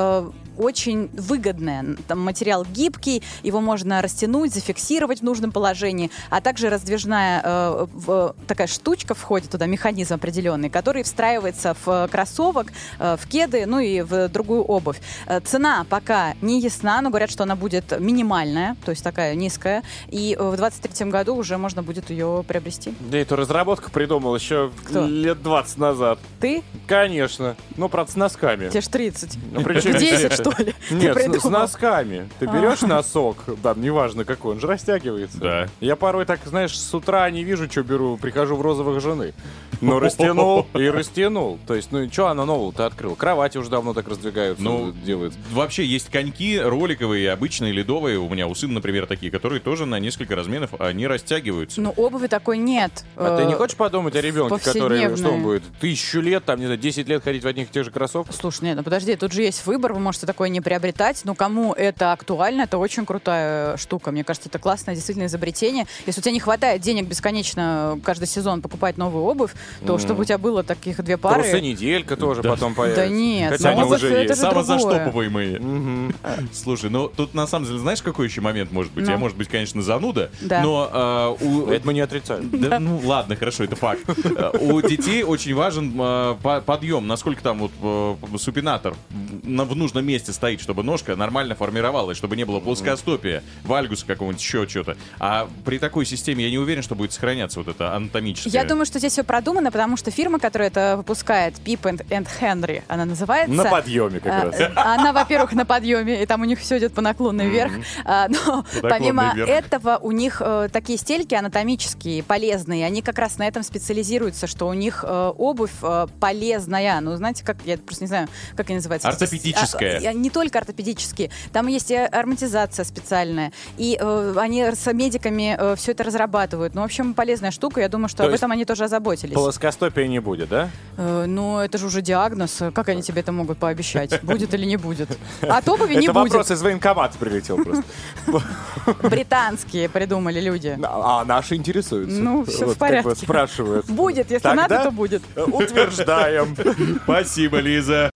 очень 0.59 1.09
выгодная. 1.13 1.95
Там 2.07 2.19
материал 2.19 2.65
гибкий, 2.65 3.23
его 3.43 3.61
можно 3.61 4.01
растянуть, 4.01 4.53
зафиксировать 4.53 5.21
в 5.21 5.23
нужном 5.23 5.51
положении, 5.51 6.11
а 6.29 6.41
также 6.41 6.69
раздвижная 6.69 7.41
э, 7.43 7.87
в- 7.93 8.35
такая 8.47 8.67
штучка 8.67 9.15
входит 9.15 9.49
туда, 9.49 9.65
механизм 9.65 10.15
определенный, 10.15 10.69
который 10.69 11.03
встраивается 11.03 11.75
в 11.85 12.07
кроссовок, 12.11 12.67
э, 12.99 13.15
в 13.19 13.27
кеды, 13.27 13.65
ну 13.65 13.79
и 13.79 14.01
в 14.01 14.27
другую 14.29 14.63
обувь. 14.63 14.99
Э, 15.25 15.39
Цена 15.39 15.85
пока 15.89 16.33
не 16.41 16.59
ясна, 16.61 17.01
но 17.01 17.09
говорят, 17.09 17.31
что 17.31 17.43
она 17.43 17.55
будет 17.55 17.97
минимальная, 17.99 18.75
то 18.83 18.91
есть 18.91 19.03
такая 19.03 19.35
низкая, 19.35 19.83
и 20.09 20.35
э, 20.37 20.43
в 20.49 20.57
23 20.57 21.09
году 21.09 21.35
уже 21.35 21.57
можно 21.57 21.81
будет 21.83 22.09
ее 22.09 22.43
приобрести. 22.47 22.93
Да 22.99 23.17
эту 23.17 23.35
разработку 23.37 23.89
придумал 23.91 24.35
еще 24.35 24.71
Кто? 24.85 25.05
лет 25.05 25.41
20 25.41 25.77
назад. 25.77 26.19
Ты? 26.41 26.63
Конечно. 26.87 27.55
Ну, 27.77 27.87
правда, 27.87 28.11
с 28.11 28.15
носками. 28.15 28.69
Тебе 28.69 28.81
ж 28.81 28.87
30. 28.87 29.37
Ну, 29.53 29.61
при 29.63 29.79
чем 29.79 29.93
10, 29.93 30.01
здесь 30.07 30.21
это? 30.25 30.48
Что 30.51 30.63
ли? 30.63 30.73
Ты 30.89 30.95
Нет, 30.95 31.41
с, 31.41 31.43
носками. 31.45 32.29
Ты 32.39 32.45
берешь 32.45 32.81
носок, 32.81 33.37
да, 33.63 33.73
неважно 33.75 34.25
какой, 34.25 34.53
он 34.53 34.59
же 34.59 34.67
растягивается. 34.67 35.37
Да. 35.37 35.67
Я 35.79 35.95
порой 35.95 36.25
так, 36.25 36.39
знаешь, 36.45 36.77
с 36.77 36.93
утра 36.93 37.29
не 37.29 37.43
вижу, 37.43 37.69
что 37.69 37.83
беру, 37.83 38.17
прихожу 38.17 38.55
в 38.55 38.61
розовых 38.61 39.01
жены. 39.01 39.33
Но 39.81 39.99
растянул 39.99 40.67
и 40.73 40.89
растянул. 40.89 41.57
То 41.65 41.75
есть, 41.75 41.91
ну, 41.91 42.09
что 42.11 42.27
она 42.27 42.45
нового-то 42.45 42.85
открыл? 42.85 43.15
Кровати 43.15 43.57
уже 43.57 43.69
давно 43.69 43.93
так 43.93 44.07
раздвигаются, 44.07 44.63
Ну, 44.63 44.91
делаются. 44.91 45.39
Вообще 45.51 45.85
есть 45.85 46.09
коньки 46.09 46.59
роликовые, 46.59 47.31
обычные, 47.31 47.71
ледовые. 47.71 48.19
У 48.19 48.27
меня 48.29 48.47
у 48.47 48.55
сына, 48.55 48.73
например, 48.73 49.05
такие, 49.05 49.31
которые 49.31 49.61
тоже 49.61 49.85
на 49.85 49.99
несколько 49.99 50.35
размеров, 50.35 50.71
они 50.79 51.07
растягиваются. 51.07 51.79
Ну, 51.79 51.93
обуви 51.95 52.27
такой 52.27 52.57
нет. 52.57 53.05
А 53.15 53.37
ты 53.37 53.45
не 53.45 53.53
Э, 53.53 53.55
хочешь 53.55 53.77
подумать 53.77 54.15
о 54.15 54.21
ребенке, 54.21 54.59
который, 54.63 55.15
что 55.15 55.29
он 55.29 55.43
будет, 55.43 55.63
тысячу 55.79 56.19
лет, 56.19 56.43
там, 56.45 56.59
не 56.59 56.65
знаю, 56.65 56.79
10 56.79 57.07
лет 57.07 57.23
ходить 57.23 57.43
в 57.43 57.47
одних 57.47 57.69
и 57.69 57.71
тех 57.71 57.85
же 57.85 57.91
кроссовках? 57.91 58.35
Слушай, 58.35 58.65
нет, 58.65 58.77
ну 58.77 58.83
подожди, 58.83 59.15
тут 59.15 59.31
же 59.31 59.41
есть 59.43 59.65
выбор, 59.65 59.93
вы 59.93 59.99
можете 59.99 60.25
такое 60.39 60.47
не 60.47 60.61
приобретать, 60.61 61.19
но 61.25 61.35
кому 61.35 61.73
это 61.73 62.13
актуально, 62.13 62.61
это 62.61 62.77
очень 62.77 63.05
крутая 63.05 63.75
штука. 63.75 64.09
Мне 64.11 64.23
кажется, 64.23 64.47
это 64.47 64.57
классное 64.57 64.95
действительно 64.95 65.25
изобретение. 65.25 65.85
Если 66.05 66.21
у 66.21 66.23
тебя 66.23 66.31
не 66.31 66.39
хватает 66.39 66.79
денег 66.81 67.07
бесконечно 67.07 67.99
каждый 68.05 68.25
сезон 68.25 68.61
покупать 68.61 68.97
новую 68.97 69.25
обувь, 69.25 69.51
то 69.85 69.97
чтобы 69.97 70.21
у 70.21 70.23
тебя 70.23 70.37
было 70.37 70.63
таких 70.63 71.03
две 71.03 71.17
пары... 71.17 71.43
Трусы 71.43 71.59
неделька 71.59 72.15
тоже 72.15 72.41
Да. 72.41 72.51
потом 72.51 72.73
появится. 72.73 73.01
Да 73.03 73.09
нет, 73.09 73.51
Хотя 73.51 73.69
они 73.71 73.81
ну, 73.81 73.87
уже 73.89 74.07
это 74.07 74.29
есть. 74.31 74.39
Самозаштопываемые. 74.39 76.13
Слушай, 76.53 76.89
ну 76.89 77.09
тут 77.09 77.33
на 77.33 77.45
самом 77.45 77.65
деле 77.65 77.79
знаешь, 77.79 78.01
какой 78.01 78.27
еще 78.27 78.39
момент 78.39 78.71
может 78.71 78.93
быть? 78.93 79.03
Ну. 79.05 79.11
Я, 79.11 79.17
может 79.17 79.35
быть, 79.37 79.49
конечно, 79.49 79.81
зануда, 79.81 80.31
Да. 80.39 80.61
но 80.61 80.89
а. 80.89 81.35
Это 81.69 81.85
мы 81.85 81.93
не 81.93 81.99
отрицаем. 81.99 82.49
Да, 82.53 82.79
ну 82.79 83.01
ладно, 83.03 83.35
хорошо, 83.35 83.65
это 83.65 83.75
факт. 83.75 84.03
Э, 84.07 84.51
У 84.57 84.81
детей 84.81 85.23
очень 85.23 85.53
важен 85.53 85.91
по- 85.91 86.63
подъем, 86.65 87.07
насколько 87.07 87.43
там 87.43 87.59
вот 87.59 87.71
э, 87.83 88.37
супинатор 88.37 88.95
на- 89.43 89.65
в 89.65 89.75
нужном 89.75 90.05
месте 90.05 90.18
стоит, 90.27 90.61
чтобы 90.61 90.83
ножка 90.83 91.15
нормально 91.15 91.55
формировалась, 91.55 92.17
чтобы 92.17 92.35
не 92.35 92.43
было 92.45 92.59
плоскостопия, 92.59 93.43
вальгуса 93.63 94.05
какого-нибудь, 94.05 94.41
еще 94.41 94.67
что-то. 94.67 94.97
А 95.19 95.49
при 95.65 95.79
такой 95.79 96.05
системе 96.05 96.45
я 96.45 96.51
не 96.51 96.57
уверен, 96.57 96.83
что 96.83 96.95
будет 96.95 97.13
сохраняться 97.13 97.59
вот 97.59 97.67
это 97.67 97.95
анатомическое. 97.95 98.51
Я 98.53 98.67
думаю, 98.67 98.85
что 98.85 98.99
здесь 98.99 99.13
все 99.13 99.23
продумано, 99.23 99.71
потому 99.71 99.97
что 99.97 100.11
фирма, 100.11 100.39
которая 100.39 100.69
это 100.69 100.95
выпускает, 100.97 101.55
Pip 101.65 101.81
and, 101.81 102.05
and 102.09 102.27
Henry, 102.39 102.83
она 102.87 103.05
называется. 103.05 103.53
На 103.55 103.65
подъеме 103.65 104.19
как 104.19 104.31
А, 104.33 104.45
раз. 104.45 104.59
э, 104.59 104.71
Она, 104.75 105.13
во-первых, 105.13 105.53
на 105.53 105.65
подъеме, 105.65 106.21
и 106.21 106.25
там 106.25 106.41
у 106.41 106.45
них 106.45 106.59
все 106.59 106.77
идет 106.77 106.93
по 106.93 107.01
наклонной 107.01 107.47
вверх. 107.49 107.71
А, 108.05 108.27
Но 108.29 108.65
помимо 108.81 109.33
вверх. 109.33 109.49
этого, 109.49 109.97
у 110.01 110.11
них 110.11 110.41
э, 110.43 110.69
такие 110.71 110.97
стельки 110.97 111.35
анатомические, 111.35 112.23
полезные. 112.23 112.85
Они 112.85 113.01
как 113.01 113.17
раз 113.19 113.37
на 113.37 113.47
этом 113.47 113.63
специализируются, 113.63 114.47
что 114.47 114.67
у 114.67 114.73
них 114.73 115.03
э, 115.07 115.31
обувь 115.37 115.71
э, 115.81 116.07
полезная. 116.19 116.99
Ну, 117.01 117.15
знаете, 117.15 117.43
как, 117.43 117.57
я 117.65 117.77
просто 117.77 118.03
не 118.03 118.07
знаю, 118.07 118.27
как 118.55 118.67
они 118.69 118.75
называются. 118.77 119.07
Ортопедическая. 119.09 119.99
А, 120.09 120.11
а, 120.11 120.13
Не 120.13 120.29
только 120.29 120.59
ортопедические. 120.59 121.29
Там 121.51 121.67
есть 121.67 121.91
и 121.91 121.95
ароматизация 121.95 122.85
специальная. 122.85 123.51
И 123.77 123.97
э, 123.99 124.33
они 124.37 124.63
с 124.63 124.91
медиками 124.93 125.75
все 125.75 125.91
это 125.91 126.03
разрабатывают. 126.03 126.75
Ну, 126.75 126.81
в 126.81 126.85
общем, 126.85 127.13
полезная 127.13 127.51
штука. 127.51 127.81
Я 127.81 127.89
думаю, 127.89 128.09
что 128.09 128.23
То 128.23 128.29
об 128.29 128.33
этом 128.33 128.51
они 128.51 128.65
тоже 128.65 128.85
озаботились. 128.85 129.33
Плоскостопия 129.33 130.07
не 130.07 130.19
будет, 130.19 130.49
да? 130.49 130.69
Э, 130.97 131.25
Ну, 131.27 131.59
это 131.59 131.77
же 131.77 131.85
уже 131.87 132.01
диагноз. 132.01 132.61
Как 132.73 132.89
они 132.89 133.01
тебе 133.01 133.21
это 133.21 133.31
могут 133.31 133.57
пообещать? 133.57 134.21
Будет 134.23 134.53
или 134.53 134.65
не 134.65 134.77
будет? 134.77 135.09
От 135.41 135.67
обуви 135.67 135.95
не 135.95 136.05
Это 136.05 136.13
будет. 136.13 136.31
вопрос 136.31 136.51
из 136.51 136.61
военкомата 136.61 137.17
прилетел 137.17 137.57
просто. 137.63 137.83
Британские 139.09 139.89
придумали 139.89 140.39
люди. 140.39 140.77
А 140.83 141.23
наши 141.25 141.55
интересуются. 141.55 142.19
Ну, 142.19 142.45
всё 142.45 142.67
в 142.67 142.77
порядке. 142.77 143.15
спрашивают. 143.15 143.85
Будет, 143.87 144.31
если 144.31 144.49
надо, 144.49 144.83
то 144.83 144.91
будет. 144.91 145.21
Утверждаем. 145.35 146.55
Спасибо, 147.03 147.59
Лиза. 147.59 148.11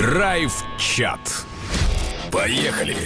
Драйв-чат. 0.00 1.44
Поехали. 2.32 2.96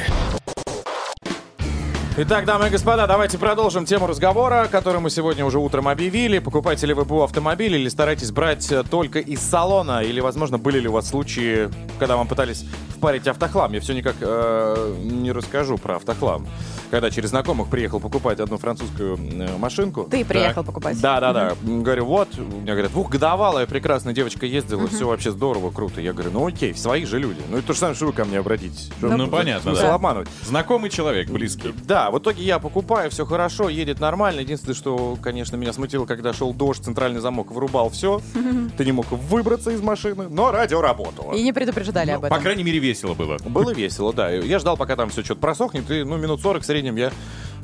Итак, 2.17 2.45
дамы 2.45 2.69
и 2.69 2.71
господа, 2.71 3.09
давайте 3.09 3.37
продолжим 3.37 3.85
тему 3.85 4.07
разговора, 4.07 4.69
который 4.71 5.01
мы 5.01 5.11
сегодня 5.11 5.45
уже 5.45 5.59
утром 5.59 5.89
объявили. 5.89 6.39
Покупаете 6.39 6.87
ли 6.87 6.95
вы 6.95 7.05
БУ 7.05 7.25
автомобиль 7.25 7.75
или 7.75 7.89
стараетесь 7.89 8.31
брать 8.31 8.73
только 8.93 9.19
из 9.19 9.41
салона? 9.41 10.05
Или, 10.05 10.21
возможно, 10.21 10.57
были 10.57 10.79
ли 10.79 10.87
у 10.87 10.93
вас 10.93 11.09
случаи, 11.09 11.69
когда 11.99 12.17
вам 12.17 12.29
пытались 12.29 12.65
впарить 13.05 13.27
автохлам? 13.29 13.73
Я 13.75 13.81
все 13.81 13.93
никак 13.93 14.17
э, 14.21 14.95
не 15.03 15.31
расскажу 15.31 15.77
про 15.77 15.97
автохлам. 15.97 16.47
Когда 16.91 17.11
через 17.11 17.31
знакомых 17.31 17.69
приехал 17.69 18.01
покупать 18.01 18.41
одну 18.41 18.57
французскую 18.57 19.17
э, 19.19 19.59
машинку. 19.59 20.05
Ты 20.11 20.25
приехал 20.25 20.65
покупать. 20.65 20.99
Да, 21.03 21.21
да, 21.21 21.33
да. 21.35 21.53
Говорю, 21.63 22.07
вот, 22.07 22.29
меня 22.39 22.73
говорят, 22.73 22.93
двухгодовалая 22.93 23.67
прекрасная 23.67 24.15
девочка 24.15 24.47
ездила, 24.47 24.87
все 24.89 25.07
вообще 25.07 25.33
здорово, 25.33 25.71
круто. 25.71 26.01
Я 26.01 26.13
говорю, 26.15 26.31
ну 26.31 26.47
окей, 26.47 26.75
свои 26.75 27.05
же 27.05 27.19
люди. 27.19 27.41
Ну 27.51 27.59
и 27.59 27.61
то 27.61 27.75
же 27.75 27.79
самое, 27.79 27.95
что 27.95 28.07
вы 28.07 28.13
ко 28.15 28.25
мне 28.25 28.39
обратитесь. 28.39 28.91
Что 28.99 29.09
Ну, 29.09 29.27
вы- 29.27 29.31
понятно, 29.31 29.73
смысл 29.73 29.83
да. 29.83 29.95
обманывать. 29.97 30.29
Знакомый 30.45 30.89
человек, 30.89 31.29
близкий. 31.29 31.75
Да, 31.85 32.11
в 32.11 32.19
итоге 32.19 32.43
я 32.43 32.59
покупаю, 32.59 33.11
все 33.11 33.27
хорошо, 33.27 33.69
едет 33.69 34.01
нормально. 34.01 34.41
Единственное, 34.41 34.75
что, 34.75 35.19
конечно, 35.23 35.57
меня 35.57 35.73
смутило, 35.75 36.07
когда 36.07 36.33
шел 36.33 36.55
дождь, 36.55 36.83
центральный 36.85 37.21
замок 37.21 37.51
вырубал 37.51 37.91
все. 37.91 38.23
Ты 38.79 38.85
не 38.87 38.93
мог 38.93 39.11
выбраться 39.11 39.71
из 39.73 39.83
машины, 39.83 40.29
но 40.31 40.51
радио 40.51 40.81
работало. 40.81 41.35
И 41.35 41.43
не 41.43 41.53
предупреждали 41.53 42.13
об 42.13 42.23
По 42.23 42.27
этом. 42.27 42.41
крайней 42.41 42.63
мере, 42.63 42.79
весело 42.95 43.15
было. 43.15 43.37
Было 43.45 43.73
весело, 43.73 44.13
да. 44.13 44.31
Я 44.31 44.59
ждал, 44.59 44.77
пока 44.77 44.95
там 44.97 45.11
все 45.11 45.25
что-то 45.25 45.41
просохнет, 45.41 45.91
и, 45.91 46.05
ну, 46.05 46.17
минут 46.17 46.41
40 46.41 46.63
в 46.63 46.67
среднем 46.67 46.97
я 46.97 47.11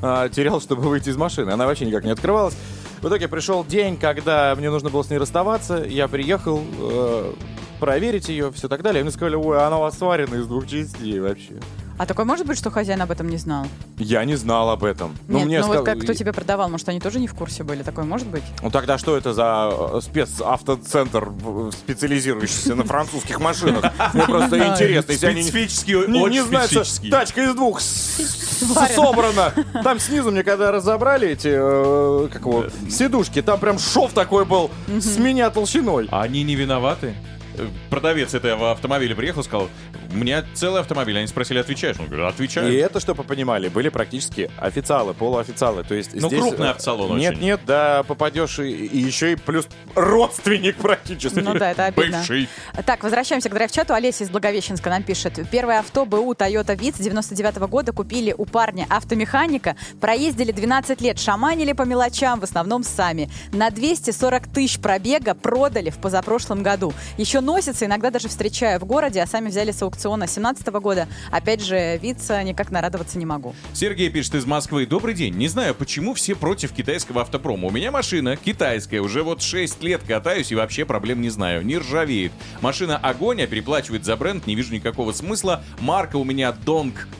а, 0.01 0.27
терял, 0.29 0.59
чтобы 0.59 0.83
выйти 0.83 1.09
из 1.09 1.17
машины. 1.17 1.51
Она 1.51 1.65
вообще 1.65 1.85
никак 1.85 2.03
не 2.03 2.11
открывалась. 2.11 2.55
В 3.01 3.07
итоге 3.07 3.27
пришел 3.27 3.63
день, 3.63 3.97
когда 3.97 4.53
мне 4.55 4.69
нужно 4.69 4.89
было 4.89 5.03
с 5.03 5.09
ней 5.09 5.17
расставаться. 5.17 5.83
Я 5.87 6.07
приехал 6.07 6.61
э, 6.61 7.33
проверить 7.79 8.29
ее, 8.29 8.51
все 8.51 8.67
так 8.67 8.83
далее. 8.83 9.01
И 9.01 9.03
мне 9.03 9.11
сказали, 9.11 9.35
ой, 9.35 9.65
она 9.65 9.77
у 9.77 9.81
вас 9.81 9.97
сварена 9.97 10.35
из 10.35 10.47
двух 10.47 10.67
частей 10.67 11.19
вообще. 11.19 11.59
А 12.01 12.07
такое 12.07 12.25
может 12.25 12.47
быть, 12.47 12.57
что 12.57 12.71
хозяин 12.71 12.99
об 13.03 13.11
этом 13.11 13.29
не 13.29 13.37
знал? 13.37 13.67
Я 13.99 14.25
не 14.25 14.35
знал 14.35 14.71
об 14.71 14.83
этом. 14.83 15.15
Нет, 15.27 15.45
мне 15.45 15.59
ну 15.59 15.67
вот 15.67 15.75
сказ- 15.81 15.85
как 15.85 15.99
кто 15.99 16.15
тебе 16.15 16.33
продавал, 16.33 16.67
может, 16.67 16.89
они 16.89 16.99
тоже 16.99 17.19
не 17.19 17.27
в 17.27 17.35
курсе 17.35 17.61
были? 17.61 17.83
Такое 17.83 18.05
может 18.05 18.25
быть? 18.25 18.41
Ну 18.63 18.71
тогда 18.71 18.97
что 18.97 19.15
это 19.15 19.33
за 19.33 19.69
э, 19.71 19.99
спецавтоцентр, 20.01 21.31
специализирующийся 21.71 22.73
на 22.73 22.85
французских 22.85 23.39
машинах? 23.39 23.85
Мне 24.15 24.23
просто 24.23 24.57
интересно, 24.67 25.13
Специфический, 25.13 25.93
не, 26.07 26.21
очень 26.21 26.43
специфический. 26.43 27.11
тачка 27.11 27.43
из 27.43 27.53
двух 27.53 27.79
собрана. 27.79 29.53
Там 29.83 29.99
снизу 29.99 30.31
мне 30.31 30.43
когда 30.43 30.71
разобрали 30.71 31.27
эти, 31.27 31.51
э, 31.53 32.29
как 32.29 32.41
его, 32.41 32.65
сидушки, 32.89 33.43
там 33.43 33.59
прям 33.59 33.77
шов 33.77 34.13
такой 34.13 34.45
был 34.45 34.71
с 34.87 35.17
меня 35.19 35.51
толщиной. 35.51 36.07
А 36.09 36.23
они 36.23 36.41
не 36.41 36.55
виноваты? 36.55 37.13
Э, 37.57 37.67
Продавец 37.89 38.33
этого 38.33 38.71
автомобиля 38.71 39.15
приехал, 39.15 39.43
сказал, 39.43 39.69
у 40.11 40.15
меня 40.15 40.43
целый 40.53 40.81
автомобиль. 40.81 41.17
Они 41.17 41.27
спросили, 41.27 41.59
отвечаешь? 41.59 41.97
Он 41.99 42.07
говорит, 42.07 42.25
отвечаю. 42.33 42.71
И 42.71 42.75
это, 42.75 42.99
чтобы 42.99 43.23
вы 43.23 43.27
понимали, 43.29 43.67
были 43.69 43.89
практически 43.89 44.49
официалы, 44.57 45.13
полуофициалы. 45.13 45.83
То 45.83 45.95
есть 45.95 46.13
Ну, 46.13 46.27
здесь, 46.27 46.39
крупный 46.41 46.67
э, 46.67 46.69
автосалон 46.71 47.17
Нет, 47.17 47.33
очень. 47.33 47.43
нет, 47.43 47.61
да, 47.65 48.03
попадешь 48.03 48.59
и, 48.59 48.69
и 48.71 48.97
еще 48.97 49.33
и 49.33 49.35
плюс 49.35 49.67
родственник 49.95 50.77
практически. 50.77 51.39
Ну 51.39 51.53
да, 51.53 51.71
это 51.71 51.85
обидно. 51.85 52.17
Бывший. 52.19 52.49
Так, 52.85 53.03
возвращаемся 53.03 53.49
к 53.49 53.53
драйв-чату. 53.53 53.93
Олеся 53.93 54.23
из 54.23 54.29
Благовещенска 54.29 54.89
нам 54.89 55.03
пишет. 55.03 55.39
Первое 55.51 55.79
авто 55.79 56.05
БУ 56.05 56.33
Toyota 56.33 56.75
Vitz 56.77 57.01
99 57.01 57.57
года 57.69 57.91
купили 57.91 58.33
у 58.37 58.45
парня 58.45 58.85
автомеханика. 58.89 59.75
Проездили 59.99 60.51
12 60.51 61.01
лет, 61.01 61.19
шаманили 61.19 61.73
по 61.73 61.83
мелочам, 61.83 62.39
в 62.39 62.43
основном 62.43 62.83
сами. 62.83 63.29
На 63.51 63.69
240 63.69 64.47
тысяч 64.47 64.79
пробега 64.79 65.33
продали 65.33 65.89
в 65.89 65.97
позапрошлом 65.97 66.63
году. 66.63 66.93
Еще 67.17 67.40
носится, 67.41 67.85
иногда 67.85 68.09
даже 68.09 68.27
встречаю 68.27 68.79
в 68.79 68.85
городе, 68.85 69.21
а 69.21 69.27
сами 69.27 69.49
взяли 69.49 69.71
с 69.71 69.81
аукциона 69.81 70.27
17 70.27 70.67
года. 70.67 71.07
Опять 71.31 71.61
же, 71.61 71.97
Вица 71.97 72.41
никак 72.43 72.71
нарадоваться 72.71 73.17
не 73.17 73.25
могу. 73.25 73.55
Сергей 73.73 74.09
пишет 74.09 74.35
из 74.35 74.45
Москвы. 74.45 74.85
Добрый 74.85 75.13
день. 75.13 75.35
Не 75.35 75.47
знаю, 75.47 75.75
почему 75.75 76.13
все 76.13 76.35
против 76.35 76.71
китайского 76.71 77.21
автопрома. 77.21 77.67
У 77.67 77.71
меня 77.71 77.91
машина 77.91 78.35
китайская. 78.35 78.99
Уже 79.01 79.23
вот 79.23 79.41
6 79.41 79.81
лет 79.83 80.01
катаюсь 80.07 80.51
и 80.51 80.55
вообще 80.55 80.85
проблем 80.85 81.21
не 81.21 81.29
знаю. 81.29 81.65
Не 81.65 81.77
ржавеет. 81.77 82.31
Машина 82.61 82.97
огонь, 82.97 83.41
а 83.41 83.47
переплачивает 83.47 84.05
за 84.05 84.15
бренд. 84.15 84.47
Не 84.47 84.55
вижу 84.55 84.73
никакого 84.73 85.11
смысла. 85.11 85.63
Марка 85.79 86.17
у 86.17 86.23
меня 86.23 86.55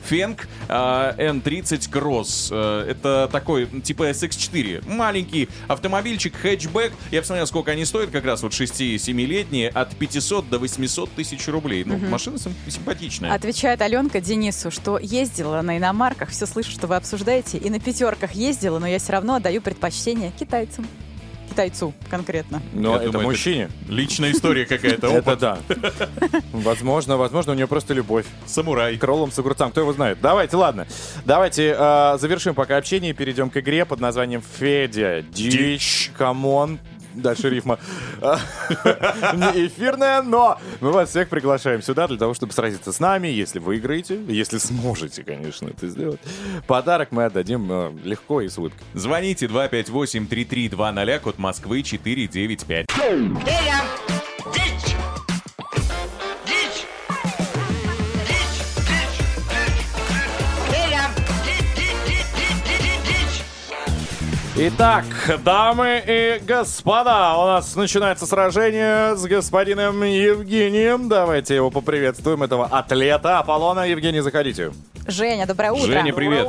Feng 0.08 0.38
а, 0.68 1.14
N30 1.16 1.90
Cross. 1.90 2.48
Э, 2.50 2.90
Это 2.90 3.28
такой 3.30 3.66
типа 3.66 4.10
SX4. 4.10 4.88
Маленький 4.88 5.48
автомобильчик, 5.68 6.34
хэтчбэк. 6.36 6.92
Я 7.10 7.20
посмотрел, 7.20 7.46
сколько 7.46 7.70
они 7.72 7.84
стоят. 7.84 8.10
Как 8.10 8.24
раз 8.24 8.42
вот 8.42 8.52
6-7-летние. 8.52 9.68
От 9.68 9.96
500 10.12 10.48
до 10.50 10.58
800 10.58 11.10
тысяч 11.12 11.46
рублей. 11.48 11.84
Ну, 11.84 11.96
машина 12.08 12.38
сим- 12.38 12.54
симпатичная. 12.68 13.32
Отвечает 13.32 13.80
Аленка 13.82 14.20
Денису, 14.20 14.70
что 14.70 14.98
ездила 14.98 15.62
на 15.62 15.78
иномарках, 15.78 16.30
все 16.30 16.46
слышу, 16.46 16.70
что 16.70 16.86
вы 16.86 16.96
обсуждаете, 16.96 17.58
и 17.58 17.70
на 17.70 17.80
пятерках 17.80 18.32
ездила, 18.32 18.78
но 18.78 18.86
я 18.86 18.98
все 18.98 19.12
равно 19.12 19.34
отдаю 19.36 19.62
предпочтение 19.62 20.32
китайцам. 20.38 20.86
Китайцу 21.50 21.92
конкретно. 22.08 22.62
Но 22.72 22.92
Я 22.96 23.02
это 23.02 23.10
думаю, 23.12 23.28
мужчине. 23.28 23.68
Личная 23.86 24.32
история 24.32 24.64
какая-то. 24.64 25.08
Это 25.08 25.36
да. 25.36 25.58
Возможно, 26.52 27.18
возможно, 27.18 27.52
у 27.52 27.54
нее 27.54 27.66
просто 27.66 27.92
любовь 27.92 28.24
Самурай. 28.46 28.96
к 28.96 29.04
роллам 29.04 29.30
с 29.30 29.38
огурцам. 29.38 29.70
Кто 29.70 29.82
его 29.82 29.92
знает? 29.92 30.18
Давайте, 30.22 30.56
ладно. 30.56 30.86
Давайте 31.26 31.74
э, 31.78 32.16
завершим 32.18 32.54
пока 32.54 32.78
общение 32.78 33.10
и 33.10 33.12
перейдем 33.14 33.50
к 33.50 33.56
игре 33.58 33.84
под 33.84 34.00
названием 34.00 34.42
Федя. 34.58 35.22
Дичь. 35.30 36.10
Come 36.16 36.51
on. 36.51 36.78
Дальше 37.14 37.50
рифма. 37.50 37.78
Не 38.20 39.66
эфирная, 39.66 40.22
но 40.22 40.58
мы 40.80 40.92
вас 40.92 41.10
всех 41.10 41.28
приглашаем 41.28 41.82
сюда 41.82 42.08
для 42.08 42.16
того, 42.16 42.34
чтобы 42.34 42.52
сразиться 42.52 42.92
с 42.92 43.00
нами, 43.00 43.28
если 43.28 43.58
выиграете, 43.58 44.20
если 44.28 44.58
сможете, 44.58 45.24
конечно, 45.24 45.68
это 45.68 45.88
сделать. 45.88 46.20
Подарок 46.66 47.08
мы 47.10 47.24
отдадим 47.24 47.70
э, 47.70 47.92
легко 48.04 48.40
и 48.40 48.48
с 48.48 48.58
улыбкой. 48.58 48.82
Звоните 48.94 49.46
258-3320, 49.46 51.18
код 51.20 51.38
Москвы 51.38 51.82
495. 51.82 52.86
Итак, 64.54 65.04
дамы 65.42 66.02
и 66.06 66.38
господа, 66.46 67.38
у 67.38 67.46
нас 67.46 67.74
начинается 67.74 68.26
сражение 68.26 69.16
с 69.16 69.24
господином 69.24 70.02
Евгением. 70.02 71.08
Давайте 71.08 71.54
его 71.54 71.70
поприветствуем, 71.70 72.42
этого 72.42 72.66
атлета 72.66 73.38
Аполлона. 73.38 73.88
Евгений, 73.88 74.20
заходите. 74.20 74.72
Женя, 75.06 75.46
доброе 75.46 75.72
утро. 75.72 75.86
Женя, 75.86 76.12
привет. 76.12 76.46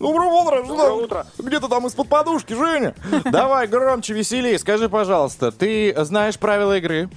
Доброе 0.00 0.28
утро. 0.28 0.62
Доброе 0.64 0.90
утро. 0.90 1.26
Где 1.38 1.60
ты 1.60 1.68
там 1.68 1.86
из-под 1.86 2.08
подушки, 2.08 2.52
Женя? 2.52 2.94
Давай 3.24 3.68
громче, 3.68 4.12
веселее. 4.14 4.58
Скажи, 4.58 4.88
пожалуйста, 4.88 5.52
ты 5.52 5.94
знаешь 6.04 6.36
правила 6.36 6.78
игры? 6.78 7.08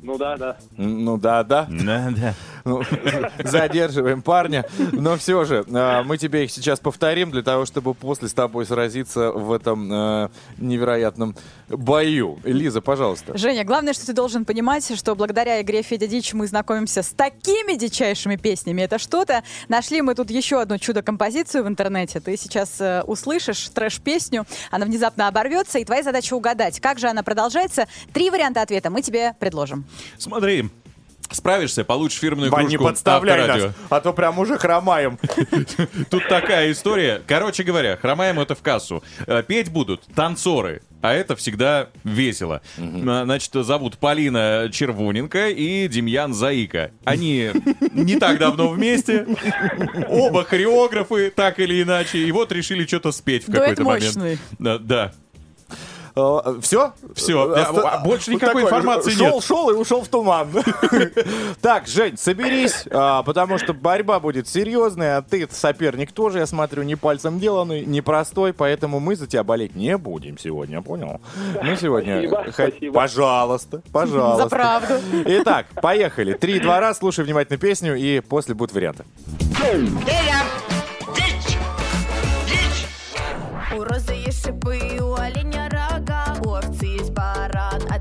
Ну 0.00 0.16
да, 0.16 0.36
да. 0.36 0.56
Ну 0.76 1.18
да, 1.18 1.42
да. 1.42 1.66
Да, 1.68 2.08
да. 2.16 2.34
Ну, 2.68 2.82
задерживаем 3.44 4.20
парня. 4.20 4.66
Но 4.92 5.16
все 5.16 5.44
же, 5.44 5.64
а, 5.72 6.02
мы 6.02 6.18
тебе 6.18 6.44
их 6.44 6.50
сейчас 6.50 6.78
повторим 6.80 7.30
для 7.30 7.42
того, 7.42 7.64
чтобы 7.64 7.94
после 7.94 8.28
с 8.28 8.34
тобой 8.34 8.66
сразиться 8.66 9.30
в 9.30 9.52
этом 9.52 9.90
э, 9.90 10.28
невероятном 10.58 11.34
бою. 11.68 12.38
Лиза, 12.44 12.82
пожалуйста. 12.82 13.36
Женя, 13.38 13.64
главное, 13.64 13.94
что 13.94 14.04
ты 14.04 14.12
должен 14.12 14.44
понимать, 14.44 14.94
что 14.96 15.14
благодаря 15.14 15.62
игре 15.62 15.80
Федя 15.80 16.06
Дичь 16.06 16.34
мы 16.34 16.46
знакомимся 16.46 17.02
с 17.02 17.08
такими 17.08 17.74
дичайшими 17.78 18.36
песнями. 18.36 18.82
Это 18.82 18.98
что-то. 18.98 19.42
Нашли 19.68 20.02
мы 20.02 20.14
тут 20.14 20.30
еще 20.30 20.60
одну 20.60 20.76
чудо-композицию 20.76 21.64
в 21.64 21.68
интернете. 21.68 22.20
Ты 22.20 22.36
сейчас 22.36 22.80
э, 22.80 23.02
услышишь 23.06 23.70
трэш-песню, 23.70 24.44
она 24.70 24.84
внезапно 24.84 25.28
оборвется, 25.28 25.78
и 25.78 25.84
твоя 25.86 26.02
задача 26.02 26.34
угадать, 26.34 26.80
как 26.80 26.98
же 26.98 27.08
она 27.08 27.22
продолжается. 27.22 27.86
Три 28.12 28.28
варианта 28.28 28.60
ответа 28.60 28.90
мы 28.90 29.00
тебе 29.00 29.34
предложим. 29.38 29.86
Смотри, 30.18 30.68
справишься, 31.30 31.84
получишь 31.84 32.20
фирменную 32.20 32.50
Вань, 32.50 32.66
кружку 32.66 32.82
не 32.82 32.88
подставляй 32.88 33.38
Авторадио. 33.40 33.66
нас, 33.66 33.74
а 33.90 34.00
то 34.00 34.12
прям 34.12 34.38
уже 34.38 34.58
хромаем. 34.58 35.18
Тут 36.10 36.28
такая 36.28 36.72
история. 36.72 37.22
Короче 37.26 37.62
говоря, 37.62 37.96
хромаем 37.96 38.40
это 38.40 38.54
в 38.54 38.62
кассу. 38.62 39.02
Э, 39.26 39.42
Петь 39.46 39.70
будут 39.70 40.02
танцоры. 40.14 40.82
А 41.00 41.12
это 41.12 41.36
всегда 41.36 41.90
весело. 42.02 42.60
А, 42.76 43.22
Значит, 43.24 43.52
зовут 43.52 43.98
Полина 43.98 44.68
Червоненко 44.72 45.48
и 45.50 45.86
Демьян 45.86 46.34
Заика. 46.34 46.90
Они 47.04 47.50
не 47.92 48.18
так 48.18 48.38
давно 48.38 48.68
вместе. 48.68 49.24
Оба 50.08 50.42
хореографы, 50.44 51.30
так 51.30 51.60
или 51.60 51.82
иначе. 51.82 52.18
И 52.18 52.32
вот 52.32 52.50
решили 52.50 52.84
что-то 52.84 53.12
спеть 53.12 53.44
в 53.46 53.50
Дуэт 53.52 53.60
какой-то 53.76 53.84
момент. 53.84 54.16
мощный. 54.16 54.38
Да, 54.58 54.78
да. 54.78 55.12
Все? 56.60 56.92
Всё. 57.14 57.54
А 57.54 57.98
больше 58.04 58.32
никакой 58.34 58.62
информации 58.64 59.10
шел, 59.10 59.34
нет. 59.34 59.44
Шел 59.44 59.70
и 59.70 59.74
ушел 59.74 60.02
в 60.02 60.08
туман. 60.08 60.48
Так, 61.60 61.86
Жень, 61.86 62.16
соберись, 62.16 62.84
а, 62.90 63.22
потому 63.22 63.58
что 63.58 63.72
борьба 63.74 64.20
будет 64.20 64.48
серьезная. 64.48 65.18
а 65.18 65.22
Ты 65.22 65.48
соперник 65.50 66.12
тоже, 66.12 66.38
я 66.38 66.46
смотрю, 66.46 66.82
не 66.82 66.94
пальцем 66.96 67.38
деланный, 67.38 67.84
непростой, 67.84 68.52
поэтому 68.52 69.00
мы 69.00 69.16
за 69.16 69.26
тебя 69.26 69.44
болеть 69.44 69.74
не 69.74 69.96
будем 69.96 70.38
сегодня, 70.38 70.82
понял? 70.82 71.20
Мы 71.62 71.76
сегодня... 71.76 72.28
Пожалуйста, 72.92 73.82
пожалуйста. 73.92 74.44
За 74.44 74.48
правду. 74.48 74.94
Итак, 75.26 75.66
поехали. 75.82 76.34
Три-два 76.34 76.80
раз, 76.80 76.98
слушай 76.98 77.24
внимательно 77.24 77.58
песню, 77.58 77.96
и 77.96 78.20
после 78.20 78.54
будут 78.54 78.74
варианты. 78.74 79.04
У 83.76 83.84
розы 83.84 84.12
есть 84.12 84.44
шипы, 84.44 84.97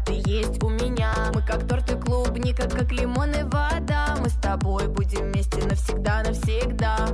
ты 0.07 0.13
есть 0.25 0.63
у 0.63 0.69
меня. 0.69 1.13
Мы 1.33 1.41
как 1.41 1.67
торт 1.67 1.91
и 1.91 1.95
клубника, 1.95 2.67
как 2.69 2.91
лимон 2.91 3.31
и 3.31 3.43
вода. 3.43 4.15
Мы 4.19 4.29
с 4.29 4.35
тобой 4.35 4.87
будем 4.87 5.31
вместе 5.31 5.57
навсегда, 5.67 6.23
навсегда. 6.23 7.09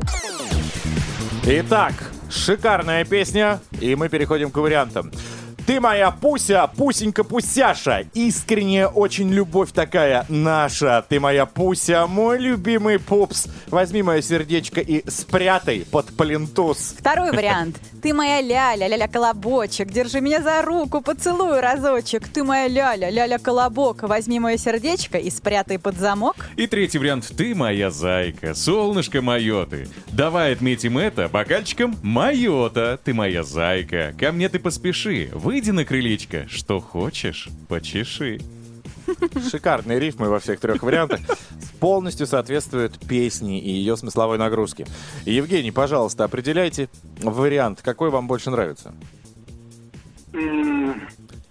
Итак, 1.45 1.93
шикарная 2.29 3.03
песня, 3.03 3.59
и 3.81 3.95
мы 3.95 4.09
переходим 4.09 4.51
к 4.51 4.57
вариантам. 4.57 5.11
Ты 5.65 5.79
моя 5.79 6.11
Пуся, 6.11 6.69
Пусенька 6.75 7.23
Пусяша, 7.23 8.05
искренняя 8.13 8.87
очень 8.87 9.31
любовь 9.31 9.71
такая 9.71 10.25
наша. 10.27 11.05
Ты 11.07 11.21
моя 11.21 11.45
Пуся, 11.45 12.05
мой 12.05 12.37
любимый 12.37 12.99
пупс. 12.99 13.47
Возьми 13.67 14.03
мое 14.03 14.21
сердечко 14.21 14.81
и 14.81 15.09
спрятай 15.09 15.85
под 15.89 16.07
плинтус. 16.17 16.95
Второй 16.99 17.31
вариант. 17.31 17.77
Ты 18.03 18.13
моя 18.13 18.41
ляля, 18.41 18.87
ляля 18.87 19.07
колобочек. 19.07 19.89
Держи 19.89 20.19
меня 20.19 20.41
за 20.41 20.61
руку, 20.61 20.99
поцелуй 20.99 21.61
разочек. 21.61 22.27
Ты 22.27 22.43
моя 22.43 22.67
ляля, 22.67 23.09
ляля 23.09 23.37
колобок. 23.37 24.03
Возьми 24.03 24.41
мое 24.41 24.57
сердечко 24.57 25.17
и 25.17 25.29
спрятай 25.29 25.79
под 25.79 25.95
замок. 25.95 26.35
И 26.57 26.67
третий 26.67 26.97
вариант. 26.97 27.31
Ты 27.37 27.55
моя 27.55 27.89
зайка, 27.89 28.53
солнышко 28.53 29.21
мое 29.21 29.65
ты. 29.65 29.87
Давай 30.11 30.51
отметим 30.51 30.97
это 30.97 31.29
бокальчиком 31.29 31.95
мое-то. 32.03 32.99
Ты 33.01 33.13
моя 33.13 33.43
зайка, 33.43 34.13
ко 34.19 34.33
мне 34.33 34.49
ты 34.49 34.59
поспеши. 34.59 35.29
Выйди 35.53 35.69
на 35.69 35.85
крылечко, 35.85 36.47
что 36.49 36.79
хочешь, 36.79 37.47
почеши. 37.69 38.41
Шикарные 39.51 39.99
рифмы 39.99 40.27
во 40.27 40.39
всех 40.39 40.59
трех 40.59 40.81
вариантах. 40.81 41.19
Полностью 41.79 42.25
соответствуют 42.25 42.97
песне 42.97 43.59
и 43.59 43.69
ее 43.69 43.95
смысловой 43.95 44.39
нагрузке. 44.39 44.87
Евгений, 45.25 45.69
пожалуйста, 45.69 46.23
определяйте 46.23 46.89
вариант, 47.21 47.83
какой 47.83 48.09
вам 48.09 48.27
больше 48.27 48.49
нравится. 48.49 48.95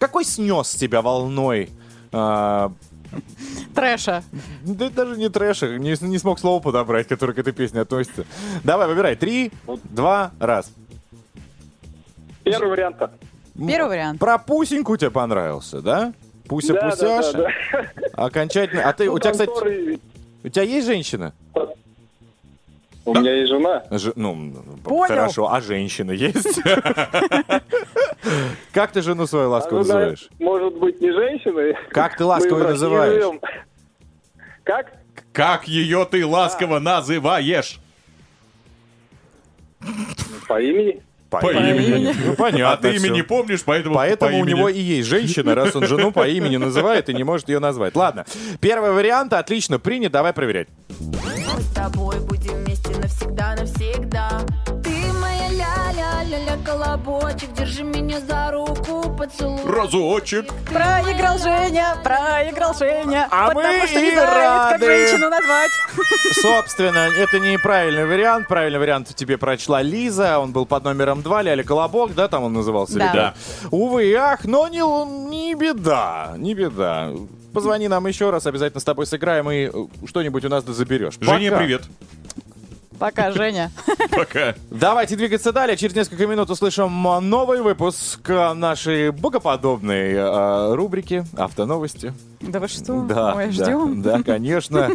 Какой 0.00 0.24
снес 0.24 0.70
тебя 0.70 1.00
волной? 1.00 1.70
а, 2.10 2.72
Трэша. 3.72 4.24
да 4.62 4.90
даже 4.90 5.16
не 5.16 5.28
трэша, 5.28 5.78
не, 5.78 5.94
не 6.08 6.18
смог 6.18 6.40
слово 6.40 6.60
подобрать, 6.60 7.06
которое 7.06 7.34
к 7.34 7.38
этой 7.38 7.52
песне 7.52 7.80
относится. 7.80 8.26
Давай, 8.64 8.88
выбирай. 8.88 9.14
Три, 9.14 9.52
два, 9.84 10.32
раз. 10.40 10.72
Первый 12.42 12.68
вариант. 12.68 12.96
Первый 13.56 13.88
вариант. 13.88 14.20
Про 14.20 14.38
Пусеньку 14.38 14.96
тебе 14.96 15.10
понравился, 15.10 15.80
да? 15.82 16.12
Пуся 16.48 16.74
Да, 16.74 16.80
да, 16.82 16.90
Пусяша. 16.90 17.32
да, 17.38 17.48
да. 17.72 17.84
Окончательно. 18.24 18.88
А 18.88 18.92
ты, 18.92 19.10
у 19.10 19.18
тебя, 19.18 19.32
кстати, 19.32 19.98
у 20.44 20.48
тебя 20.48 20.62
есть 20.62 20.86
женщина? 20.86 21.32
У 23.04 23.14
меня 23.14 23.34
есть 23.34 23.48
жена. 23.50 23.82
Ж- 23.90 24.12
ну, 24.16 24.54
Понял. 24.84 25.08
хорошо. 25.08 25.52
А 25.52 25.60
женщина 25.60 26.12
есть? 26.12 26.60
Как 28.72 28.92
ты 28.92 29.02
жену 29.02 29.26
свою 29.26 29.50
ласково 29.50 29.78
Ну, 29.80 29.84
да, 29.84 29.94
называешь? 29.94 30.28
Может 30.38 30.74
быть, 30.78 31.00
не 31.00 31.10
женщиной. 31.12 31.74
Как 31.90 32.16
ты 32.16 32.24
ласково 32.24 32.68
называешь? 32.68 33.38
Как? 34.62 34.92
Как 35.32 35.66
ее 35.68 36.06
ты 36.10 36.24
ласково 36.24 36.78
называешь? 36.78 37.80
По 40.48 40.60
имени? 40.60 41.02
По, 41.40 41.50
имени. 41.50 42.14
Ну, 42.26 42.34
понятно. 42.34 42.72
а 42.72 42.76
ты 42.76 42.96
имя 42.96 43.08
не 43.08 43.22
помнишь, 43.22 43.62
поэтому 43.64 43.94
Поэтому 43.96 44.30
по 44.30 44.34
у 44.36 44.38
имени. 44.40 44.50
него 44.50 44.68
и 44.68 44.80
есть 44.80 45.08
женщина, 45.08 45.54
раз 45.54 45.74
он 45.74 45.86
жену 45.86 46.12
по 46.12 46.28
имени 46.28 46.56
называет 46.56 47.08
и 47.08 47.14
не 47.14 47.24
может 47.24 47.48
ее 47.48 47.58
назвать. 47.58 47.96
Ладно. 47.96 48.24
Первый 48.60 48.92
вариант 48.92 49.32
отлично 49.32 49.78
принят. 49.78 50.12
Давай 50.12 50.32
проверять. 50.32 50.68
Мы 51.00 51.60
с 51.60 51.72
тобой 51.74 52.20
будем 52.20 52.64
вместе 52.64 52.90
навсегда, 52.96 53.56
навсегда. 53.56 54.40
Ля-ля-ля-ля 55.52 56.56
колобочек, 56.64 57.52
держи 57.52 57.82
меня 57.84 58.20
за 58.20 58.50
руку, 58.50 59.14
поцелуй. 59.16 59.60
Разочек. 59.64 60.46
Проиграл 60.64 61.38
Женя, 61.38 61.96
проиграл 62.02 62.74
Женя. 62.74 63.28
А 63.30 63.48
потому 63.48 63.80
мы 63.80 63.86
что 63.86 64.00
не 64.00 64.08
и 64.08 64.12
знает, 64.12 64.30
как 64.30 64.72
рады. 64.72 64.86
женщину 64.86 65.28
назвать. 65.28 65.70
Собственно, 66.42 67.08
это 67.18 67.38
неправильный 67.38 68.06
вариант. 68.06 68.48
Правильный 68.48 68.78
вариант 68.78 69.14
тебе 69.14 69.36
прочла 69.36 69.82
Лиза. 69.82 70.38
Он 70.38 70.52
был 70.52 70.64
под 70.64 70.84
номером 70.84 71.22
2. 71.22 71.42
Ляля 71.42 71.62
Колобок, 71.62 72.14
да, 72.14 72.28
там 72.28 72.44
он 72.44 72.54
назывался? 72.54 72.98
Да. 72.98 73.12
или? 73.12 73.68
Увы 73.70 74.06
и 74.06 74.14
ах, 74.14 74.44
но 74.44 74.68
не, 74.68 74.80
не 75.28 75.54
беда. 75.54 76.32
Не 76.38 76.54
беда. 76.54 77.12
Позвони 77.52 77.86
нам 77.88 78.06
еще 78.06 78.30
раз, 78.30 78.46
обязательно 78.46 78.80
с 78.80 78.84
тобой 78.84 79.06
сыграем 79.06 79.50
и 79.50 79.68
э, 79.70 80.06
что-нибудь 80.06 80.42
у 80.46 80.48
нас 80.48 80.64
да 80.64 80.72
заберешь. 80.72 81.14
Женя, 81.20 81.50
Пока. 81.50 81.62
привет. 81.62 81.82
Пока, 83.02 83.32
Женя. 83.32 83.72
Пока. 84.12 84.54
Давайте 84.70 85.16
двигаться 85.16 85.50
далее. 85.50 85.76
Через 85.76 85.96
несколько 85.96 86.24
минут 86.28 86.50
услышим 86.50 87.02
новый 87.02 87.60
выпуск 87.60 88.28
нашей 88.28 89.10
богоподобной 89.10 90.14
а, 90.16 90.72
рубрики 90.76 91.24
«Автоновости». 91.36 92.14
Да 92.42 92.60
вы 92.60 92.68
что? 92.68 93.02
Да, 93.02 93.34
Ой, 93.34 93.46
да, 93.46 93.52
ждем. 93.52 94.02
да, 94.02 94.22
конечно. 94.22 94.90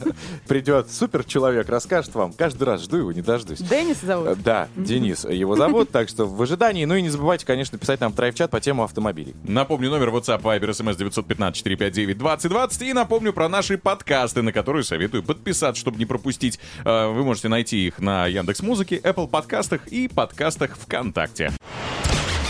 Придет 0.48 0.92
супер 0.92 1.24
человек, 1.24 1.70
расскажет 1.70 2.14
вам. 2.16 2.34
Каждый 2.34 2.64
раз 2.64 2.84
жду 2.84 2.98
его, 2.98 3.12
не 3.12 3.22
дождусь. 3.22 3.60
Денис 3.60 3.98
Э, 4.04 4.08
зовут. 4.08 4.44
Да, 4.44 4.68
Денис 4.76 5.26
его 5.26 5.56
зовут, 5.56 5.90
так 5.92 6.10
что 6.10 6.26
в 6.26 6.42
ожидании. 6.42 6.86
Ну 6.86 6.96
и 6.96 7.02
не 7.02 7.10
забывайте, 7.10 7.46
конечно, 7.46 7.78
писать 7.78 8.00
нам 8.02 8.12
в 8.12 8.16
драйв-чат 8.16 8.52
по 8.52 8.60
тему 8.60 8.84
автомобилей. 8.84 9.36
Напомню, 9.44 9.90
номер 9.90 10.10
WhatsApp, 10.10 10.42
Viber, 10.42 10.70
SMS 10.70 10.98
915-459-2020. 10.98 12.86
И 12.90 12.94
напомню 12.94 13.34
про 13.34 13.48
наши 13.50 13.78
подкасты, 13.78 14.42
на 14.42 14.52
которые 14.52 14.84
советую 14.84 15.24
подписаться, 15.24 15.80
чтобы 15.80 15.98
не 15.98 16.06
пропустить. 16.06 16.60
Э, 16.86 17.08
Вы 17.08 17.24
можете 17.24 17.48
найти 17.48 17.88
их 17.88 18.00
на 18.00 18.28
Яндекс 18.28 18.62
Музыке, 18.62 18.98
Apple 18.98 19.28
подкастах 19.28 19.88
и 19.88 20.08
подкастах 20.08 20.78
ВКонтакте. 20.78 21.52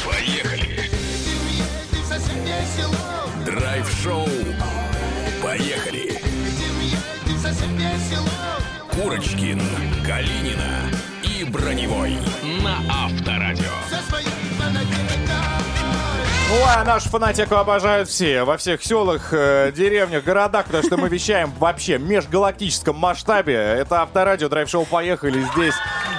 Поехали. 0.05 0.89
Драйв-шоу. 3.45 4.25
Курочкин, 8.91 9.62
Калинина 10.05 10.91
и 11.24 11.43
Броневой 11.43 12.18
на 12.64 12.80
Авторадио. 13.05 13.64
Ой, 16.49 16.63
а 16.77 16.85
нашу 16.85 17.09
фанатику 17.09 17.55
обожают 17.55 18.07
все. 18.07 18.45
Во 18.45 18.55
всех 18.55 18.81
селах, 18.81 19.33
э, 19.33 19.73
деревнях, 19.75 20.23
городах, 20.23 20.67
потому 20.67 20.81
что 20.81 20.95
мы 20.95 21.09
вещаем 21.09 21.51
вообще 21.59 21.97
в 21.97 22.03
межгалактическом 22.03 22.95
масштабе. 22.95 23.53
Это 23.53 24.01
авторадио, 24.01 24.47
драйв-шоу 24.47 24.85
«Поехали». 24.85 25.43
Здесь 25.53 25.73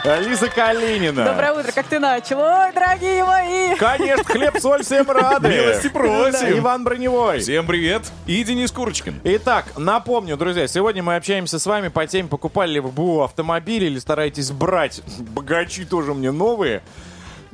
э, 0.04 0.20
Лиза 0.20 0.48
Калинина. 0.48 1.24
Доброе 1.24 1.52
утро, 1.54 1.72
как 1.72 1.86
ты 1.86 1.98
начал? 1.98 2.40
Ой, 2.40 2.72
дорогие 2.74 3.24
мои! 3.24 3.74
Конечно, 3.76 4.24
хлеб, 4.24 4.58
соль, 4.60 4.84
всем 4.84 5.10
рады. 5.10 5.48
Милости 5.48 5.88
просим. 5.88 6.32
Да, 6.32 6.58
Иван 6.58 6.84
Броневой. 6.84 7.38
Всем 7.38 7.66
привет. 7.66 8.02
И 8.26 8.44
Денис 8.44 8.70
Курочкин. 8.70 9.22
Итак, 9.24 9.78
напомню, 9.78 10.36
друзья, 10.36 10.66
сегодня 10.68 11.02
мы 11.02 11.16
общаемся 11.16 11.58
с 11.58 11.64
вами 11.64 11.88
по 11.88 12.06
теме, 12.06 12.28
покупали 12.28 12.72
ли 12.72 12.80
вы 12.80 12.90
БУ 12.90 13.22
автомобили 13.22 13.86
или 13.86 13.98
стараетесь 13.98 14.50
брать, 14.50 15.00
богачи 15.20 15.86
тоже 15.86 16.12
мне 16.12 16.32
новые, 16.32 16.82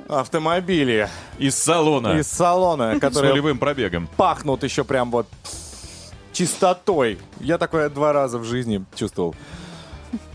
автомобили 0.08 1.08
Из 1.38 1.54
салона. 1.56 2.18
из 2.18 2.26
салона, 2.28 2.96
С 2.96 3.00
которые 3.00 3.30
нулевым 3.32 3.58
пробегом. 3.58 4.08
пахнут 4.16 4.62
еще 4.62 4.84
прям 4.84 5.10
вот 5.10 5.26
чистотой. 6.32 7.18
Я 7.40 7.58
такое 7.58 7.88
два 7.88 8.12
раза 8.12 8.38
в 8.38 8.44
жизни 8.44 8.84
чувствовал. 8.94 9.34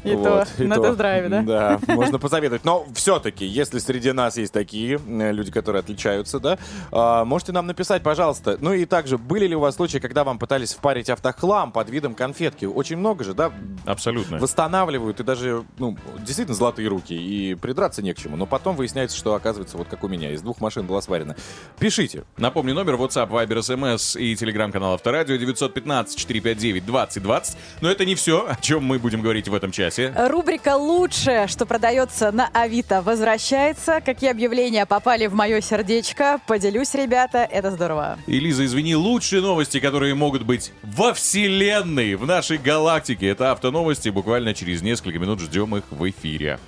И 0.04 0.14
Вот, 0.14 0.24
то, 0.24 0.64
и 0.64 0.68
на 0.68 0.78
тест-драйве, 0.78 1.30
да? 1.30 1.42
Да, 1.42 1.80
можно 1.94 2.20
посоветовать. 2.20 2.64
Но 2.64 2.86
все-таки, 2.94 3.46
если 3.46 3.80
среди 3.80 4.12
нас 4.12 4.38
есть 4.38 4.54
такие 4.54 5.00
э, 5.06 5.32
люди, 5.32 5.52
которые 5.52 5.82
отличаются, 5.82 6.40
да, 6.40 6.58
а, 6.92 7.26
можете 7.26 7.52
нам 7.52 7.68
написать, 7.68 8.02
пожалуйста. 8.02 8.58
Ну 8.62 8.74
и 8.74 8.86
также, 8.86 9.18
были 9.18 9.48
ли 9.48 9.56
у 9.56 9.60
вас 9.60 9.76
случаи, 9.76 9.98
когда 9.98 10.24
вам 10.24 10.40
пытались 10.40 10.74
впарить 10.74 11.10
автохлам 11.10 11.72
под 11.72 11.90
видом 11.90 12.16
конфетки? 12.16 12.66
Очень 12.66 12.98
много 12.98 13.24
же, 13.24 13.34
да, 13.34 13.52
Абсолютно. 13.86 14.38
восстанавливают 14.38 15.20
и 15.20 15.24
даже, 15.24 15.64
ну, 15.78 15.98
действительно 16.20 16.56
золотые 16.56 16.88
руки, 16.88 17.14
и 17.14 17.56
придраться 17.56 18.02
не 18.02 18.14
к 18.14 18.18
чему. 18.18 18.38
Но 18.38 18.46
потом 18.46 18.76
выясняется, 18.78 19.18
что, 19.18 19.34
оказывается, 19.34 19.78
вот 19.78 19.88
как 19.90 20.04
у 20.04 20.08
меня, 20.08 20.32
из 20.32 20.42
двух 20.42 20.62
машин 20.62 20.86
была 20.86 21.02
сварена. 21.02 21.36
Пишите. 21.78 22.24
Напомню, 22.38 22.74
номер 22.74 22.94
WhatsApp, 22.96 23.30
Viber, 23.30 23.60
SMS 23.60 24.20
и 24.20 24.36
телеграм-канал 24.36 24.94
Авторадио 24.94 25.36
915-459-2020. 25.36 27.58
Но 27.82 27.90
это 27.90 28.06
не 28.06 28.16
все, 28.16 28.48
о 28.48 28.56
чем 28.56 28.84
мы 28.84 29.00
будем 29.00 29.22
говорить 29.22 29.48
в 29.48 29.54
этом 29.54 29.72
часе. 29.72 29.89
Рубрика 29.98 30.76
«Лучшее, 30.76 31.48
что 31.48 31.66
продается 31.66 32.32
на 32.32 32.50
Авито» 32.54 33.02
возвращается. 33.02 34.02
Какие 34.02 34.32
объявления 34.32 34.86
попали 34.86 35.28
в 35.28 35.34
мое 35.34 35.62
сердечко? 35.62 36.40
Поделюсь, 36.48 36.94
ребята, 36.94 37.40
это 37.40 37.72
здорово. 37.72 38.18
И, 38.28 38.40
Лиза, 38.40 38.66
извини, 38.66 38.96
лучшие 38.96 39.42
новости, 39.42 39.80
которые 39.80 40.16
могут 40.16 40.44
быть 40.44 40.72
во 40.84 41.14
Вселенной, 41.14 42.16
в 42.16 42.26
нашей 42.26 42.58
галактике. 42.58 43.28
Это 43.30 43.52
автоновости. 43.52 44.10
Буквально 44.10 44.54
через 44.54 44.82
несколько 44.82 45.20
минут 45.20 45.40
ждем 45.40 45.76
их 45.76 45.84
в 45.90 46.10
эфире. 46.10 46.60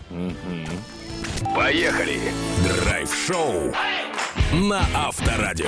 Поехали. 1.55 2.19
Драйв-шоу 2.63 3.73
на 4.53 4.81
Авторадио. 4.95 5.67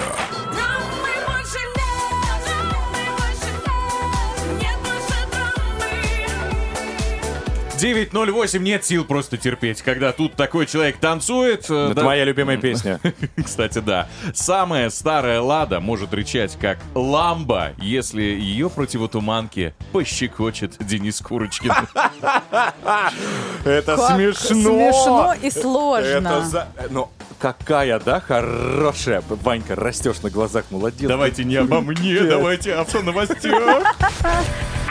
9.08, 7.84 8.59
нет 8.59 8.86
сил 8.86 9.03
просто 9.03 9.36
терпеть, 9.36 9.81
когда 9.81 10.13
тут 10.13 10.36
такой 10.36 10.65
человек 10.67 10.97
танцует. 10.99 11.69
э, 11.69 11.88
Это 11.88 11.95
да- 11.95 12.03
моя 12.03 12.23
любимая 12.23 12.55
песня. 12.55 13.01
Кстати, 13.43 13.79
да. 13.79 14.07
Самая 14.34 14.89
старая 14.89 15.41
Лада 15.41 15.81
может 15.81 16.13
рычать 16.13 16.57
как 16.61 16.77
ламба, 16.95 17.73
если 17.77 18.21
ее 18.21 18.69
противотуманки 18.69 19.73
пощекочет 19.91 20.77
Денис 20.79 21.19
Курочкин. 21.19 21.73
Это 23.65 23.97
смешно. 23.97 24.34
смешно 24.45 25.36
и 25.41 25.49
сложно. 25.51 26.07
Это 26.29 26.45
за... 26.45 26.67
Ну, 26.89 27.09
какая, 27.38 27.99
да, 27.99 28.21
хорошая. 28.21 29.21
Ванька, 29.27 29.75
растешь 29.75 30.21
на 30.21 30.29
глазах, 30.29 30.63
молодец. 30.69 31.09
Давайте 31.09 31.43
не 31.43 31.57
обо 31.57 31.81
мне, 31.81 32.21
давайте 32.21 32.75
о 32.75 32.86
новостях. 33.01 33.84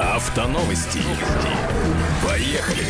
Автоновости. 0.00 1.00
Поехали. 2.26 2.86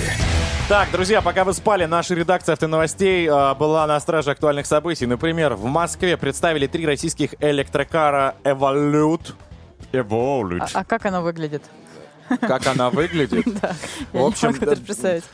Так, 0.69 0.93
друзья, 0.93 1.21
пока 1.21 1.43
вы 1.43 1.53
спали, 1.55 1.85
наша 1.85 2.15
редакция 2.15 2.53
автоновостей 2.53 3.27
э, 3.27 3.55
была 3.57 3.85
на 3.89 3.99
страже 3.99 4.31
актуальных 4.31 4.67
событий. 4.67 5.07
Например, 5.07 5.55
в 5.55 5.65
Москве 5.65 6.17
представили 6.17 6.69
три 6.69 6.87
российских 6.87 7.35
электрокара 7.41 8.37
Evolute. 8.45 9.35
А, 9.93 9.97
Evolute. 9.97 10.71
а 10.73 10.85
как 10.85 11.05
оно 11.07 11.23
выглядит? 11.23 11.65
Как 12.41 12.65
она 12.69 12.91
выглядит? 12.91 13.45
В 14.13 14.25
общем, 14.25 14.55
представить. 14.55 15.25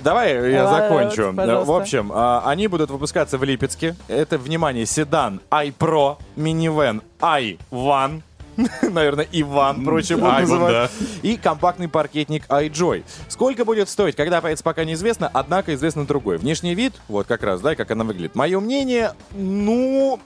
Давай 0.00 0.50
я 0.50 0.66
закончу. 0.66 1.32
В 1.32 1.70
общем, 1.70 2.10
а, 2.12 2.42
они 2.44 2.66
будут 2.66 2.90
выпускаться 2.90 3.38
в 3.38 3.44
Липецке. 3.44 3.94
Это, 4.08 4.36
внимание, 4.36 4.84
седан 4.84 5.40
iPro, 5.50 6.18
минивэн 6.34 7.02
i1, 7.20 8.22
Наверное, 8.82 9.26
Иван, 9.32 9.84
проще 9.84 10.16
будут 10.16 10.32
Айван, 10.34 10.60
называть. 10.60 10.90
И 11.22 11.36
компактный 11.36 11.88
паркетник 11.88 12.46
iJoy. 12.48 13.04
Сколько 13.28 13.64
будет 13.64 13.88
стоить, 13.88 14.16
когда 14.16 14.40
появится, 14.40 14.64
пока 14.64 14.84
неизвестно, 14.84 15.30
однако 15.32 15.74
известно 15.74 16.04
другой. 16.04 16.38
Внешний 16.38 16.74
вид, 16.74 16.94
вот 17.08 17.26
как 17.26 17.42
раз, 17.42 17.60
да, 17.60 17.74
как 17.74 17.90
она 17.90 18.04
выглядит. 18.04 18.34
Мое 18.34 18.60
мнение, 18.60 19.12
ну... 19.32 20.20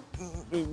Ну, 0.52 0.68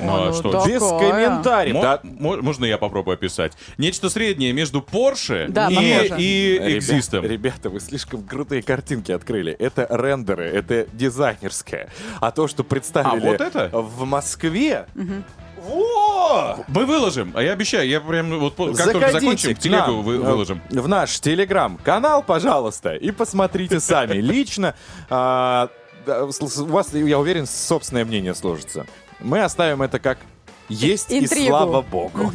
а 0.00 0.26
ну 0.26 0.32
что? 0.32 0.50
да. 0.52 0.66
Без 0.66 0.80
Такое. 0.80 1.10
комментариев. 1.10 1.74
Мо- 1.74 1.82
Да, 1.82 2.00
мо- 2.02 2.36
Можно 2.40 2.64
я 2.64 2.78
попробую 2.78 3.14
описать? 3.14 3.52
Нечто 3.76 4.08
среднее 4.08 4.52
между 4.54 4.80
Porsche 4.80 5.48
Да, 5.48 5.68
и, 5.70 5.74
и 6.16 6.58
Ребя- 6.58 6.78
Existom. 6.78 7.26
Ребята, 7.28 7.68
вы 7.68 7.80
слишком 7.80 8.22
крутые 8.22 8.62
картинки 8.62 9.12
открыли. 9.12 9.52
Это 9.52 9.86
рендеры, 9.90 10.46
это 10.46 10.86
дизайнерское. 10.94 11.90
А 12.20 12.30
то, 12.30 12.48
что 12.48 12.64
представили 12.64 13.26
А 13.26 13.30
вот 13.30 13.40
это? 13.42 13.68
в 13.72 14.04
Москве... 14.06 14.86
Во! 15.58 16.07
Мы 16.68 16.86
выложим, 16.86 17.32
а 17.34 17.42
я 17.42 17.52
обещаю, 17.52 17.88
я 17.88 18.00
прям 18.00 18.38
вот 18.38 18.54
по- 18.54 18.66
как 18.72 18.84
только 18.92 18.98
Заходите 19.10 19.20
закончим, 19.20 19.54
к 19.54 19.58
телегу 19.58 19.86
нам, 19.86 20.02
вы- 20.02 20.14
э, 20.16 20.18
выложим. 20.18 20.60
В 20.70 20.88
наш 20.88 21.20
телеграм-канал, 21.20 22.22
пожалуйста, 22.22 22.94
и 22.94 23.10
посмотрите 23.10 23.80
сами 23.80 24.14
лично. 24.20 24.74
А, 25.10 25.68
У 26.06 26.64
вас, 26.66 26.94
я 26.94 27.18
уверен, 27.18 27.46
собственное 27.46 28.04
мнение 28.04 28.34
сложится. 28.34 28.86
Мы 29.20 29.42
оставим 29.42 29.82
это 29.82 29.98
как 29.98 30.18
есть 30.70 31.10
и 31.10 31.18
Интригу. 31.20 31.48
слава 31.48 31.80
богу. 31.82 32.30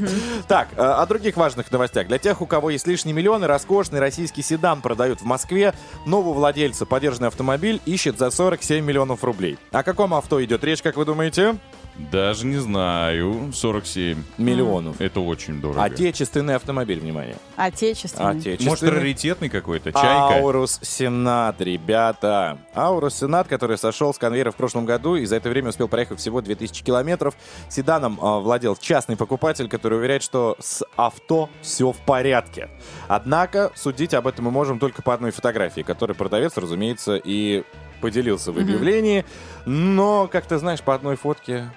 Так, 0.47 0.67
э, 0.75 0.81
о 0.81 1.05
других 1.05 1.37
важных 1.37 1.71
новостях. 1.71 2.07
Для 2.07 2.17
тех, 2.17 2.41
у 2.41 2.45
кого 2.47 2.69
есть 2.71 2.85
лишние 2.87 3.13
миллионы, 3.15 3.45
роскошный 3.47 3.99
российский 3.99 4.41
седан 4.41 4.81
продают 4.81 5.21
в 5.21 5.25
Москве. 5.25 5.73
Нового 6.05 6.33
владельца 6.33 6.85
подержанный 6.85 7.27
автомобиль 7.29 7.79
ищет 7.85 8.17
за 8.19 8.29
47 8.31 8.83
миллионов 8.83 9.23
рублей. 9.23 9.57
О 9.71 9.83
каком 9.83 10.13
авто 10.15 10.43
идет 10.43 10.63
речь, 10.63 10.81
как 10.81 10.97
вы 10.97 11.05
думаете? 11.05 11.57
Даже 11.95 12.47
не 12.47 12.57
знаю, 12.57 13.51
47. 13.53 14.23
Миллионов. 14.39 14.99
Это 14.99 15.19
очень 15.19 15.61
дорого. 15.61 15.83
Отечественный 15.83 16.55
автомобиль, 16.55 16.99
внимание. 16.99 17.35
Отечественный. 17.55 18.31
Отечественный. 18.31 18.69
Может, 18.69 18.89
раритетный 18.89 19.49
какой-то? 19.49 19.91
Чайка? 19.91 20.37
Аурус 20.37 20.79
Сенат, 20.81 21.61
ребята. 21.61 22.57
Аурус 22.73 23.15
Сенат, 23.15 23.47
который 23.47 23.77
сошел 23.77 24.11
с 24.11 24.17
конвейера 24.17 24.49
в 24.49 24.55
прошлом 24.55 24.85
году 24.85 25.15
и 25.15 25.25
за 25.25 25.35
это 25.35 25.49
время 25.49 25.69
успел 25.69 25.87
проехать 25.87 26.19
всего 26.19 26.41
2000 26.41 26.83
километров. 26.83 27.35
Седаном 27.69 28.17
а, 28.21 28.39
владел 28.39 28.75
частный 28.75 29.15
покупатель, 29.15 29.69
который 29.69 29.99
уверяет, 29.99 30.23
что 30.23 30.55
с 30.59 30.83
авто 30.95 31.49
все 31.61 31.91
в 31.91 31.97
порядке. 31.97 32.69
Однако 33.07 33.71
судить 33.75 34.15
об 34.15 34.25
этом 34.25 34.45
мы 34.45 34.51
можем 34.51 34.79
только 34.79 35.03
по 35.03 35.13
одной 35.13 35.29
фотографии, 35.29 35.81
которой 35.81 36.13
продавец, 36.13 36.57
разумеется, 36.57 37.21
и 37.23 37.63
поделился 38.01 38.51
в 38.51 38.57
объявлении. 38.57 39.25
Но, 39.65 40.27
как 40.27 40.45
ты 40.45 40.57
знаешь, 40.57 40.81
по 40.81 40.93
одной 40.93 41.15
фотке 41.15 41.71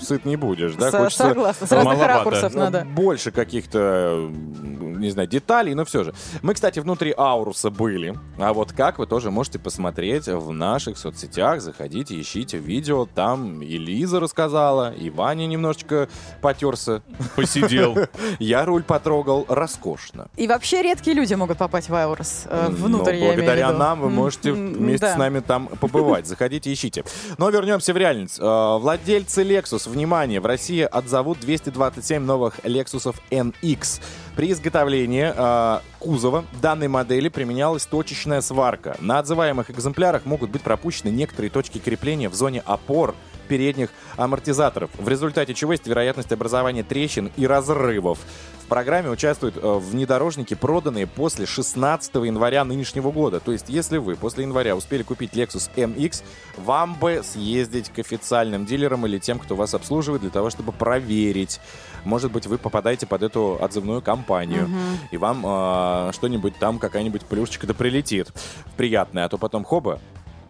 сыт 0.00 0.24
не 0.24 0.36
будешь, 0.36 0.74
да? 0.74 0.90
Хочется 0.90 1.28
Согласна, 1.28 1.66
с 1.66 1.72
разных 1.72 1.94
маловато. 1.98 2.18
ракурсов 2.18 2.54
ну, 2.54 2.60
надо. 2.60 2.84
Больше 2.84 3.30
каких-то, 3.30 4.30
не 4.62 5.10
знаю, 5.10 5.28
деталей, 5.28 5.74
но 5.74 5.84
все 5.84 6.04
же. 6.04 6.14
Мы, 6.42 6.54
кстати, 6.54 6.78
внутри 6.80 7.12
Ауруса 7.16 7.70
были. 7.70 8.14
А 8.38 8.52
вот 8.52 8.72
как 8.72 8.98
вы 8.98 9.06
тоже 9.06 9.30
можете 9.30 9.58
посмотреть 9.58 10.26
в 10.26 10.52
наших 10.52 10.98
соцсетях. 10.98 11.60
Заходите, 11.60 12.20
ищите 12.20 12.58
видео. 12.58 13.06
Там 13.06 13.62
и 13.62 13.78
Лиза 13.78 14.20
рассказала, 14.20 14.92
и 14.94 15.10
Ваня 15.10 15.46
немножечко 15.46 16.08
потерся. 16.40 17.02
Посидел. 17.36 17.96
Я 18.38 18.64
руль 18.64 18.82
потрогал 18.82 19.44
роскошно. 19.48 20.28
И 20.36 20.46
вообще 20.46 20.82
редкие 20.82 21.16
люди 21.16 21.34
могут 21.34 21.58
попасть 21.58 21.88
в 21.88 21.94
Аурус. 21.94 22.44
э, 22.46 22.66
Внутрь, 22.70 23.04
Но 23.04 23.10
я 23.10 23.16
имею 23.18 23.32
в 23.32 23.36
благодаря 23.36 23.72
нам 23.72 24.00
вы 24.00 24.10
можете 24.10 24.52
вместе 24.52 25.12
с 25.12 25.16
нами 25.16 25.40
там 25.40 25.66
побывать. 25.68 26.26
Заходите, 26.26 26.72
ищите. 26.72 27.04
Но 27.38 27.50
вернемся 27.50 27.92
в 27.92 27.96
реальность. 27.96 28.38
Э, 28.40 28.78
Владельцы 28.78 29.42
Lexus, 29.42 29.83
внимание, 29.86 30.40
в 30.40 30.46
России 30.46 30.82
отзовут 30.82 31.40
227 31.40 32.22
новых 32.22 32.60
Lexus 32.60 33.14
NX. 33.30 34.00
При 34.36 34.52
изготовлении 34.52 35.32
э, 35.34 35.80
кузова 35.98 36.44
данной 36.60 36.88
модели 36.88 37.28
применялась 37.28 37.86
точечная 37.86 38.40
сварка. 38.40 38.96
На 39.00 39.18
отзываемых 39.18 39.70
экземплярах 39.70 40.24
могут 40.24 40.50
быть 40.50 40.62
пропущены 40.62 41.10
некоторые 41.10 41.50
точки 41.50 41.78
крепления 41.78 42.28
в 42.28 42.34
зоне 42.34 42.62
опор 42.64 43.14
передних 43.44 43.90
амортизаторов, 44.16 44.90
в 44.98 45.08
результате 45.08 45.54
чего 45.54 45.72
есть 45.72 45.86
вероятность 45.86 46.32
образования 46.32 46.82
трещин 46.82 47.30
и 47.36 47.46
разрывов. 47.46 48.18
В 48.64 48.66
программе 48.66 49.10
участвуют 49.10 49.58
э, 49.58 49.78
внедорожники, 49.78 50.54
проданные 50.54 51.06
после 51.06 51.44
16 51.44 52.14
января 52.14 52.64
нынешнего 52.64 53.12
года. 53.12 53.38
То 53.38 53.52
есть, 53.52 53.68
если 53.68 53.98
вы 53.98 54.16
после 54.16 54.44
января 54.44 54.74
успели 54.74 55.02
купить 55.02 55.34
Lexus 55.34 55.68
MX, 55.76 56.22
вам 56.56 56.94
бы 56.94 57.20
съездить 57.22 57.90
к 57.90 57.98
официальным 57.98 58.64
дилерам 58.64 59.04
или 59.06 59.18
тем, 59.18 59.38
кто 59.38 59.54
вас 59.54 59.74
обслуживает, 59.74 60.22
для 60.22 60.30
того, 60.30 60.48
чтобы 60.48 60.72
проверить. 60.72 61.60
Может 62.04 62.32
быть, 62.32 62.46
вы 62.46 62.56
попадаете 62.56 63.06
под 63.06 63.22
эту 63.22 63.62
отзывную 63.62 64.00
кампанию, 64.00 64.70
и 65.10 65.18
вам 65.18 65.42
э, 65.44 66.12
что-нибудь 66.14 66.58
там, 66.58 66.78
какая-нибудь 66.78 67.26
плюшечка 67.26 67.66
да 67.66 67.74
прилетит. 67.74 68.32
Приятное, 68.78 69.26
а 69.26 69.28
то 69.28 69.36
потом 69.36 69.64
хоба, 69.64 70.00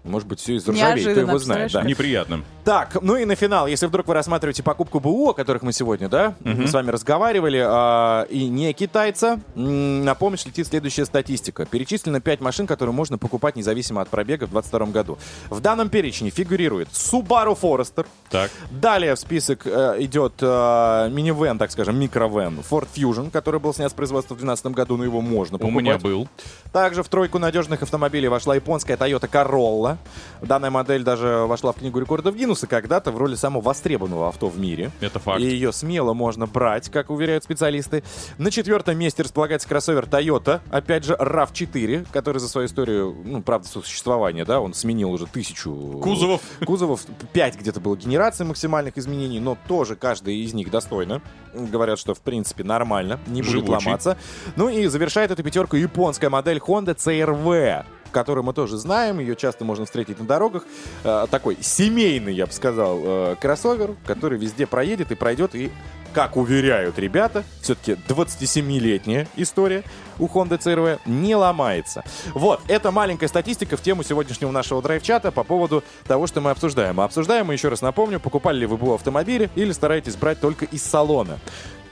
может 0.04 0.28
быть, 0.28 0.38
все 0.40 0.56
из 0.56 0.68
ржавеет, 0.68 1.10
кто 1.12 1.20
его 1.20 1.38
знает. 1.38 1.72
Да. 1.72 1.82
Неприятным. 1.82 2.44
Так, 2.64 2.98
ну 3.02 3.16
и 3.16 3.24
на 3.24 3.34
финал, 3.34 3.66
если 3.66 3.86
вдруг 3.86 4.06
вы 4.06 4.14
рассматриваете 4.14 4.62
покупку 4.62 5.00
БУ, 5.00 5.30
о 5.30 5.34
которых 5.34 5.62
мы 5.62 5.72
сегодня, 5.72 6.08
да, 6.08 6.34
с 6.44 6.72
вами 6.72 6.90
разговаривали, 6.90 7.62
а, 7.64 8.22
и 8.30 8.48
не 8.48 8.72
китайца, 8.72 9.40
на 9.54 10.14
помощь 10.14 10.44
летит 10.46 10.66
следующая 10.66 11.04
статистика. 11.04 11.64
Перечислено 11.66 12.20
5 12.20 12.40
машин, 12.40 12.66
которые 12.66 12.94
можно 12.94 13.18
покупать 13.18 13.56
независимо 13.56 14.00
от 14.00 14.08
пробега 14.08 14.46
в 14.46 14.50
2022 14.50 14.86
году. 14.92 15.18
В 15.50 15.60
данном 15.60 15.88
перечне 15.88 16.30
фигурирует 16.30 16.88
Subaru 16.88 17.58
Forester, 17.60 18.06
Так. 18.30 18.50
Далее 18.70 19.14
в 19.14 19.18
список 19.18 19.66
э, 19.66 19.96
идет 20.00 20.34
э, 20.40 21.08
минивэн, 21.10 21.58
так 21.58 21.70
скажем, 21.70 21.98
микровэн 21.98 22.60
Ford 22.70 22.88
Fusion, 22.94 23.30
который 23.30 23.60
был 23.60 23.72
снят 23.74 23.90
с 23.90 23.94
производства 23.94 24.34
в 24.34 24.38
2012 24.38 24.66
году, 24.76 24.96
но 24.96 25.04
его 25.04 25.20
можно 25.20 25.56
У 25.56 25.60
покупать. 25.60 25.82
меня 25.82 25.98
был. 25.98 26.28
Также 26.72 27.02
в 27.02 27.08
тройку 27.08 27.38
надежных 27.38 27.82
автомобилей 27.82 28.28
вошла 28.28 28.54
японская 28.54 28.96
Toyota 28.96 29.28
Corolla. 29.30 29.93
Данная 30.42 30.70
модель 30.70 31.02
даже 31.02 31.44
вошла 31.46 31.72
в 31.72 31.76
книгу 31.76 31.98
рекордов 31.98 32.34
Гиннесса 32.36 32.66
когда-то 32.66 33.12
в 33.12 33.18
роли 33.18 33.34
самого 33.34 33.62
востребованного 33.62 34.28
авто 34.28 34.48
в 34.48 34.58
мире. 34.58 34.90
Это 35.00 35.18
факт. 35.18 35.40
И 35.40 35.44
ее 35.44 35.72
смело 35.72 36.12
можно 36.12 36.46
брать, 36.46 36.90
как 36.90 37.10
уверяют 37.10 37.44
специалисты. 37.44 38.02
На 38.38 38.50
четвертом 38.50 38.98
месте 38.98 39.22
располагается 39.22 39.68
кроссовер 39.68 40.04
Toyota, 40.04 40.60
опять 40.70 41.04
же 41.04 41.14
RAV4, 41.14 42.06
который 42.12 42.38
за 42.38 42.48
свою 42.48 42.66
историю, 42.66 43.16
ну, 43.24 43.42
правда, 43.42 43.68
существования, 43.68 44.44
да, 44.44 44.60
он 44.60 44.74
сменил 44.74 45.10
уже 45.10 45.26
тысячу... 45.26 45.72
Кузовов. 46.02 46.40
Кузовов. 46.64 47.00
Пять 47.32 47.58
где-то 47.58 47.80
было 47.80 47.96
генераций 47.96 48.44
максимальных 48.44 48.98
изменений, 48.98 49.40
но 49.40 49.56
тоже 49.68 49.96
каждая 49.96 50.34
из 50.34 50.54
них 50.54 50.70
достойна. 50.70 51.22
Говорят, 51.54 51.98
что 51.98 52.14
в 52.14 52.20
принципе 52.20 52.64
нормально, 52.64 53.18
не 53.26 53.42
будет 53.42 53.66
Живучий. 53.66 53.86
ломаться. 53.86 54.16
Ну 54.56 54.68
и 54.68 54.86
завершает 54.86 55.30
эту 55.30 55.42
пятерку 55.42 55.76
японская 55.76 56.30
модель 56.30 56.58
Honda 56.58 56.94
CRV 56.96 57.84
которую 58.14 58.44
мы 58.44 58.54
тоже 58.54 58.78
знаем, 58.78 59.18
ее 59.18 59.36
часто 59.36 59.64
можно 59.64 59.84
встретить 59.84 60.18
на 60.18 60.24
дорогах. 60.24 60.62
Э, 61.02 61.26
такой 61.30 61.58
семейный, 61.60 62.32
я 62.32 62.46
бы 62.46 62.52
сказал, 62.52 63.00
э, 63.02 63.36
кроссовер, 63.40 63.96
который 64.06 64.38
везде 64.38 64.66
проедет 64.66 65.10
и 65.10 65.16
пройдет, 65.16 65.54
и, 65.54 65.70
как 66.14 66.36
уверяют 66.36 66.98
ребята, 66.98 67.44
все-таки 67.60 67.96
27-летняя 68.08 69.26
история 69.36 69.82
у 70.18 70.28
Honda 70.28 70.58
CRV 70.58 71.00
не 71.06 71.34
ломается. 71.34 72.04
Вот, 72.34 72.60
это 72.68 72.92
маленькая 72.92 73.26
статистика 73.26 73.76
в 73.76 73.82
тему 73.82 74.04
сегодняшнего 74.04 74.52
нашего 74.52 74.80
драйв-чата 74.80 75.32
по 75.32 75.42
поводу 75.42 75.82
того, 76.06 76.28
что 76.28 76.40
мы 76.40 76.50
обсуждаем. 76.50 77.00
А 77.00 77.04
обсуждаем 77.04 77.46
мы, 77.46 77.54
еще 77.54 77.68
раз 77.68 77.82
напомню, 77.82 78.20
покупали 78.20 78.60
ли 78.60 78.66
вы 78.66 78.76
БУ 78.76 78.94
автомобили 78.94 79.50
или 79.56 79.72
стараетесь 79.72 80.14
брать 80.14 80.40
только 80.40 80.64
из 80.66 80.82
салона. 80.84 81.40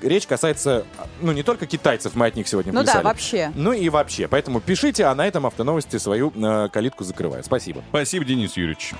Речь 0.02 0.26
касается, 0.26 0.84
ну, 1.20 1.32
не 1.32 1.42
только 1.42 1.66
китайцев, 1.66 2.14
мы 2.14 2.26
от 2.26 2.36
них 2.36 2.48
сегодня 2.48 2.72
Ну 2.72 2.82
да, 2.82 3.02
вообще. 3.02 3.52
Ну 3.54 3.72
и 3.72 3.88
вообще. 3.88 4.28
Поэтому 4.28 4.60
пишите, 4.60 5.04
а 5.06 5.14
на 5.14 5.26
этом 5.26 5.46
автоновости 5.46 5.96
свою 5.96 6.32
э, 6.34 6.68
калитку 6.72 7.04
закрываю. 7.04 7.44
Спасибо. 7.44 7.82
Спасибо, 7.90 8.24
Денис 8.24 8.56
Юрьевич. 8.56 8.92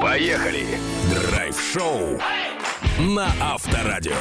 Поехали! 0.00 0.66
Драйв-шоу 1.10 2.20
на 2.98 3.28
Авторадио. 3.40 4.12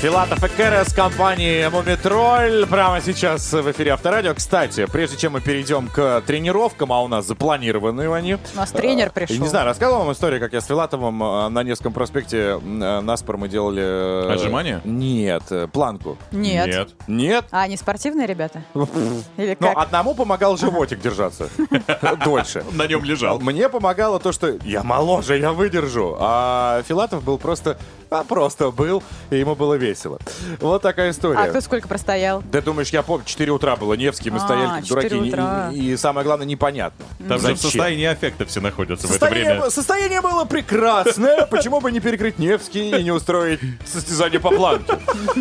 Филатов 0.00 0.44
и 0.44 0.48
Кэрес 0.48 0.92
компании 0.92 1.66
Мумитроль 1.68 2.66
прямо 2.66 3.00
сейчас 3.00 3.50
в 3.50 3.70
эфире 3.70 3.92
Авторадио. 3.92 4.34
Кстати, 4.34 4.84
прежде 4.84 5.16
чем 5.16 5.32
мы 5.32 5.40
перейдем 5.40 5.88
к 5.88 6.20
тренировкам, 6.26 6.92
а 6.92 7.02
у 7.02 7.08
нас 7.08 7.26
запланированы 7.26 8.12
они. 8.12 8.34
У 8.34 8.38
нас 8.56 8.72
тренер 8.72 9.06
э, 9.08 9.10
пришел. 9.10 9.36
Не 9.36 9.48
знаю, 9.48 9.64
рассказывал 9.64 10.00
вам 10.04 10.12
историю, 10.12 10.38
как 10.38 10.52
я 10.52 10.60
с 10.60 10.66
Филатовым 10.66 11.22
э, 11.22 11.48
на 11.48 11.62
Невском 11.62 11.94
проспекте 11.94 12.60
э, 12.62 13.00
наспор 13.00 13.38
мы 13.38 13.48
делали... 13.48 14.30
Отжимания? 14.34 14.82
Нет, 14.84 15.44
планку. 15.72 16.18
Нет. 16.30 16.66
Нет. 16.66 16.88
Нет? 17.06 17.44
А, 17.50 17.62
они 17.62 17.78
спортивные 17.78 18.26
ребята? 18.26 18.62
Или 19.38 19.56
Но 19.58 19.72
как? 19.72 19.78
одному 19.78 20.14
помогал 20.14 20.58
животик 20.58 21.00
держаться 21.00 21.48
дольше. 22.24 22.64
На 22.72 22.86
нем 22.86 23.02
лежал. 23.02 23.40
Мне 23.40 23.70
помогало 23.70 24.20
то, 24.20 24.30
что 24.32 24.58
я 24.62 24.82
моложе, 24.82 25.38
я 25.38 25.52
выдержу. 25.52 26.18
А 26.20 26.82
Филатов 26.86 27.24
был 27.24 27.38
просто, 27.38 27.78
а 28.10 28.24
просто 28.24 28.70
был, 28.70 29.02
и 29.30 29.38
ему 29.38 29.56
было 29.56 29.72
весело. 29.74 29.85
Весело. 29.86 30.18
Вот 30.60 30.82
такая 30.82 31.10
история. 31.10 31.38
А 31.38 31.46
кто 31.48 31.60
сколько 31.60 31.88
простоял? 31.88 32.42
Ты 32.52 32.60
думаешь, 32.62 32.88
я 32.90 33.02
помню, 33.02 33.24
4 33.26 33.50
утра 33.52 33.76
было 33.76 33.94
Невский, 33.94 34.30
мы 34.30 34.38
А, 34.38 34.40
стояли 34.40 34.66
как 34.68 34.84
4 34.84 35.08
дураки. 35.08 35.28
утра. 35.30 35.70
И, 35.72 35.92
и 35.92 35.96
самое 35.96 36.24
гладное, 36.24 36.46
непонятно. 36.46 37.04
Там 37.28 37.38
же 37.38 37.38
в 37.38 37.40
Зачем? 37.42 37.56
состоянии 37.58 38.04
аффекта 38.06 38.44
все 38.46 38.60
находятся 38.60 39.06
в 39.06 39.10
это 39.10 39.18
Состояние, 39.20 39.54
время. 39.54 39.70
состояние 39.70 40.20
было 40.20 40.44
прекрасное. 40.44 41.46
Почему 41.46 41.80
бы 41.80 41.90
не 41.92 42.00
перекрыть 42.00 42.38
Невский 42.38 42.98
и 42.98 43.02
не 43.02 43.10
устроить 43.12 43.60
состязание 43.84 44.40
по 44.40 44.50
планке? 44.50 44.98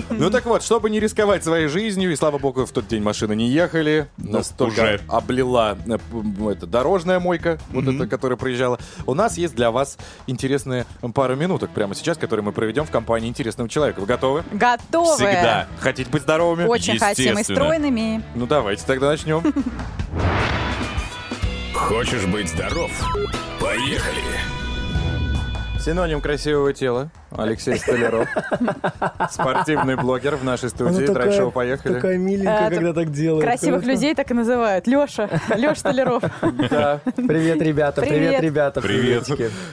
Ну 0.10 0.30
так 0.30 0.46
вот, 0.46 0.64
чтобы 0.64 0.90
не 0.90 1.00
рисковать 1.00 1.44
своей 1.44 1.68
жизнью, 1.68 2.12
и 2.12 2.16
слава 2.16 2.38
богу, 2.38 2.66
в 2.66 2.72
тот 2.72 2.88
день 2.88 3.02
машины 3.02 3.36
не 3.36 3.48
ехали, 3.50 4.08
настолько 4.18 4.74
уже. 4.82 5.02
облила 5.08 5.78
э, 5.88 5.98
это, 6.52 6.66
дорожная 6.68 7.20
мойка, 7.20 7.60
вот 7.70 7.88
эта, 7.88 8.08
которая 8.08 8.38
проезжала. 8.38 8.80
У 9.06 9.14
нас 9.14 9.38
есть 9.38 9.56
для 9.56 9.72
вас 9.72 9.98
интересные 10.28 10.86
пару 11.14 11.36
минуток 11.36 11.72
прямо 11.72 11.96
сейчас, 11.96 12.18
которые 12.18 12.44
мы 12.44 12.52
проведем 12.52 12.86
в 12.86 12.92
компании 12.92 13.30
интересного 13.30 13.70
человека. 13.70 14.00
Вы 14.00 14.06
готовы? 14.06 14.35
Готовы. 14.52 15.16
Всегда. 15.16 15.68
Хотите 15.80 16.10
быть 16.10 16.24
здоровыми? 16.24 16.68
Очень 16.68 17.00
хотим 17.00 17.38
и 17.38 17.44
стройными. 17.44 18.24
Ну 18.36 18.48
давайте 18.48 18.84
тогда 18.86 19.10
начнем. 19.10 19.44
Хочешь 21.74 22.26
быть 22.26 22.50
здоров? 22.50 22.90
Поехали! 23.60 24.40
Синоним 25.80 26.20
красивого 26.22 26.74
тела. 26.74 27.12
Алексей 27.38 27.78
Столяров. 27.78 28.28
Спортивный 29.30 29.96
блогер 29.96 30.36
в 30.36 30.44
нашей 30.44 30.70
студии. 30.70 31.06
Драйв-шоу 31.06 31.52
«Поехали». 31.52 31.94
Такая 31.96 32.18
миленькая, 32.18 32.68
А, 32.68 32.70
когда 32.70 32.94
так 32.94 33.12
делает. 33.12 33.44
Красивых 33.44 33.84
людей 33.86 34.16
так 34.16 34.30
и 34.32 34.34
называют. 34.34 34.88
Леша. 34.88 35.30
Леша 35.56 35.76
Столяров. 35.76 36.24
Да. 36.70 37.00
Привет, 37.16 37.62
ребята. 37.62 38.02
Привет, 38.02 38.42
ребята. 38.42 38.82
Привет. 38.82 39.30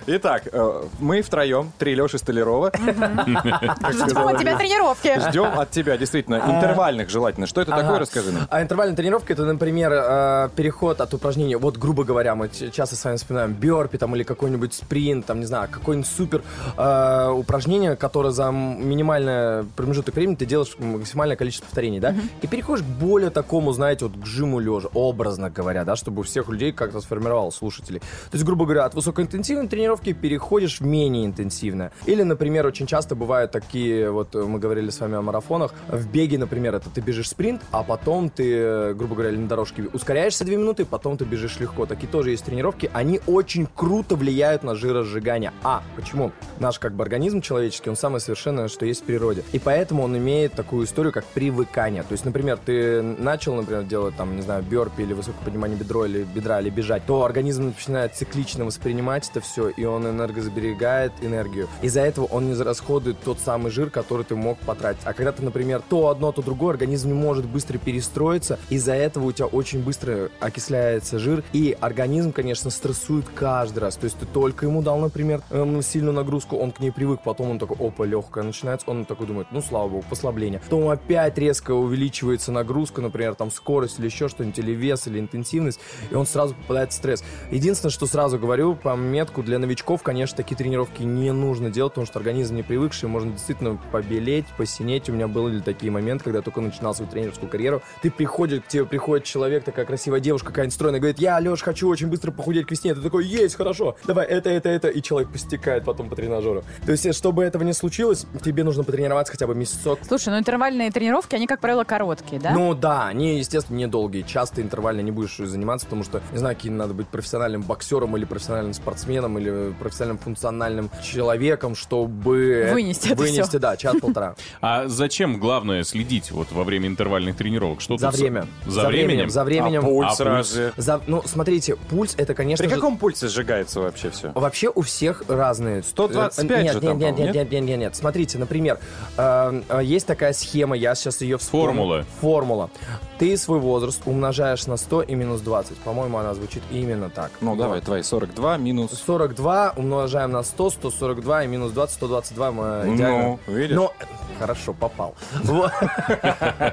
Итак, 0.07 0.43
э, 0.53 0.83
мы 0.99 1.23
втроем, 1.23 1.73
три 1.79 1.95
Леши 1.95 2.19
Столярова. 2.19 2.73
Ждем 2.75 4.29
от 4.29 4.39
тебя 4.39 4.57
тренировки. 4.57 5.21
Ждем 5.29 5.59
от 5.59 5.71
тебя, 5.71 5.97
действительно, 5.97 6.37
интервальных 6.37 7.11
желательно. 7.11 7.47
Что 7.47 7.61
это 7.61 7.71
такое, 7.73 7.99
расскажи 7.99 8.33
нам. 8.33 8.47
А 8.51 8.63
интервальная 8.63 8.97
тренировка 8.97 9.33
это, 9.33 9.45
например, 9.45 9.93
э, 9.93 10.49
переход 10.57 11.01
от 11.01 11.13
упражнения. 11.15 11.57
Вот, 11.57 11.77
грубо 11.77 12.05
говоря, 12.05 12.35
мы 12.35 12.49
часто 12.49 12.97
с 12.97 13.05
вами 13.05 13.17
вспоминаем 13.17 13.53
бёрпи 13.53 13.99
там 13.99 14.15
или 14.15 14.23
какой-нибудь 14.23 14.75
спринт, 14.75 15.27
там, 15.27 15.41
не 15.41 15.47
знаю, 15.47 15.69
какое-нибудь 15.71 16.11
супер 16.11 16.43
э, 16.77 17.29
упражнение, 17.53 17.97
которое 17.97 18.31
за 18.31 18.45
м- 18.45 18.89
минимальный 18.89 19.65
промежуток 19.77 20.15
времени 20.15 20.37
ты 20.37 20.47
делаешь 20.47 20.75
максимальное 20.79 21.37
количество 21.37 21.67
повторений, 21.67 22.01
да? 22.01 22.15
И 22.41 22.47
переходишь 22.47 22.83
к 22.83 22.89
более 22.89 23.29
такому, 23.29 23.73
знаете, 23.73 24.07
вот 24.07 24.17
к 24.23 24.25
жиму 24.25 24.59
лежа, 24.59 24.89
образно 24.95 25.51
говоря, 25.51 25.85
да, 25.85 25.95
чтобы 25.95 26.21
у 26.21 26.23
всех 26.23 26.49
людей 26.49 26.73
как-то 26.73 27.03
сформировал 27.03 27.53
слушателей. 27.53 28.01
То 28.01 28.35
есть, 28.37 28.45
грубо 28.47 28.65
говоря, 28.65 28.87
от 28.87 28.95
высокоинтенсивной 28.95 29.69
тренировки 29.69 30.15
переходишь 30.15 30.81
в 30.81 30.87
менее 30.87 31.27
интенсивное. 31.27 31.93
Или, 32.07 32.23
например, 32.23 32.65
очень 32.67 32.87
часто 32.87 33.15
бывают 33.15 33.51
такие, 33.53 34.11
вот 34.11 34.35
мы 34.35 34.59
говорили 34.59 34.89
с 34.89 34.99
вами 35.01 35.17
о 35.17 35.23
марафонах, 35.23 35.75
в 35.89 36.09
беге, 36.11 36.39
например, 36.39 36.75
это 36.75 36.89
ты 36.89 37.03
бежишь 37.03 37.29
спринт, 37.29 37.61
а 37.71 37.83
потом 37.83 38.31
ты, 38.31 38.95
грубо 38.95 39.15
говоря, 39.15 39.37
на 39.37 39.47
дорожке 39.47 39.83
ускоряешься 39.93 40.47
2 40.47 40.55
минуты, 40.57 40.87
потом 40.87 41.19
ты 41.19 41.27
бежишь 41.27 41.61
легко. 41.61 41.85
Такие 41.85 42.09
тоже 42.09 42.31
есть 42.31 42.47
тренировки, 42.47 42.91
они 42.95 43.21
очень 43.27 43.67
круто 43.77 44.17
влияют 44.17 44.63
на 44.63 44.75
жиросжигание. 44.75 45.53
А, 45.63 45.83
почему? 45.97 46.33
Наш 46.59 46.79
как 46.79 46.95
бы 46.95 47.03
организм 47.05 47.42
человеческий, 47.43 47.91
он 47.91 47.97
самое 47.97 48.21
совершенное, 48.21 48.69
что 48.69 48.87
есть 48.87 49.03
в 49.03 49.05
природе. 49.05 49.45
И 49.53 49.59
поэтому 49.59 50.03
он 50.05 50.17
имеет 50.17 50.53
такую 50.55 50.87
историю, 50.87 51.13
как 51.13 51.25
привыкание. 51.25 52.03
То 52.03 52.13
есть, 52.13 52.25
например, 52.25 52.59
ты 52.65 53.03
начал, 53.03 53.55
например, 53.55 53.85
делать 53.85 54.17
там, 54.17 54.37
не 54.37 54.43
знаю, 54.43 54.63
бёрпи 54.63 55.03
или 55.03 55.13
высокое 55.13 55.45
поднимание 55.45 55.77
бедро 55.77 56.07
или 56.07 56.23
бедра, 56.23 56.61
или 56.61 56.71
бежать, 56.71 57.05
то 57.07 57.25
организм 57.25 57.67
начинает 57.67 58.15
циклично 58.15 58.65
воспринимать 58.65 59.29
это 59.31 59.41
все, 59.41 59.69
и 59.69 59.85
он 59.85 60.07
энергосберегает 60.07 61.13
энергию. 61.21 61.69
Из-за 61.83 62.01
этого 62.01 62.27
он 62.27 62.49
не 62.49 62.55
расходует 62.63 63.19
тот 63.21 63.39
самый 63.39 63.71
жир, 63.71 63.91
который 63.91 64.25
ты 64.25 64.37
мог 64.37 64.59
потратить. 64.59 65.03
А 65.05 65.13
когда 65.13 65.33
ты, 65.33 65.43
например, 65.43 65.83
то 65.89 66.09
одно, 66.09 66.33
то 66.33 66.43
другое, 66.43 66.71
организм 66.71 67.09
не 67.09 67.15
может 67.15 67.47
быстро 67.47 67.79
перестроиться, 67.79 68.59
из-за 68.71 68.95
этого 68.95 69.27
у 69.27 69.33
тебя 69.33 69.47
очень 69.47 69.83
быстро 69.83 70.31
окисляется 70.41 71.19
жир, 71.19 71.43
и 71.53 71.77
организм, 71.81 72.33
конечно, 72.33 72.71
стрессует 72.71 73.27
каждый 73.35 73.81
раз. 73.81 73.97
То 73.97 74.05
есть 74.05 74.19
ты 74.19 74.27
только 74.27 74.67
ему 74.67 74.83
дал, 74.83 74.99
например, 74.99 75.43
эм, 75.51 75.83
сильную 75.83 76.15
нагрузку, 76.15 76.57
он 76.57 76.73
к 76.73 76.81
ней 76.81 76.91
привык, 76.91 77.22
потом 77.25 77.51
он 77.51 77.59
такой, 77.59 77.77
опа, 77.79 78.05
легкая 78.05 78.45
начинается, 78.45 78.91
он 78.91 79.05
такой 79.05 79.27
думает, 79.27 79.49
ну, 79.51 79.61
слава 79.61 79.89
богу, 79.89 80.05
послабление. 80.09 80.61
Потом 80.61 80.89
опять 80.89 81.39
резко 81.39 81.73
увеличивается 81.73 82.53
нагрузка, 82.53 83.01
например, 83.01 83.35
там 83.35 83.51
скорость 83.51 83.99
или 83.99 84.07
еще 84.07 84.29
что-нибудь, 84.29 84.59
или 84.59 84.73
вес, 84.73 85.07
или 85.07 85.19
интенсивность, 85.19 85.81
и 86.11 86.15
он 86.15 86.27
сразу 86.27 86.55
попадает 86.55 86.91
в 86.91 86.95
стресс. 86.95 87.25
Единственное, 87.51 87.91
что 87.93 88.07
сразу 88.07 88.39
говорю, 88.39 88.75
по 88.75 88.95
метку, 88.97 89.43
для 89.43 89.59
новичков, 89.59 90.03
конечно, 90.03 90.37
такие 90.37 90.57
тренировки 90.57 91.03
не 91.03 91.33
нужно 91.33 91.71
делать, 91.71 91.93
потому 91.93 92.07
что 92.07 92.19
организм 92.19 92.57
не 92.57 92.63
привыкший, 92.63 93.09
можно 93.09 93.33
действительно 93.33 93.79
побелеть, 93.91 94.47
посинеть. 94.57 95.09
У 95.09 95.13
меня 95.13 95.29
были 95.29 95.61
такие 95.61 95.91
моменты, 95.93 96.25
когда 96.25 96.39
я 96.39 96.43
только 96.43 96.61
начинал 96.61 96.95
свою 96.95 97.11
тренерскую 97.11 97.49
карьеру. 97.49 97.83
Ты 98.03 98.11
приходишь, 98.11 98.63
к 98.63 98.69
тебе 98.69 98.85
приходит 98.85 99.25
человек, 99.25 99.65
такая 99.65 99.85
красивая 99.85 100.21
девушка, 100.21 100.49
какая-нибудь 100.49 100.75
стройная, 100.75 101.01
говорит, 101.01 101.19
я, 101.19 101.39
Леш, 101.39 101.63
хочу 101.63 101.89
очень 101.89 102.09
быстро 102.09 102.31
похудеть 102.33 102.67
к 102.67 102.71
весне. 102.71 102.95
Ты 102.95 103.01
такой, 103.01 103.27
есть, 103.27 103.57
хорошо, 103.57 103.97
давай, 104.05 104.27
это, 104.27 104.51
это, 104.51 104.69
это, 104.69 104.89
и 104.89 105.03
человек 105.03 105.31
постекает 105.31 105.85
потом 105.85 106.09
по 106.09 106.17
тренажеру. 106.17 106.65
То 106.85 106.93
есть, 106.93 107.07
чтобы 107.13 107.45
этого 107.45 107.63
не 107.63 107.73
случилось, 107.73 108.27
тебе 108.45 108.65
нужно 108.65 108.85
потренироваться 108.85 109.33
хотя 109.33 109.47
бы 109.47 109.55
месяцок. 109.55 109.99
Слушай, 110.07 110.31
ну 110.31 110.39
интервальные 110.39 110.91
тренировки, 110.91 111.35
они, 111.35 111.47
как 111.47 111.61
правило, 111.61 111.85
короткие, 111.85 112.41
да? 112.41 112.53
Ну 112.53 112.75
да, 112.75 113.07
они, 113.07 113.39
естественно, 113.39 113.77
недолгие. 113.79 114.25
Часто 114.25 114.63
интервально 114.63 115.01
не 115.01 115.11
будешь 115.11 115.37
заниматься, 115.37 115.87
потому 115.87 116.05
что, 116.05 116.21
не 116.33 116.39
знаю, 116.39 116.57
каким 116.57 116.77
надо 116.77 116.95
быть 116.95 117.09
профессиональным 117.09 117.63
боксером 117.63 118.17
или 118.17 118.25
профессиональным 118.25 118.73
спортсменом 118.75 119.39
или 119.39 119.73
профессиональным 119.79 120.19
функциональным 120.19 120.91
человеком, 121.03 121.75
чтобы... 121.75 122.71
Вынести 122.73 123.09
это 123.09 123.17
Вынести, 123.17 123.49
всё. 123.49 123.59
да, 123.59 123.77
час-полтора. 123.77 124.35
А 124.61 124.87
зачем 124.89 125.39
главное 125.39 125.83
следить 125.83 126.31
вот 126.31 126.53
во 126.53 126.65
время 126.65 126.89
интервальных 126.89 127.37
тренировок? 127.37 127.81
Что 127.81 127.97
За 127.99 128.11
время. 128.11 128.47
За, 128.67 128.87
временем? 128.87 129.29
За 129.31 129.45
временем. 129.45 129.81
А 129.85 129.89
пульс 129.89 130.21
А 130.21 130.25
разве? 130.25 130.73
За- 130.77 131.01
ну, 131.07 131.23
смотрите, 131.25 131.77
пульс 131.77 132.15
это, 132.17 132.35
конечно 132.35 132.63
При 132.63 132.69
же... 132.71 132.77
каком 132.77 132.97
пульсе 132.99 133.29
сжигается 133.29 133.81
вообще 133.81 134.11
все? 134.11 134.33
Вообще 134.35 134.71
у 134.75 134.83
всех 134.83 135.25
разные. 135.29 135.83
125 135.83 136.63
нет, 136.65 136.73
же 136.73 136.81
нет, 136.81 136.91
там, 136.91 136.99
нет, 136.99 137.02
по-моему, 137.11 137.27
нет, 137.27 137.35
нет, 137.35 137.53
нет, 137.53 137.63
нет, 137.65 137.79
нет. 137.79 137.97
Смотрите, 137.97 138.39
например, 138.39 138.79
э, 139.17 139.63
э, 139.69 139.81
есть 139.83 140.07
такая 140.07 140.33
схема, 140.33 140.77
я 140.77 140.95
сейчас 140.95 141.21
ее 141.21 141.39
вспомню. 141.39 141.67
Формула. 141.69 142.05
Формула. 142.21 142.71
Ты 143.19 143.37
свой 143.37 143.61
возраст 143.61 144.03
умножаешь 144.05 144.67
на 144.67 144.77
100 144.77 145.03
и 145.03 145.15
минус 145.15 145.41
20. 145.43 145.77
По-моему, 145.79 146.19
она 146.19 146.35
звучит 146.35 146.63
именно 146.73 147.09
так. 147.11 147.31
Ну, 147.41 147.55
давай, 147.57 147.81
твои 147.81 148.03
42 148.03 148.57
минус... 148.57 148.91
42 149.07 149.75
умножаем 149.77 150.33
на 150.33 150.43
100, 150.43 150.71
142 150.71 151.45
и 151.45 151.47
минус 151.47 151.73
20, 151.73 151.95
122 151.95 152.51
мы 152.53 152.83
Ну, 152.85 152.95
идеально. 152.97 153.39
видишь? 153.47 153.77
Но, 153.77 153.93
хорошо, 154.41 154.73
попал. 154.73 155.15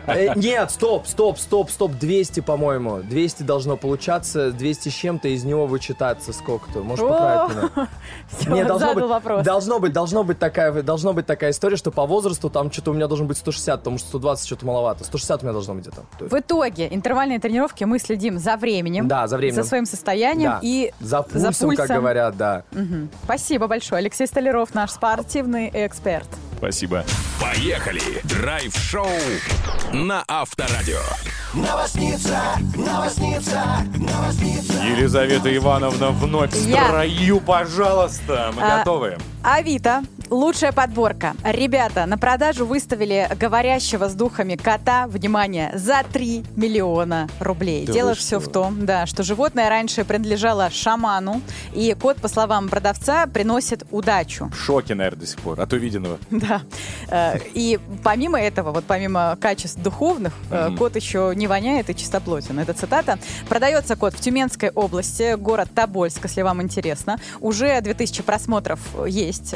Э, 0.07 0.33
Нет, 0.35 0.71
стоп, 0.71 1.07
стоп, 1.07 1.37
стоп, 1.39 1.69
стоп, 1.69 1.91
200, 1.93 2.39
по-моему. 2.41 2.99
200 3.03 3.43
должно 3.43 3.77
получаться, 3.77 4.51
200 4.51 4.89
с 4.89 4.93
чем-то, 4.93 5.27
из 5.27 5.43
него 5.43 5.67
вычитаться 5.67 6.33
сколько-то. 6.33 6.81
Можешь 6.81 7.05
поправить 7.07 7.55
меня? 7.55 7.87
Всё, 8.39 8.53
Не, 8.55 8.63
должно 8.65 8.93
быть, 8.95 9.43
должно 9.43 9.79
быть, 9.79 9.93
должно 9.93 10.18
быть 10.23 10.39
такая, 10.39 10.71
должно 10.83 11.13
быть 11.13 11.25
такая 11.25 11.51
история, 11.51 11.75
что 11.77 11.91
по 11.91 12.05
возрасту 12.05 12.49
там 12.49 12.71
что-то 12.71 12.91
у 12.91 12.93
меня 12.93 13.07
должен 13.07 13.27
быть 13.27 13.37
160, 13.37 13.79
потому 13.79 13.97
что 13.97 14.07
120 14.09 14.45
что-то 14.45 14.65
маловато. 14.65 15.03
160 15.03 15.41
у 15.41 15.45
меня 15.45 15.53
должно 15.53 15.73
быть 15.75 15.87
где-то. 15.87 16.03
В 16.19 16.39
итоге 16.39 16.87
интервальные 16.93 17.39
тренировки 17.39 17.83
мы 17.83 17.99
следим 17.99 18.37
за 18.39 18.57
временем, 18.57 19.07
Да, 19.07 19.27
за 19.27 19.37
временем. 19.37 19.61
за 19.63 19.67
своим 19.67 19.85
состоянием 19.85 20.51
Да. 20.51 20.59
и 20.61 20.91
За 20.99 21.21
пульсом, 21.21 21.75
как 21.75 21.87
говорят, 21.89 22.37
да. 22.37 22.63
Мгм. 22.71 23.09
Спасибо 23.23 23.67
большое. 23.67 23.99
Алексей 23.99 24.27
Столяров, 24.27 24.73
наш 24.73 24.91
спортивный 24.91 25.69
эксперт. 25.73 26.27
Спасибо. 26.59 27.05
Поехали! 27.39 28.01
Драйв-шоу 28.25 29.07
на 29.93 30.23
Авторадио. 30.27 30.99
Елизавета 34.83 35.55
Ивановна 35.55 36.09
вновь 36.09 36.51
в 36.51 36.67
Я. 36.67 36.85
строю, 36.87 37.39
пожалуйста. 37.39 38.51
Мы 38.55 38.61
А, 38.61 38.79
готовы. 38.79 39.17
Авито. 39.41 40.03
Лучшая 40.29 40.71
подборка. 40.71 41.33
Ребята, 41.43 42.05
на 42.05 42.17
продажу 42.17 42.63
выставили 42.65 43.27
говорящего 43.39 44.09
с 44.09 44.13
духами 44.13 44.55
кота, 44.55 45.07
внимание, 45.07 45.71
за 45.73 46.03
3 46.11 46.43
миллиона 46.55 47.27
рублей. 47.39 47.85
Да 47.87 47.93
Дело 47.93 48.13
все 48.13 48.39
что? 48.39 48.49
в 48.49 48.51
том, 48.51 48.85
да, 48.85 49.07
что 49.07 49.23
животное 49.23 49.69
раньше 49.69 50.05
принадлежало 50.05 50.69
шаману, 50.69 51.41
и 51.73 51.95
кот, 51.99 52.17
по 52.17 52.27
словам 52.27 52.69
продавца, 52.69 53.25
приносит 53.25 53.83
удачу. 53.89 54.51
В 54.53 54.55
шоке, 54.55 54.93
наверное, 54.93 55.21
до 55.21 55.25
сих 55.25 55.39
пор 55.39 55.59
от 55.59 55.73
увиденного. 55.73 56.19
Да. 56.29 56.61
Э, 57.09 57.39
И 57.55 57.79
помимо 58.03 58.39
этого, 58.39 58.71
вот 58.71 58.85
помимо 58.85 59.35
качеств 59.41 59.79
духовных, 59.81 60.33
э, 60.51 60.69
кот 60.77 60.95
еще 60.95 61.33
не 61.35 61.47
воняет 61.47 61.89
и 61.89 61.95
чистоплотен. 61.95 62.59
Это 62.59 62.73
цитата. 62.73 63.17
Продается 63.49 63.95
кот 63.95 64.13
в 64.13 64.19
Тюменской 64.19 64.69
области, 64.69 65.35
город 65.35 65.69
Тобольск, 65.73 66.23
если 66.25 66.43
вам 66.43 66.61
интересно. 66.61 67.17
Уже 67.39 67.81
2000 67.81 68.21
просмотров 68.21 68.79
есть. 69.07 69.55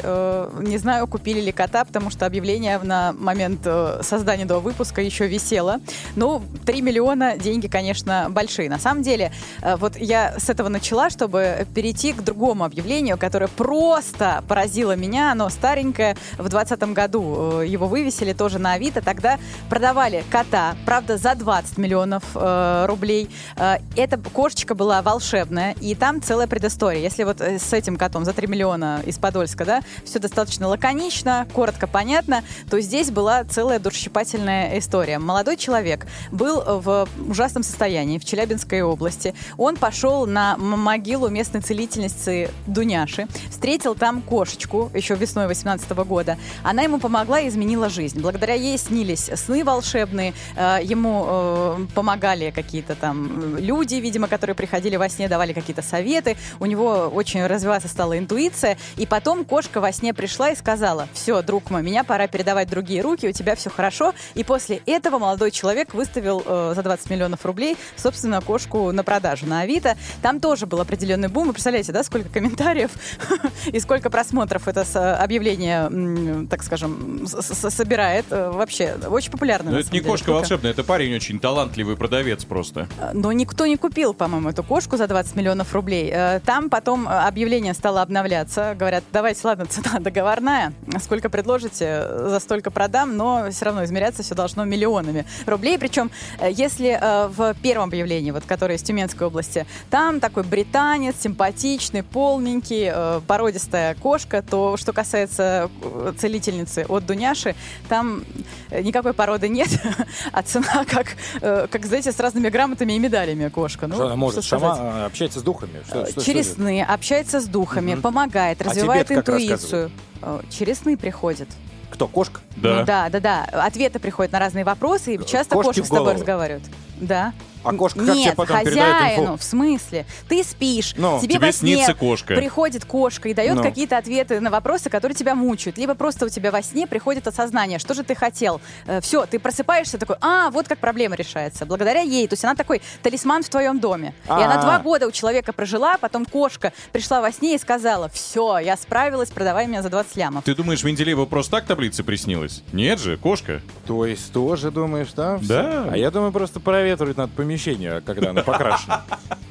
Не 0.64 0.78
знаю, 0.78 1.06
купили 1.06 1.40
ли 1.40 1.52
кота, 1.52 1.84
потому 1.84 2.10
что 2.10 2.24
объявление 2.24 2.78
на 2.78 3.12
момент 3.12 3.60
э, 3.64 4.00
создания 4.02 4.44
этого 4.44 4.60
выпуска 4.60 5.02
еще 5.02 5.26
висело. 5.26 5.78
Ну, 6.16 6.42
3 6.64 6.80
миллиона 6.80 7.36
деньги, 7.36 7.66
конечно, 7.66 8.28
большие. 8.30 8.70
На 8.70 8.78
самом 8.78 9.02
деле, 9.02 9.30
э, 9.60 9.76
вот 9.76 9.96
я 9.96 10.38
с 10.38 10.48
этого 10.48 10.70
начала, 10.70 11.10
чтобы 11.10 11.66
перейти 11.74 12.14
к 12.14 12.22
другому 12.22 12.64
объявлению, 12.64 13.18
которое 13.18 13.48
просто 13.48 14.42
поразило 14.48 14.96
меня. 14.96 15.32
Оно 15.32 15.50
старенькое. 15.50 16.16
В 16.38 16.48
2020 16.48 16.82
году 16.94 17.60
э, 17.60 17.66
его 17.66 17.86
вывесили 17.86 18.32
тоже 18.32 18.58
на 18.58 18.72
Авито. 18.72 19.02
Тогда 19.02 19.38
продавали 19.68 20.24
кота, 20.30 20.76
правда, 20.86 21.18
за 21.18 21.34
20 21.34 21.76
миллионов 21.78 22.24
рублей. 22.34 23.28
Эта 23.56 24.18
кошечка 24.32 24.74
была 24.74 25.02
волшебная, 25.02 25.74
и 25.80 25.94
там 25.94 26.22
целая 26.22 26.46
предыстория. 26.46 27.00
Если 27.00 27.24
вот 27.24 27.40
с 27.40 27.72
этим 27.72 27.96
котом 27.96 28.24
за 28.24 28.32
3 28.32 28.46
миллиона 28.46 29.02
из 29.04 29.18
Подольска, 29.18 29.64
да, 29.64 29.80
все 30.04 30.18
достаточно 30.18 30.53
лаконично, 30.62 31.46
коротко, 31.52 31.86
понятно, 31.86 32.44
то 32.70 32.80
здесь 32.80 33.10
была 33.10 33.44
целая 33.44 33.78
душесчипательная 33.78 34.78
история. 34.78 35.18
Молодой 35.18 35.56
человек 35.56 36.06
был 36.30 36.62
в 36.64 37.08
ужасном 37.28 37.62
состоянии 37.62 38.18
в 38.18 38.24
Челябинской 38.24 38.82
области. 38.82 39.34
Он 39.56 39.76
пошел 39.76 40.26
на 40.26 40.56
могилу 40.56 41.28
местной 41.28 41.60
целительницы 41.60 42.50
Дуняши, 42.66 43.26
встретил 43.50 43.94
там 43.94 44.22
кошечку 44.22 44.90
еще 44.94 45.14
весной 45.14 45.46
18 45.46 45.90
года. 45.90 46.36
Она 46.62 46.82
ему 46.82 46.98
помогла 46.98 47.40
и 47.40 47.48
изменила 47.48 47.88
жизнь. 47.88 48.20
Благодаря 48.20 48.54
ей 48.54 48.78
снились 48.78 49.30
сны 49.34 49.64
волшебные, 49.64 50.34
э, 50.56 50.78
ему 50.82 51.24
э, 51.26 51.86
помогали 51.94 52.50
какие-то 52.50 52.94
там 52.94 53.56
люди, 53.58 53.96
видимо, 53.96 54.28
которые 54.28 54.54
приходили 54.54 54.96
во 54.96 55.08
сне, 55.08 55.28
давали 55.28 55.52
какие-то 55.52 55.82
советы. 55.82 56.36
У 56.60 56.66
него 56.66 57.10
очень 57.12 57.46
развиваться 57.46 57.88
стала 57.88 58.18
интуиция. 58.18 58.76
И 58.96 59.06
потом 59.06 59.44
кошка 59.44 59.80
во 59.80 59.92
сне 59.92 60.14
пришла 60.14 60.43
и 60.50 60.56
сказала, 60.56 61.08
все, 61.12 61.42
друг 61.42 61.70
мой, 61.70 61.82
меня 61.82 62.04
пора 62.04 62.26
передавать 62.26 62.68
другие 62.68 63.00
руки, 63.02 63.28
у 63.28 63.32
тебя 63.32 63.54
все 63.56 63.70
хорошо. 63.70 64.14
И 64.34 64.44
после 64.44 64.80
этого 64.86 65.18
молодой 65.18 65.50
человек 65.50 65.94
выставил 65.94 66.42
э, 66.44 66.72
за 66.74 66.82
20 66.82 67.10
миллионов 67.10 67.44
рублей, 67.44 67.76
собственно, 67.96 68.40
кошку 68.40 68.92
на 68.92 69.04
продажу 69.04 69.46
на 69.46 69.60
Авито. 69.60 69.96
Там 70.22 70.40
тоже 70.40 70.66
был 70.66 70.80
определенный 70.80 71.28
бум. 71.28 71.46
Вы 71.48 71.52
представляете, 71.52 71.92
да, 71.92 72.02
сколько 72.02 72.28
комментариев 72.28 72.90
и 73.66 73.78
сколько 73.80 74.10
просмотров 74.10 74.68
это 74.68 74.84
с- 74.84 75.16
объявление, 75.16 76.46
так 76.48 76.62
скажем, 76.62 77.26
собирает. 77.26 78.26
Э, 78.30 78.50
Вообще, 78.50 78.96
очень 79.08 79.30
популярно. 79.30 79.70
Но 79.72 79.78
это 79.78 79.88
не 79.92 79.98
деле 79.98 80.10
кошка 80.10 80.30
волшебная, 80.30 80.70
это 80.70 80.84
парень 80.84 81.14
очень 81.14 81.38
талантливый 81.38 81.96
продавец 81.96 82.44
просто. 82.44 82.86
Но 83.12 83.32
никто 83.32 83.66
не 83.66 83.76
купил, 83.76 84.14
по-моему, 84.14 84.48
эту 84.50 84.62
кошку 84.62 84.96
за 84.96 85.06
20 85.06 85.36
миллионов 85.36 85.72
рублей. 85.74 86.10
Э, 86.12 86.40
Там 86.44 86.70
потом 86.70 87.08
э, 87.08 87.10
объявление 87.10 87.74
стало 87.74 88.02
обновляться. 88.02 88.74
Говорят, 88.78 89.04
давайте, 89.12 89.40
ладно, 89.44 89.66
цена 89.68 89.98
договорная. 90.40 90.72
Сколько 91.00 91.28
предложите, 91.28 92.06
за 92.28 92.38
столько 92.40 92.70
продам, 92.70 93.16
но 93.16 93.48
все 93.50 93.64
равно 93.66 93.84
измеряться 93.84 94.22
все 94.22 94.34
должно 94.34 94.64
миллионами 94.64 95.24
рублей. 95.46 95.78
Причем, 95.78 96.10
э, 96.40 96.50
если 96.50 96.98
э, 97.00 97.28
в 97.28 97.54
первом 97.62 97.88
объявлении, 97.88 98.30
вот, 98.30 98.44
которое 98.44 98.76
из 98.76 98.82
Тюменской 98.82 99.26
области, 99.26 99.66
там 99.90 100.20
такой 100.20 100.42
британец, 100.44 101.16
симпатичный, 101.20 102.02
полненький, 102.02 102.90
э, 102.92 103.20
породистая 103.26 103.94
кошка, 103.94 104.42
то, 104.42 104.76
что 104.76 104.92
касается 104.92 105.70
э, 105.82 106.12
целительницы 106.18 106.84
от 106.88 107.06
Дуняши, 107.06 107.54
там 107.88 108.24
э, 108.70 108.82
никакой 108.82 109.12
породы 109.12 109.48
нет, 109.48 109.68
а 110.32 110.42
цена 110.42 110.84
как, 110.86 111.16
э, 111.40 111.66
как, 111.70 111.86
знаете, 111.86 112.12
с 112.12 112.20
разными 112.20 112.48
грамотами 112.48 112.92
и 112.94 112.98
медалями 112.98 113.48
кошка. 113.48 113.86
Ну, 113.86 113.94
Что 113.94 114.06
она 114.06 114.16
может? 114.16 114.44
что 114.44 114.58
Сама 114.58 115.06
общается 115.06 115.40
с 115.40 115.42
духами? 115.42 115.82
Что- 115.86 116.06
что- 116.06 116.22
Через 116.24 116.46
что 116.46 116.54
сны, 116.56 116.82
общается 116.82 117.40
с 117.40 117.46
духами, 117.46 117.94
помогает, 117.94 118.60
А 118.60 118.64
развивает 118.64 119.08
как 119.08 119.18
интуицию. 119.18 119.90
Э, 120.24 120.40
Через 120.50 120.78
сны 120.80 120.96
приходит. 120.96 121.42
это? 121.48 121.52
Кто, 121.90 122.08
кошка? 122.08 122.40
Ну 122.56 122.84
да, 122.84 123.08
да, 123.08 123.20
да. 123.20 123.44
Ответы 123.52 123.98
приходят 124.00 124.32
на 124.32 124.38
разные 124.40 124.64
вопросы, 124.64 125.14
и 125.14 125.24
часто 125.24 125.54
Кошки 125.54 125.66
кошки 125.68 125.80
с 125.82 125.88
тобой 125.88 125.98
голову. 126.00 126.14
разговаривают. 126.14 126.64
Да. 126.96 127.32
А 127.64 127.72
кошка 127.72 127.98
как 128.00 128.08
тебе 128.08 128.16
Нет, 128.24 128.36
потом 128.36 128.60
передает 128.60 128.94
хозяину, 128.96 129.24
инфу? 129.32 129.36
в 129.38 129.42
смысле. 129.42 130.06
Ты 130.28 130.44
спишь, 130.44 130.94
Ну. 130.96 131.18
тебе 131.20 131.34
Тебе 131.34 131.46
во 131.46 131.52
сне 131.52 131.74
снится 131.76 131.94
кошка. 131.94 132.34
приходит 132.34 132.84
кошка 132.84 133.28
и 133.28 133.34
дает 133.34 133.56
Ну. 133.56 133.62
какие-то 133.62 133.96
ответы 133.98 134.40
на 134.40 134.50
вопросы, 134.50 134.90
которые 134.90 135.16
тебя 135.16 135.34
мучают. 135.34 135.78
Либо 135.78 135.94
просто 135.94 136.26
у 136.26 136.28
тебя 136.28 136.50
во 136.50 136.62
сне 136.62 136.86
приходит 136.86 137.26
осознание, 137.26 137.78
что 137.78 137.94
же 137.94 138.02
ты 138.04 138.14
хотел. 138.14 138.60
все, 139.00 139.26
ты 139.26 139.38
просыпаешься 139.38 139.98
такой, 139.98 140.16
а, 140.20 140.50
вот 140.50 140.68
как 140.68 140.78
проблема 140.78 141.16
решается. 141.16 141.64
Благодаря 141.66 142.00
ей. 142.00 142.26
То 142.28 142.34
есть 142.34 142.44
она 142.44 142.54
такой 142.54 142.82
талисман 143.02 143.42
в 143.42 143.48
твоем 143.48 143.80
доме. 143.80 144.14
И 144.26 144.30
она 144.30 144.58
А. 144.58 144.62
два 144.62 144.78
года 144.78 145.06
у 145.06 145.10
человека 145.10 145.52
прожила, 145.52 145.96
потом 145.98 146.24
кошка 146.26 146.72
пришла 146.92 147.20
во 147.20 147.32
сне 147.32 147.54
и 147.54 147.58
сказала, 147.58 148.08
все, 148.08 148.58
я 148.58 148.76
справилась, 148.76 149.30
продавай 149.30 149.66
меня 149.66 149.82
за 149.82 149.90
20 149.90 150.16
лямов. 150.16 150.44
Ты 150.44 150.54
думаешь, 150.54 150.82
Менделеева 150.84 151.24
просто 151.26 151.52
так 151.52 151.64
таблица 151.66 152.04
приснилась? 152.04 152.62
Нет 152.72 153.00
же, 153.00 153.16
кошка. 153.16 153.62
То 153.86 154.04
есть 154.06 154.32
тоже 154.32 154.70
думаешь, 154.70 155.12
да? 155.16 155.38
Да. 155.42 155.88
А 155.92 155.96
я 155.96 156.10
думаю, 156.10 156.32
просто 156.32 156.60
проветривать 156.60 157.16
надо 157.16 157.32
помещение, 157.54 158.00
когда 158.00 158.30
оно 158.30 158.42
покрашено. 158.42 159.02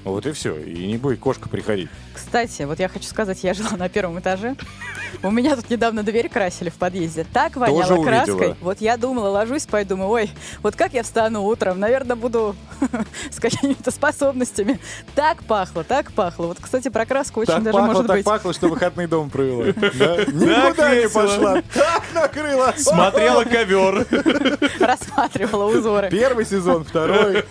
Вот 0.03 0.25
и 0.25 0.33
все. 0.33 0.57
И 0.57 0.85
не 0.87 0.97
будет 0.97 1.19
кошка 1.19 1.47
приходить. 1.47 1.89
Кстати, 2.13 2.63
вот 2.63 2.79
я 2.79 2.89
хочу 2.89 3.05
сказать, 3.05 3.41
я 3.43 3.53
жила 3.53 3.77
на 3.77 3.87
первом 3.87 4.19
этаже. 4.19 4.55
У 5.21 5.31
меня 5.31 5.55
тут 5.55 5.69
недавно 5.69 6.03
дверь 6.03 6.27
красили 6.27 6.69
в 6.69 6.73
подъезде. 6.73 7.25
Так 7.31 7.55
воняло 7.55 7.81
Тоже 7.81 7.93
увидела. 7.93 8.25
краской. 8.25 8.55
Вот 8.59 8.81
я 8.81 8.97
думала, 8.97 9.29
ложусь 9.29 9.63
спать, 9.63 9.87
думаю, 9.87 10.09
ой, 10.09 10.31
вот 10.61 10.75
как 10.75 10.93
я 10.93 11.03
встану 11.03 11.43
утром? 11.43 11.79
Наверное, 11.79 12.15
буду 12.17 12.55
с 13.31 13.39
какими-то 13.39 13.91
способностями. 13.91 14.79
Так 15.15 15.43
пахло, 15.43 15.83
так 15.85 16.11
пахло. 16.11 16.47
Вот, 16.47 16.57
кстати, 16.59 16.89
про 16.89 17.05
краску 17.05 17.39
очень 17.41 17.53
Так 17.53 17.63
даже 17.63 17.77
пахло, 17.77 17.87
может 17.87 18.07
так 18.07 18.17
быть. 18.17 18.25
пахло, 18.25 18.53
что 18.53 18.67
выходный 18.67 19.07
дом 19.07 19.29
провела. 19.29 19.65
Да? 19.93 20.17
Никуда 20.25 20.95
не 20.95 21.07
пошла. 21.07 21.61
Так 21.73 22.03
накрыла. 22.13 22.73
Смотрела 22.75 23.43
ковер. 23.43 24.05
Рассматривала 24.79 25.65
узоры. 25.65 26.09
Первый 26.09 26.45
сезон, 26.45 26.83
второй. 26.83 27.45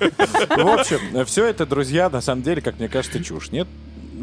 В 0.49 0.68
общем, 0.68 1.24
все 1.26 1.47
это, 1.47 1.66
друзья, 1.66 2.09
на 2.11 2.20
самом 2.20 2.43
деле, 2.43 2.61
как 2.62 2.78
мне 2.78 2.88
кажется, 2.88 3.22
чушь, 3.22 3.51
нет? 3.51 3.66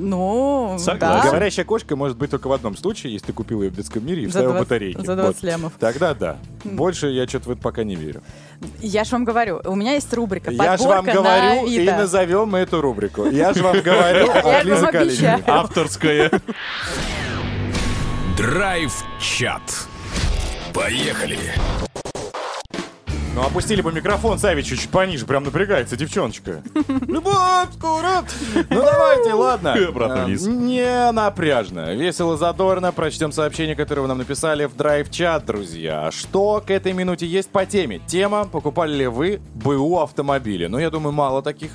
Ну, 0.01 0.77
Согласен. 0.79 1.23
да. 1.23 1.29
Говорящая 1.29 1.65
кошка 1.65 1.97
может 1.97 2.15
быть 2.17 2.31
только 2.31 2.47
в 2.47 2.53
одном 2.53 2.77
случае, 2.77 3.11
если 3.11 3.27
ты 3.27 3.33
купил 3.33 3.61
ее 3.63 3.69
в 3.69 3.75
детском 3.75 4.05
мире 4.05 4.21
и 4.23 4.25
За 4.27 4.29
вставил 4.29 4.51
20 4.51 4.65
батарейки. 4.69 5.05
за 5.05 5.15
20 5.17 5.35
Вот. 5.35 5.43
лямов. 5.43 5.73
Тогда 5.77 6.13
да. 6.13 6.37
Больше 6.63 7.07
я 7.09 7.27
что-то 7.27 7.49
в 7.49 7.51
это 7.51 7.61
пока 7.61 7.83
не 7.83 7.95
верю. 7.95 8.21
Я 8.79 9.03
же 9.03 9.11
вам 9.11 9.25
говорю, 9.25 9.59
у 9.65 9.75
меня 9.75 9.93
есть 9.95 10.13
рубрика 10.13 10.51
Я 10.51 10.77
же 10.77 10.83
вам 10.83 11.05
«Подборка 11.05 11.21
на 11.21 11.39
говорю 11.51 11.67
и 11.67 11.77
Авито». 11.79 11.97
назовем 11.97 12.47
мы 12.49 12.59
эту 12.59 12.79
рубрику. 12.79 13.25
Я 13.29 13.51
же 13.53 13.61
вам 13.61 13.81
говорю 13.83 14.31
от 14.31 14.63
Лизы. 14.63 14.87
Калининой. 14.87 15.43
Авторская. 15.45 16.31
Драйв-чат. 18.37 19.61
Поехали. 20.73 21.37
Ну, 23.39 23.45
опустили 23.45 23.81
бы 23.81 23.93
микрофон 23.93 24.37
Савичу 24.37 24.75
чуть 24.75 24.89
пониже, 24.89 25.25
прям 25.25 25.45
напрягается 25.45 25.95
девчоночка. 25.95 26.61
Любовь, 27.07 27.69
скоро. 27.73 28.25
Ну, 28.53 28.81
давайте, 28.83 29.33
ладно. 29.33 29.77
Э. 29.79 30.25
Не 30.27 31.11
напряжно. 31.13 31.93
Весело, 31.93 32.35
задорно. 32.35 32.91
Прочтем 32.91 33.31
сообщение, 33.31 33.75
которое 33.77 34.01
вы 34.01 34.07
нам 34.09 34.17
написали 34.17 34.65
в 34.65 34.75
драйв-чат, 34.75 35.45
друзья. 35.45 36.11
Что 36.11 36.61
к 36.65 36.69
этой 36.69 36.91
минуте 36.91 37.25
есть 37.25 37.49
по 37.49 37.65
теме? 37.65 38.01
Тема 38.07 38.45
«Покупали 38.45 38.93
ли 38.93 39.07
вы 39.07 39.39
БУ 39.55 39.99
автомобили?» 39.99 40.65
Ну, 40.65 40.77
я 40.77 40.89
думаю, 40.89 41.13
мало 41.13 41.41
таких, 41.41 41.71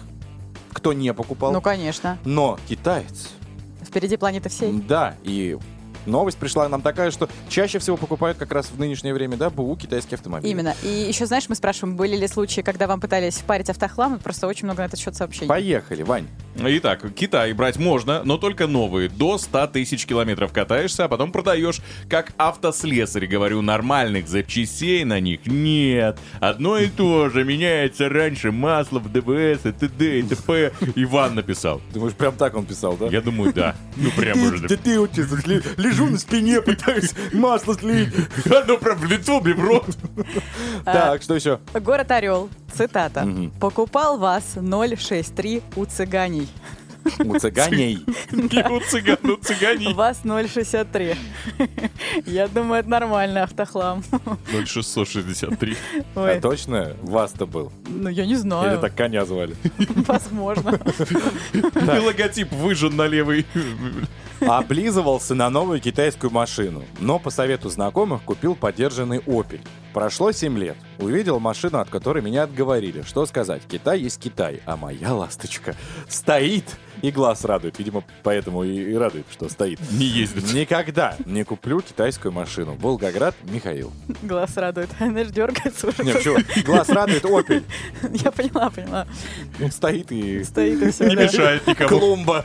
кто 0.72 0.92
не 0.92 1.14
покупал. 1.14 1.50
Ну, 1.52 1.62
конечно. 1.62 2.18
Но 2.26 2.58
китаец, 2.68 3.30
Впереди 3.82 4.16
планеты 4.18 4.50
всей. 4.50 4.72
да, 4.72 5.14
и 5.22 5.56
новость 6.07 6.38
пришла 6.38 6.68
нам 6.68 6.82
такая, 6.82 7.11
что 7.11 7.28
чаще 7.48 7.78
всего 7.78 7.96
покупают 7.96 8.38
как 8.38 8.52
раз 8.52 8.66
в 8.70 8.78
нынешнее 8.78 9.14
время, 9.14 9.36
да, 9.36 9.50
БУ 9.50 9.76
китайские 9.76 10.16
автомобили. 10.16 10.50
Именно. 10.50 10.74
И 10.82 10.88
еще, 10.88 11.26
знаешь, 11.26 11.48
мы 11.48 11.55
спрашиваем, 11.55 11.96
были 11.96 12.16
ли 12.16 12.26
случаи, 12.28 12.61
когда 12.61 12.86
вам 12.86 13.00
пытались 13.00 13.36
впарить 13.36 13.70
автохлам? 13.70 14.18
Просто 14.18 14.46
очень 14.46 14.64
много 14.66 14.82
на 14.82 14.86
этот 14.86 14.98
счет 15.00 15.14
сообщений. 15.16 15.48
Поехали, 15.48 16.02
Вань. 16.02 16.26
Итак, 16.57 17.02
Китай 17.14 17.52
брать 17.52 17.76
можно, 17.76 18.22
но 18.24 18.38
только 18.38 18.66
новые. 18.66 19.09
До 19.09 19.38
100 19.38 19.66
тысяч 19.68 20.07
километров 20.07 20.52
катаешься, 20.52 21.05
а 21.05 21.09
потом 21.09 21.32
продаешь. 21.32 21.80
Как 22.09 22.32
автослесарь, 22.36 23.26
говорю, 23.26 23.61
нормальных 23.62 24.28
запчастей 24.28 25.05
на 25.05 25.20
них 25.20 25.40
нет. 25.46 26.18
Одно 26.40 26.78
и 26.78 26.88
то 26.88 27.28
же. 27.28 27.44
Меняется 27.44 28.09
раньше 28.09 28.52
масло 28.52 28.98
в 29.00 29.11
ДВС 29.11 29.66
и 29.66 29.72
т.д. 29.72 30.18
и 30.20 30.22
т.п. 30.22 30.72
Иван 30.94 31.34
написал. 31.34 31.80
Думаешь, 31.92 32.14
прям 32.14 32.34
так 32.36 32.55
он 32.55 32.66
писал, 32.66 32.96
да? 32.96 33.07
Я 33.07 33.20
думаю, 33.20 33.52
да. 33.52 33.74
Ну, 33.96 34.11
прям 34.11 34.40
уже. 34.42 34.68
Ты 34.68 34.76
сейчас 34.76 35.46
ли- 35.46 35.62
лежу 35.95 36.11
на 36.11 36.18
спине, 36.18 36.61
пытаюсь 36.61 37.12
масло 37.32 37.74
слить. 37.74 38.12
Оно 38.47 38.76
прям 38.76 38.99
в 38.99 39.05
лицо 39.05 39.40
мне 39.40 39.55
в 39.55 39.61
рот. 39.61 39.86
Так, 40.84 41.22
что 41.22 41.34
еще? 41.34 41.61
Город 41.72 42.11
Орел, 42.11 42.51
цитата. 42.74 43.26
«Покупал 43.61 44.18
вас 44.18 44.45
063 44.55 45.62
у 45.76 45.84
цыганей». 45.84 46.49
У 47.18 47.38
цыганей. 47.38 48.05
У 48.32 48.80
цыган, 48.80 49.18
у 49.30 49.36
цыганей. 49.36 49.92
ВАЗ 49.94 50.22
063. 50.24 51.14
Я 52.26 52.48
думаю, 52.48 52.80
это 52.80 52.88
нормальный 52.90 53.42
автохлам. 53.42 54.02
0663. 54.50 55.76
Ой, 56.16 56.36
А 56.36 56.40
точно 56.40 56.96
вас-то 57.02 57.46
был? 57.46 57.72
ну 57.88 58.09
я 58.09 58.24
не 58.26 58.32
Или 58.32 58.38
знаю. 58.38 58.78
так 58.80 58.94
коня 58.94 59.24
звали? 59.24 59.55
Возможно. 60.07 60.80
И 61.52 61.98
логотип 61.98 62.50
выжжен 62.52 62.96
на 62.96 63.07
левый. 63.07 63.46
Облизывался 64.40 65.34
на 65.34 65.48
новую 65.48 65.80
китайскую 65.80 66.30
машину, 66.30 66.84
но 67.00 67.18
по 67.18 67.30
совету 67.30 67.68
знакомых 67.70 68.22
купил 68.22 68.55
подержанный 68.55 69.18
Opel. 69.18 69.61
Прошло 69.94 70.32
7 70.32 70.59
лет. 70.59 70.76
Увидел 70.98 71.38
машину, 71.38 71.78
от 71.78 71.88
которой 71.88 72.20
меня 72.22 72.42
отговорили. 72.42 73.02
Что 73.02 73.24
сказать? 73.26 73.62
Китай 73.68 74.00
есть 74.00 74.20
Китай, 74.20 74.61
а 74.66 74.76
моя 74.76 75.14
ласточка 75.14 75.74
стоит 76.09 76.64
и 77.05 77.11
глаз 77.11 77.44
радует. 77.44 77.78
Видимо, 77.78 78.02
поэтому 78.22 78.64
и 78.64 78.74
и 78.74 78.94
радует, 78.96 79.26
что 79.30 79.48
стоит. 79.48 79.78
Не 79.92 80.07
ездит. 80.07 80.52
Никогда 80.55 81.16
не 81.26 81.44
куплю 81.44 81.80
китайскую 81.80 82.32
машину. 82.32 82.76
Волгоград, 82.80 83.34
Михаил. 83.44 83.92
Глаз 84.22 84.57
радует. 84.57 84.88
Знаешь, 84.98 85.28
дергается 85.28 85.88
уже. 85.88 86.02
Не, 86.02 86.12
почему? 86.14 86.36
Глаз 86.64 86.88
радует 86.88 87.22
Opel. 87.24 87.62
Я 88.24 88.30
поняла, 88.30 88.70
поняла. 88.70 89.07
Он 89.62 89.70
стоит 89.70 90.11
и... 90.12 90.42
Стоит 90.44 90.82
и 90.82 90.90
все. 90.90 91.05
Не 91.09 91.16
мешает 91.16 91.66
никому. 91.66 91.88
Клумба. 91.98 92.42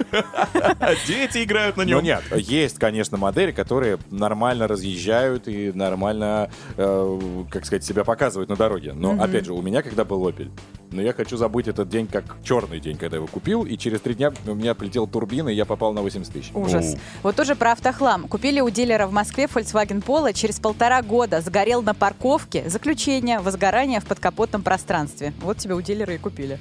Дети 1.08 1.44
играют 1.44 1.78
на 1.78 1.84
Ну 1.84 1.90
нем. 1.90 2.04
нет, 2.04 2.24
есть, 2.36 2.78
конечно, 2.80 3.18
модели, 3.18 3.52
которые 3.52 3.98
нормально 4.12 4.68
разъезжают 4.68 5.48
и 5.48 5.72
нормально, 5.72 6.52
э, 6.78 7.20
как 7.50 7.66
сказать, 7.66 7.84
себя 7.86 8.04
показывают 8.04 8.50
на 8.50 8.56
дороге. 8.56 8.94
Но, 8.94 9.12
опять 9.22 9.46
же, 9.46 9.54
у 9.54 9.62
меня 9.62 9.82
когда 9.82 10.04
был 10.04 10.28
Opel, 10.28 10.52
но 10.92 11.02
я 11.02 11.14
хочу 11.14 11.38
забыть 11.38 11.68
этот 11.68 11.88
день 11.90 12.08
как 12.08 12.26
черный 12.44 12.80
день, 12.80 12.98
когда 12.98 13.18
я 13.18 13.20
его 13.20 13.28
купил, 13.28 13.64
и 13.64 13.78
через 13.78 14.02
три 14.02 14.16
дня 14.16 14.32
у 14.52 14.56
меня 14.56 14.74
полетела 14.76 15.08
турбина, 15.08 15.50
и 15.50 15.56
я 15.56 15.66
попал 15.66 15.94
на 15.94 16.02
80 16.02 16.32
тысяч. 16.34 16.52
Ужас. 16.54 16.96
Вот 17.24 17.36
тоже 17.36 17.56
про 17.56 17.72
автохлам. 17.74 18.28
Купили 18.28 18.60
у 18.60 18.70
дилера 18.70 19.08
в 19.08 19.12
Москве 19.12 19.46
Volkswagen 19.46 20.04
Polo, 20.04 20.34
через 20.34 20.60
полтора 20.60 21.02
года 21.02 21.42
сгорел 21.42 21.82
на 21.82 21.94
парковке. 21.94 22.70
Заключение, 22.70 23.40
возгорание 23.40 24.00
в 24.00 24.06
подкапотном 24.06 24.62
пространстве. 24.64 25.34
Вот 25.42 25.58
тебе 25.58 25.76
у 25.76 25.82
дилера 25.82 26.14
и 26.14 26.18
купили. 26.18 26.60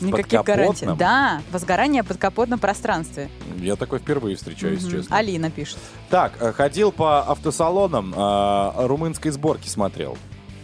Никаких 0.00 0.42
гарантий. 0.44 0.86
Да, 0.98 1.42
возгорание 1.52 2.02
в 2.02 2.06
подкапотном 2.06 2.58
пространстве. 2.58 3.28
Я 3.58 3.76
такой 3.76 3.98
впервые 3.98 4.34
встречаюсь, 4.36 4.82
Мгм. 4.82 4.90
честно. 4.90 5.16
Алина 5.16 5.50
пишет. 5.50 5.76
Так, 6.08 6.32
э, 6.40 6.52
ходил 6.52 6.90
по 6.90 7.20
автосалонам, 7.30 8.14
э, 8.16 8.86
румынской 8.86 9.30
сборки 9.30 9.68
смотрел. 9.68 10.16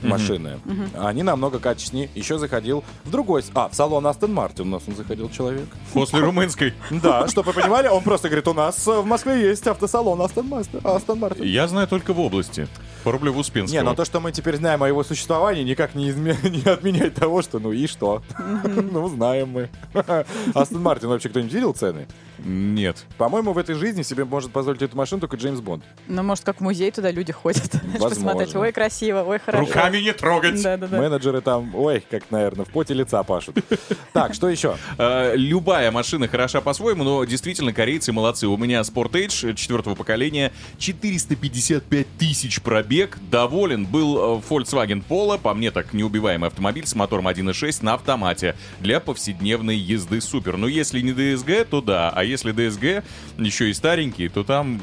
Машины. 0.03 0.61
Они 0.99 1.23
намного 1.23 1.59
качественнее. 1.59 2.09
Еще 2.15 2.39
заходил 2.39 2.85
в 3.05 3.11
другой... 3.11 3.45
А, 3.55 3.69
в 3.69 3.75
салон 3.75 4.07
Астон 4.07 4.33
Мартин 4.33 4.69
у 4.69 4.71
нас 4.71 4.83
он 4.87 4.97
заходил 4.97 5.31
человек. 5.31 5.67
После 5.93 6.21
румынской. 6.21 6.75
Да, 6.91 7.29
чтобы 7.29 7.53
вы 7.53 7.61
понимали, 7.61 7.89
он 7.89 8.03
просто 8.03 8.29
говорит, 8.29 8.49
у 8.49 8.55
нас 8.55 8.87
э, 8.87 9.01
в 9.01 9.07
Москве 9.07 9.41
есть 9.41 9.67
автосалон 9.67 10.21
Астон, 10.23 10.49
Мартин. 10.49 11.45
Я 11.45 11.69
знаю 11.69 11.89
только 11.89 12.13
в 12.13 12.21
области. 12.21 12.69
По 13.05 13.13
рублеву 13.13 13.41
Успенского. 13.41 13.77
Не, 13.79 13.83
но 13.85 13.95
то, 13.95 14.05
что 14.05 14.19
мы 14.21 14.33
теперь 14.33 14.57
знаем 14.57 14.83
о 14.83 14.89
его 14.89 15.05
существовании, 15.05 15.63
никак 15.63 15.95
не, 15.95 16.11
изме- 16.11 16.37
не 16.49 16.69
отменяет 16.69 17.15
того, 17.15 17.43
что 17.43 17.59
ну 17.59 17.73
и 17.73 17.87
что. 17.87 18.23
Ну, 18.97 19.09
знаем 19.09 19.51
мы. 19.51 19.71
Астон 20.55 20.83
Мартин 20.83 21.09
вообще 21.09 21.29
кто-нибудь 21.29 21.53
видел 21.53 21.73
цены? 21.73 22.07
Нет. 22.39 23.05
По-моему, 23.17 23.53
в 23.53 23.59
этой 23.59 23.75
жизни 23.75 24.03
себе 24.03 24.25
может 24.25 24.51
позволить 24.51 24.83
эту 24.83 24.97
машину 24.97 25.21
только 25.21 25.37
Джеймс 25.37 25.61
Бонд. 25.61 25.85
Ну, 26.07 26.23
может, 26.23 26.45
как 26.45 26.59
в 26.59 26.61
музей 26.61 26.91
туда 26.91 27.11
люди 27.11 27.33
ходят. 27.33 27.71
Посмотреть. 27.99 28.55
Ой, 28.55 28.73
красиво, 28.73 29.23
ой, 29.23 29.39
хорошо. 29.39 29.65
Руками 29.87 30.03
не 30.03 30.13
трогать. 30.13 30.63
Да-да-да. 30.63 30.99
Менеджеры 30.99 31.41
там, 31.41 31.75
ой, 31.75 32.03
как, 32.11 32.31
наверное, 32.31 32.65
в 32.65 32.71
поте 32.71 32.95
лица 32.95 33.23
пашут. 33.23 33.57
Так, 34.13 34.35
что 34.35 34.49
еще? 34.49 34.77
Э, 34.99 35.33
Любая 35.37 35.91
машина 35.91 36.29
хороша 36.29 36.61
по-своему, 36.61 37.05
но 37.05 37.25
действительно 37.25 37.73
корейцы 37.73 38.13
молодцы. 38.13 38.47
У 38.47 38.57
меня 38.57 38.81
Sportage 38.81 39.55
четвертого 39.55 39.95
поколения, 39.95 40.53
455 40.79 42.07
тысяч 42.19 42.61
пробег. 42.63 43.19
Доволен 43.31 43.85
был 43.85 44.39
э, 44.39 44.43
Volkswagen 44.49 45.03
Polo, 45.07 45.39
по 45.39 45.55
мне 45.55 45.71
так 45.71 45.93
неубиваемый 45.93 46.49
автомобиль 46.49 46.87
с 46.87 46.95
мотором 46.95 47.29
1.6 47.29 47.85
на 47.85 47.95
автомате 47.95 48.57
для 48.81 49.01
повседневной 49.01 49.77
езды 49.77 50.21
супер. 50.21 50.57
Ну, 50.57 50.67
если 50.67 51.01
не 51.01 51.13
DSG, 51.13 51.67
то 51.67 51.81
да, 51.81 52.11
а 52.11 52.25
если 52.25 52.55
DSG 52.55 53.05
еще 53.39 53.71
и 53.71 53.75
старенький, 53.75 54.29
то 54.29 54.45
там, 54.45 54.81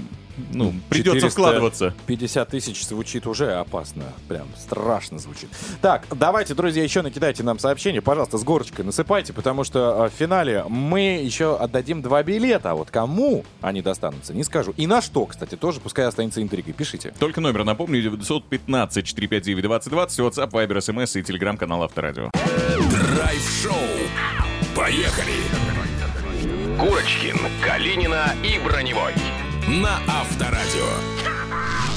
ну, 0.51 0.73
придется 0.89 1.29
вкладываться. 1.29 1.93
50 2.07 2.49
тысяч 2.49 2.85
звучит 2.85 3.27
уже 3.27 3.53
опасно. 3.53 4.03
Прям 4.27 4.47
страшно 4.57 5.19
звучит. 5.19 5.49
Так, 5.81 6.05
давайте, 6.11 6.53
друзья, 6.53 6.83
еще 6.83 7.01
накидайте 7.01 7.43
нам 7.43 7.59
сообщение. 7.59 8.01
Пожалуйста, 8.01 8.37
с 8.37 8.43
горочкой 8.43 8.85
насыпайте, 8.85 9.33
потому 9.33 9.63
что 9.63 10.05
э, 10.05 10.09
в 10.09 10.13
финале 10.17 10.65
мы 10.67 11.21
еще 11.23 11.57
отдадим 11.57 12.01
два 12.01 12.23
билета. 12.23 12.71
А 12.71 12.75
вот 12.75 12.89
кому 12.91 13.45
они 13.61 13.81
достанутся, 13.81 14.33
не 14.33 14.43
скажу. 14.43 14.73
И 14.77 14.87
на 14.87 15.01
что, 15.01 15.25
кстати, 15.25 15.55
тоже 15.55 15.79
пускай 15.79 16.05
останется 16.05 16.41
интригой. 16.41 16.73
Пишите. 16.73 17.13
Только 17.19 17.41
номер, 17.41 17.63
напомню, 17.63 18.01
915-459-2020, 18.11 19.81
WhatsApp, 19.89 20.51
Viber, 20.51 20.77
SMS 20.77 21.19
и 21.19 21.23
телеграм-канал 21.23 21.83
Авторадио. 21.83 22.29
Драйв-шоу. 22.33 23.73
Поехали! 24.75 25.33
Курочкин, 26.79 27.37
Калинина 27.63 28.33
и 28.43 28.57
Броневой. 28.59 29.13
На 29.67 30.01
Авторадио. 30.07 31.92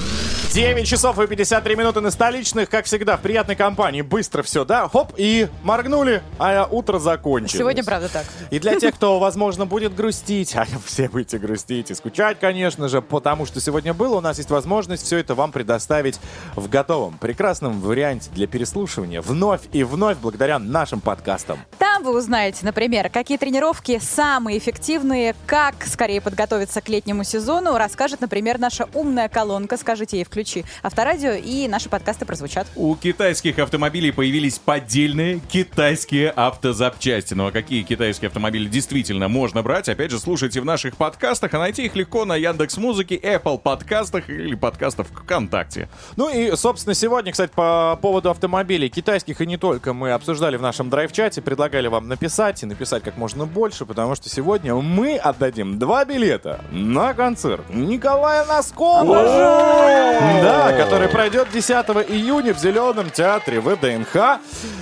9 0.57 0.87
часов 0.87 1.19
и 1.19 1.27
53 1.27 1.77
минуты 1.77 2.01
на 2.01 2.11
столичных, 2.11 2.71
как 2.71 2.87
всегда, 2.87 3.19
в 3.19 3.21
приятной 3.21 3.57
компании. 3.57 4.01
Быстро 4.01 4.43
все, 4.43 4.65
да? 4.65 4.89
Хоп, 4.89 5.13
и 5.19 5.49
моргнули, 5.63 6.23
а 6.39 6.67
утро 6.71 6.99
закончилось. 6.99 7.59
Сегодня, 7.59 7.85
правда, 7.85 8.09
так. 8.09 8.25
И 8.51 8.59
для 8.59 8.81
тех, 8.81 8.95
кто, 8.97 9.19
возможно, 9.19 9.67
будет 9.67 9.95
грустить, 9.95 10.57
а 10.57 10.65
все 10.87 11.11
будете 11.11 11.37
грустить 11.37 11.91
и 11.91 11.95
скучать, 11.95 12.39
конечно 12.41 12.89
же, 12.89 13.03
потому 13.03 13.45
что 13.45 13.61
сегодня 13.61 13.93
было, 13.93 14.17
у 14.17 14.21
нас 14.23 14.39
есть 14.39 14.49
возможность 14.49 15.05
все 15.05 15.19
это 15.19 15.35
вам 15.35 15.53
предоставить 15.53 16.19
в 16.55 16.71
готовом, 16.71 17.19
прекрасном 17.19 17.79
варианте 17.83 18.31
для 18.33 18.47
переслушивания 18.47 19.21
вновь 19.21 19.61
и 19.75 19.85
вновь 19.85 20.17
благодаря 20.17 20.59
нашим 20.59 21.03
подкастам. 21.03 21.59
Там 21.79 22.03
вы 22.03 22.17
узнаете, 22.17 22.65
например, 22.65 23.11
какие 23.11 23.37
тренировки 23.37 23.99
самые 24.03 24.57
эффективные, 24.57 25.35
как 25.45 25.75
скорее 25.85 26.23
подготовиться 26.23 26.81
к 26.81 26.89
летнему 26.89 27.25
сезону, 27.25 27.77
расскажет, 27.77 28.23
например, 28.23 28.59
наша 28.59 28.89
умная 28.95 29.29
колонка. 29.29 29.77
Скажите 29.77 30.17
ей, 30.17 30.25
включи 30.47 30.65
авторадио, 30.83 31.33
и 31.33 31.67
наши 31.69 31.89
подкасты 31.89 32.25
прозвучат. 32.25 32.67
У 32.77 32.95
китайских 32.95 33.59
автомобилей 33.59 34.13
появились 34.13 34.59
поддельные 34.59 35.41
китайские 35.41 36.31
автозапчасти. 36.31 37.35
Ну 37.35 37.49
а 37.49 37.53
какие 37.53 37.83
китайские 37.83 38.29
автомобили 38.29 38.69
действительно 38.69 39.29
можно 39.29 39.63
брать? 39.63 39.89
Опять 39.89 40.13
же, 40.13 40.21
слушайте 40.21 40.61
в 40.61 40.65
наших 40.65 40.97
подкастах, 40.97 41.53
а 41.55 41.59
найти 41.59 41.85
их 41.87 41.97
легко 41.97 42.25
на 42.25 42.37
Яндекс 42.37 42.77
Музыке, 42.77 43.17
Apple 43.17 43.59
подкастах 43.59 44.31
или 44.31 44.55
подкастах 44.55 45.09
ВКонтакте. 45.09 45.89
Ну 46.17 46.33
и, 46.33 46.55
собственно, 46.57 46.95
сегодня, 46.95 47.33
кстати, 47.33 47.51
по 47.55 47.99
поводу 48.01 48.31
автомобилей 48.31 48.89
китайских 48.89 49.41
и 49.41 49.47
не 49.47 49.57
только 49.57 49.93
мы 49.93 50.13
обсуждали 50.13 50.57
в 50.57 50.63
нашем 50.63 50.91
драйв-чате, 50.91 51.43
предлагали 51.43 51.89
вам 51.89 52.07
написать 52.09 52.63
и 52.63 52.67
написать 52.67 53.03
как 53.03 53.17
можно 53.17 53.47
больше, 53.47 53.85
потому 53.85 54.15
что 54.15 54.29
сегодня 54.29 54.75
мы 54.75 55.17
отдадим 55.17 55.79
два 55.79 56.05
билета 56.05 56.61
на 56.71 57.15
концерт 57.15 57.65
Николая 57.71 58.45
Носкова. 58.45 60.36
Да, 60.43 60.73
который 60.73 61.09
пройдет 61.09 61.49
10 61.53 61.71
июня 62.09 62.55
в 62.55 62.59
Зеленом 62.59 63.11
театре 63.11 63.61
ВДНХ. 63.61 64.41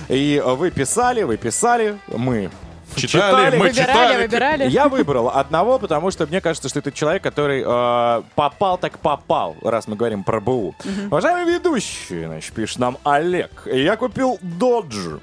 И 0.09 0.41
вы 0.45 0.71
писали, 0.71 1.23
вы 1.23 1.37
писали, 1.37 1.97
мы 2.07 2.49
Читали, 2.95 3.57
мы 3.57 3.67
Выбирали, 3.67 3.73
читали. 3.73 4.21
выбирали. 4.21 4.69
я 4.69 4.87
выбрал 4.89 5.29
одного, 5.29 5.79
потому 5.79 6.11
что 6.11 6.25
мне 6.27 6.41
кажется, 6.41 6.69
что 6.69 6.79
это 6.79 6.91
человек, 6.91 7.23
который 7.23 7.63
э, 7.65 8.21
попал 8.35 8.77
так 8.77 8.99
попал, 8.99 9.55
раз 9.61 9.87
мы 9.87 9.95
говорим 9.95 10.23
про 10.23 10.39
БУ. 10.39 10.75
Уважаемый 11.11 11.53
ведущий, 11.53 12.25
значит, 12.25 12.53
пишет 12.53 12.79
нам 12.79 12.97
Олег. 13.03 13.67
Я 13.71 13.95
купил 13.97 14.39
Dodge. 14.41 15.19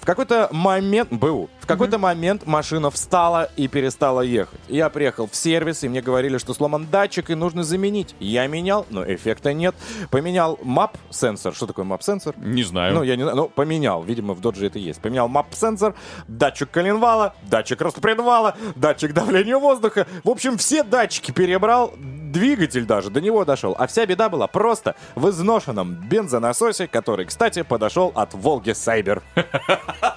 В 0.00 0.04
какой-то 0.06 0.48
момент... 0.52 1.08
БУ. 1.12 1.48
В 1.60 1.66
какой-то 1.66 1.98
момент 1.98 2.46
машина 2.46 2.90
встала 2.90 3.50
и 3.56 3.66
перестала 3.66 4.20
ехать. 4.20 4.60
Я 4.68 4.88
приехал 4.88 5.28
в 5.28 5.34
сервис, 5.34 5.82
и 5.82 5.88
мне 5.88 6.00
говорили, 6.00 6.38
что 6.38 6.54
сломан 6.54 6.86
датчик 6.90 7.30
и 7.30 7.34
нужно 7.34 7.64
заменить. 7.64 8.14
Я 8.20 8.46
менял, 8.46 8.86
но 8.90 9.04
эффекта 9.04 9.52
нет. 9.52 9.74
Поменял 10.10 10.58
MAP-сенсор. 10.62 11.54
Что 11.54 11.66
такое 11.66 11.84
MAP-сенсор? 11.84 12.34
Не 12.38 12.62
знаю. 12.62 12.94
Ну, 12.94 13.02
я 13.02 13.16
не 13.16 13.22
знаю, 13.22 13.36
ну, 13.36 13.48
поменял, 13.48 14.02
видимо, 14.04 14.34
в 14.34 14.40
Dodge 14.40 14.64
это 14.64 14.78
есть. 14.78 15.00
Поменял 15.00 15.26
MAP-сенсор, 15.28 15.94
датчик 16.28 16.70
коленвала, 16.70 17.15
датчик 17.42 17.80
распредвала, 17.80 18.56
датчик 18.74 19.12
давления 19.12 19.56
воздуха. 19.58 20.06
В 20.24 20.30
общем, 20.30 20.56
все 20.58 20.82
датчики 20.82 21.30
перебрал, 21.32 21.92
двигатель 21.96 22.84
даже 22.84 23.10
до 23.10 23.20
него 23.20 23.44
дошел. 23.44 23.74
А 23.78 23.86
вся 23.86 24.06
беда 24.06 24.28
была 24.28 24.46
просто 24.46 24.94
в 25.14 25.28
изношенном 25.30 25.94
бензонасосе, 25.94 26.86
который, 26.86 27.26
кстати, 27.26 27.62
подошел 27.62 28.12
от 28.14 28.34
Волги 28.34 28.72
Сайбер. 28.72 29.22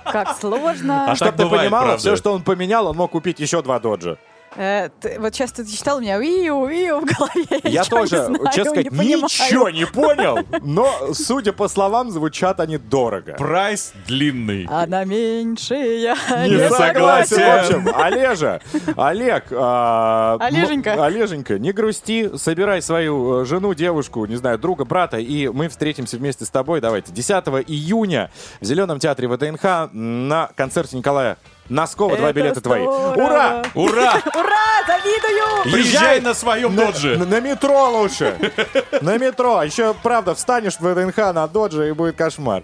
Как 0.05 0.37
сложно. 0.39 1.11
А 1.11 1.15
Чтоб 1.15 1.29
так 1.29 1.37
ты 1.37 1.43
бывает, 1.43 1.63
понимала, 1.65 1.83
правда. 1.85 1.99
все, 1.99 2.15
что 2.15 2.33
он 2.33 2.43
поменял, 2.43 2.87
он 2.87 2.95
мог 2.97 3.11
купить 3.11 3.39
еще 3.39 3.61
два 3.61 3.79
Доджа. 3.79 4.17
Э, 4.55 4.89
ты- 4.99 5.19
вот 5.19 5.33
сейчас 5.35 5.51
ты 5.51 5.65
читал 5.65 5.97
у 5.97 6.01
меня 6.01 6.17
«Виу, 6.17 6.65
виу» 6.65 7.01
в 7.01 7.05
голове. 7.05 7.61
Я 7.63 7.81
ничего 7.81 7.97
тоже, 7.99 8.15
не 8.15 8.25
знаю, 8.25 8.45
честно 8.53 8.71
сказать, 8.71 8.91
не 8.91 9.13
ничего 9.15 9.69
не 9.69 9.85
понял, 9.85 10.39
но, 10.61 11.13
судя 11.13 11.53
по 11.53 11.67
словам, 11.67 12.09
звучат 12.11 12.59
они 12.59 12.77
дорого. 12.77 13.35
Прайс 13.37 13.93
длинный. 14.07 14.65
Она 14.69 15.05
меньшая. 15.05 16.15
Не 16.47 16.69
согласен. 16.69 17.35
В 17.35 17.39
согласен. 17.39 17.87
общем, 17.87 17.91
Олежа, 17.95 18.61
Олег, 18.97 19.45
а, 19.51 20.37
Олеженька. 20.39 21.05
Олеженька, 21.05 21.59
не 21.59 21.71
грусти, 21.71 22.35
собирай 22.37 22.81
свою 22.81 23.41
э, 23.41 23.45
жену, 23.45 23.73
девушку, 23.73 24.25
не 24.25 24.35
знаю, 24.35 24.57
друга, 24.57 24.83
брата, 24.85 25.17
и 25.17 25.47
мы 25.47 25.69
встретимся 25.69 26.17
вместе 26.17 26.45
с 26.45 26.49
тобой, 26.49 26.81
давайте, 26.81 27.11
10 27.11 27.29
июня 27.67 28.31
в 28.61 28.65
Зеленом 28.65 28.99
театре 28.99 29.27
ВДНХ 29.27 29.89
на 29.93 30.49
концерте 30.55 30.97
Николая 30.97 31.37
Носкова. 31.69 32.17
Два 32.17 32.33
билета 32.33 32.61
твои. 32.61 32.81
Ура! 32.85 33.63
Ура! 33.75 34.13
Ура, 34.35 34.83
завидую! 34.87 35.63
Приезжай 35.71 36.19
на 36.21 36.33
своем 36.33 36.75
На, 36.75 36.87
додже. 36.87 37.17
на- 37.17 37.25
на 37.25 37.39
метро 37.39 37.89
лучше. 37.91 38.35
На 39.01 39.17
метро. 39.17 39.63
Еще, 39.63 39.93
правда, 40.03 40.35
встанешь 40.35 40.77
в 40.77 40.81
ВДНХ 40.81 41.17
на 41.33 41.47
додже 41.47 41.89
и 41.89 41.91
будет 41.91 42.15
кошмар. 42.15 42.63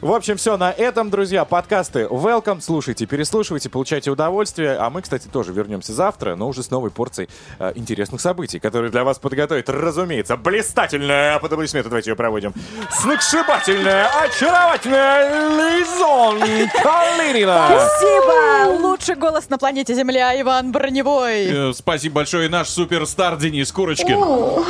В 0.00 0.12
общем, 0.12 0.36
все. 0.36 0.56
На 0.56 0.70
этом, 0.70 1.10
друзья, 1.10 1.44
подкасты 1.44 2.02
welcome. 2.02 2.60
Слушайте, 2.60 3.06
переслушивайте, 3.06 3.68
получайте 3.68 4.10
удовольствие. 4.10 4.76
А 4.78 4.90
мы, 4.90 5.02
кстати, 5.02 5.26
тоже 5.28 5.52
вернемся 5.52 5.92
завтра, 5.92 6.36
но 6.36 6.48
уже 6.48 6.62
с 6.62 6.70
новой 6.70 6.90
порцией 6.90 7.28
э, 7.58 7.72
интересных 7.74 8.20
событий, 8.20 8.58
которые 8.58 8.90
для 8.90 9.04
вас 9.04 9.18
подготовит, 9.18 9.68
разумеется, 9.68 10.36
блистательная, 10.36 11.38
под 11.38 11.52
аплодисменты 11.52 11.88
давайте 11.88 12.10
ее 12.10 12.16
проводим, 12.16 12.52
сногсшибательная, 12.90 14.08
очаровательная 14.22 15.48
Лизон 15.78 16.40
Калинина. 16.82 17.66
Спасибо! 17.68 18.41
Лучший 18.80 19.14
голос 19.16 19.48
на 19.50 19.58
планете 19.58 19.94
Земля 19.94 20.38
Иван 20.40 20.72
Броневой. 20.72 21.70
Э, 21.70 21.72
Спасибо 21.74 22.16
большое, 22.16 22.48
наш 22.48 22.68
суперстар 22.68 23.36
Денис 23.36 23.70
Курочкин. 23.72 24.16
Вау! 24.18 24.66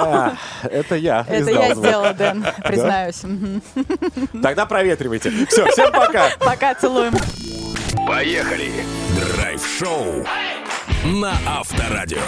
А, 0.00 0.32
Это 0.64 0.96
я. 0.96 1.24
Это 1.28 1.40
издал 1.50 1.62
я 1.62 1.74
звук. 1.74 1.84
сделала, 1.86 2.12
Дэн, 2.14 2.46
признаюсь. 2.64 3.22
Мгм. 3.22 3.62
Тогда 4.42 4.66
проветривайте. 4.66 5.30
Все, 5.48 5.66
всем 5.70 5.92
пока. 5.92 6.30
Пока, 6.40 6.74
целуем. 6.74 7.14
Поехали! 8.06 8.72
Драйв-шоу 9.36 10.24
на 11.04 11.32
Авторадио. 11.46 12.18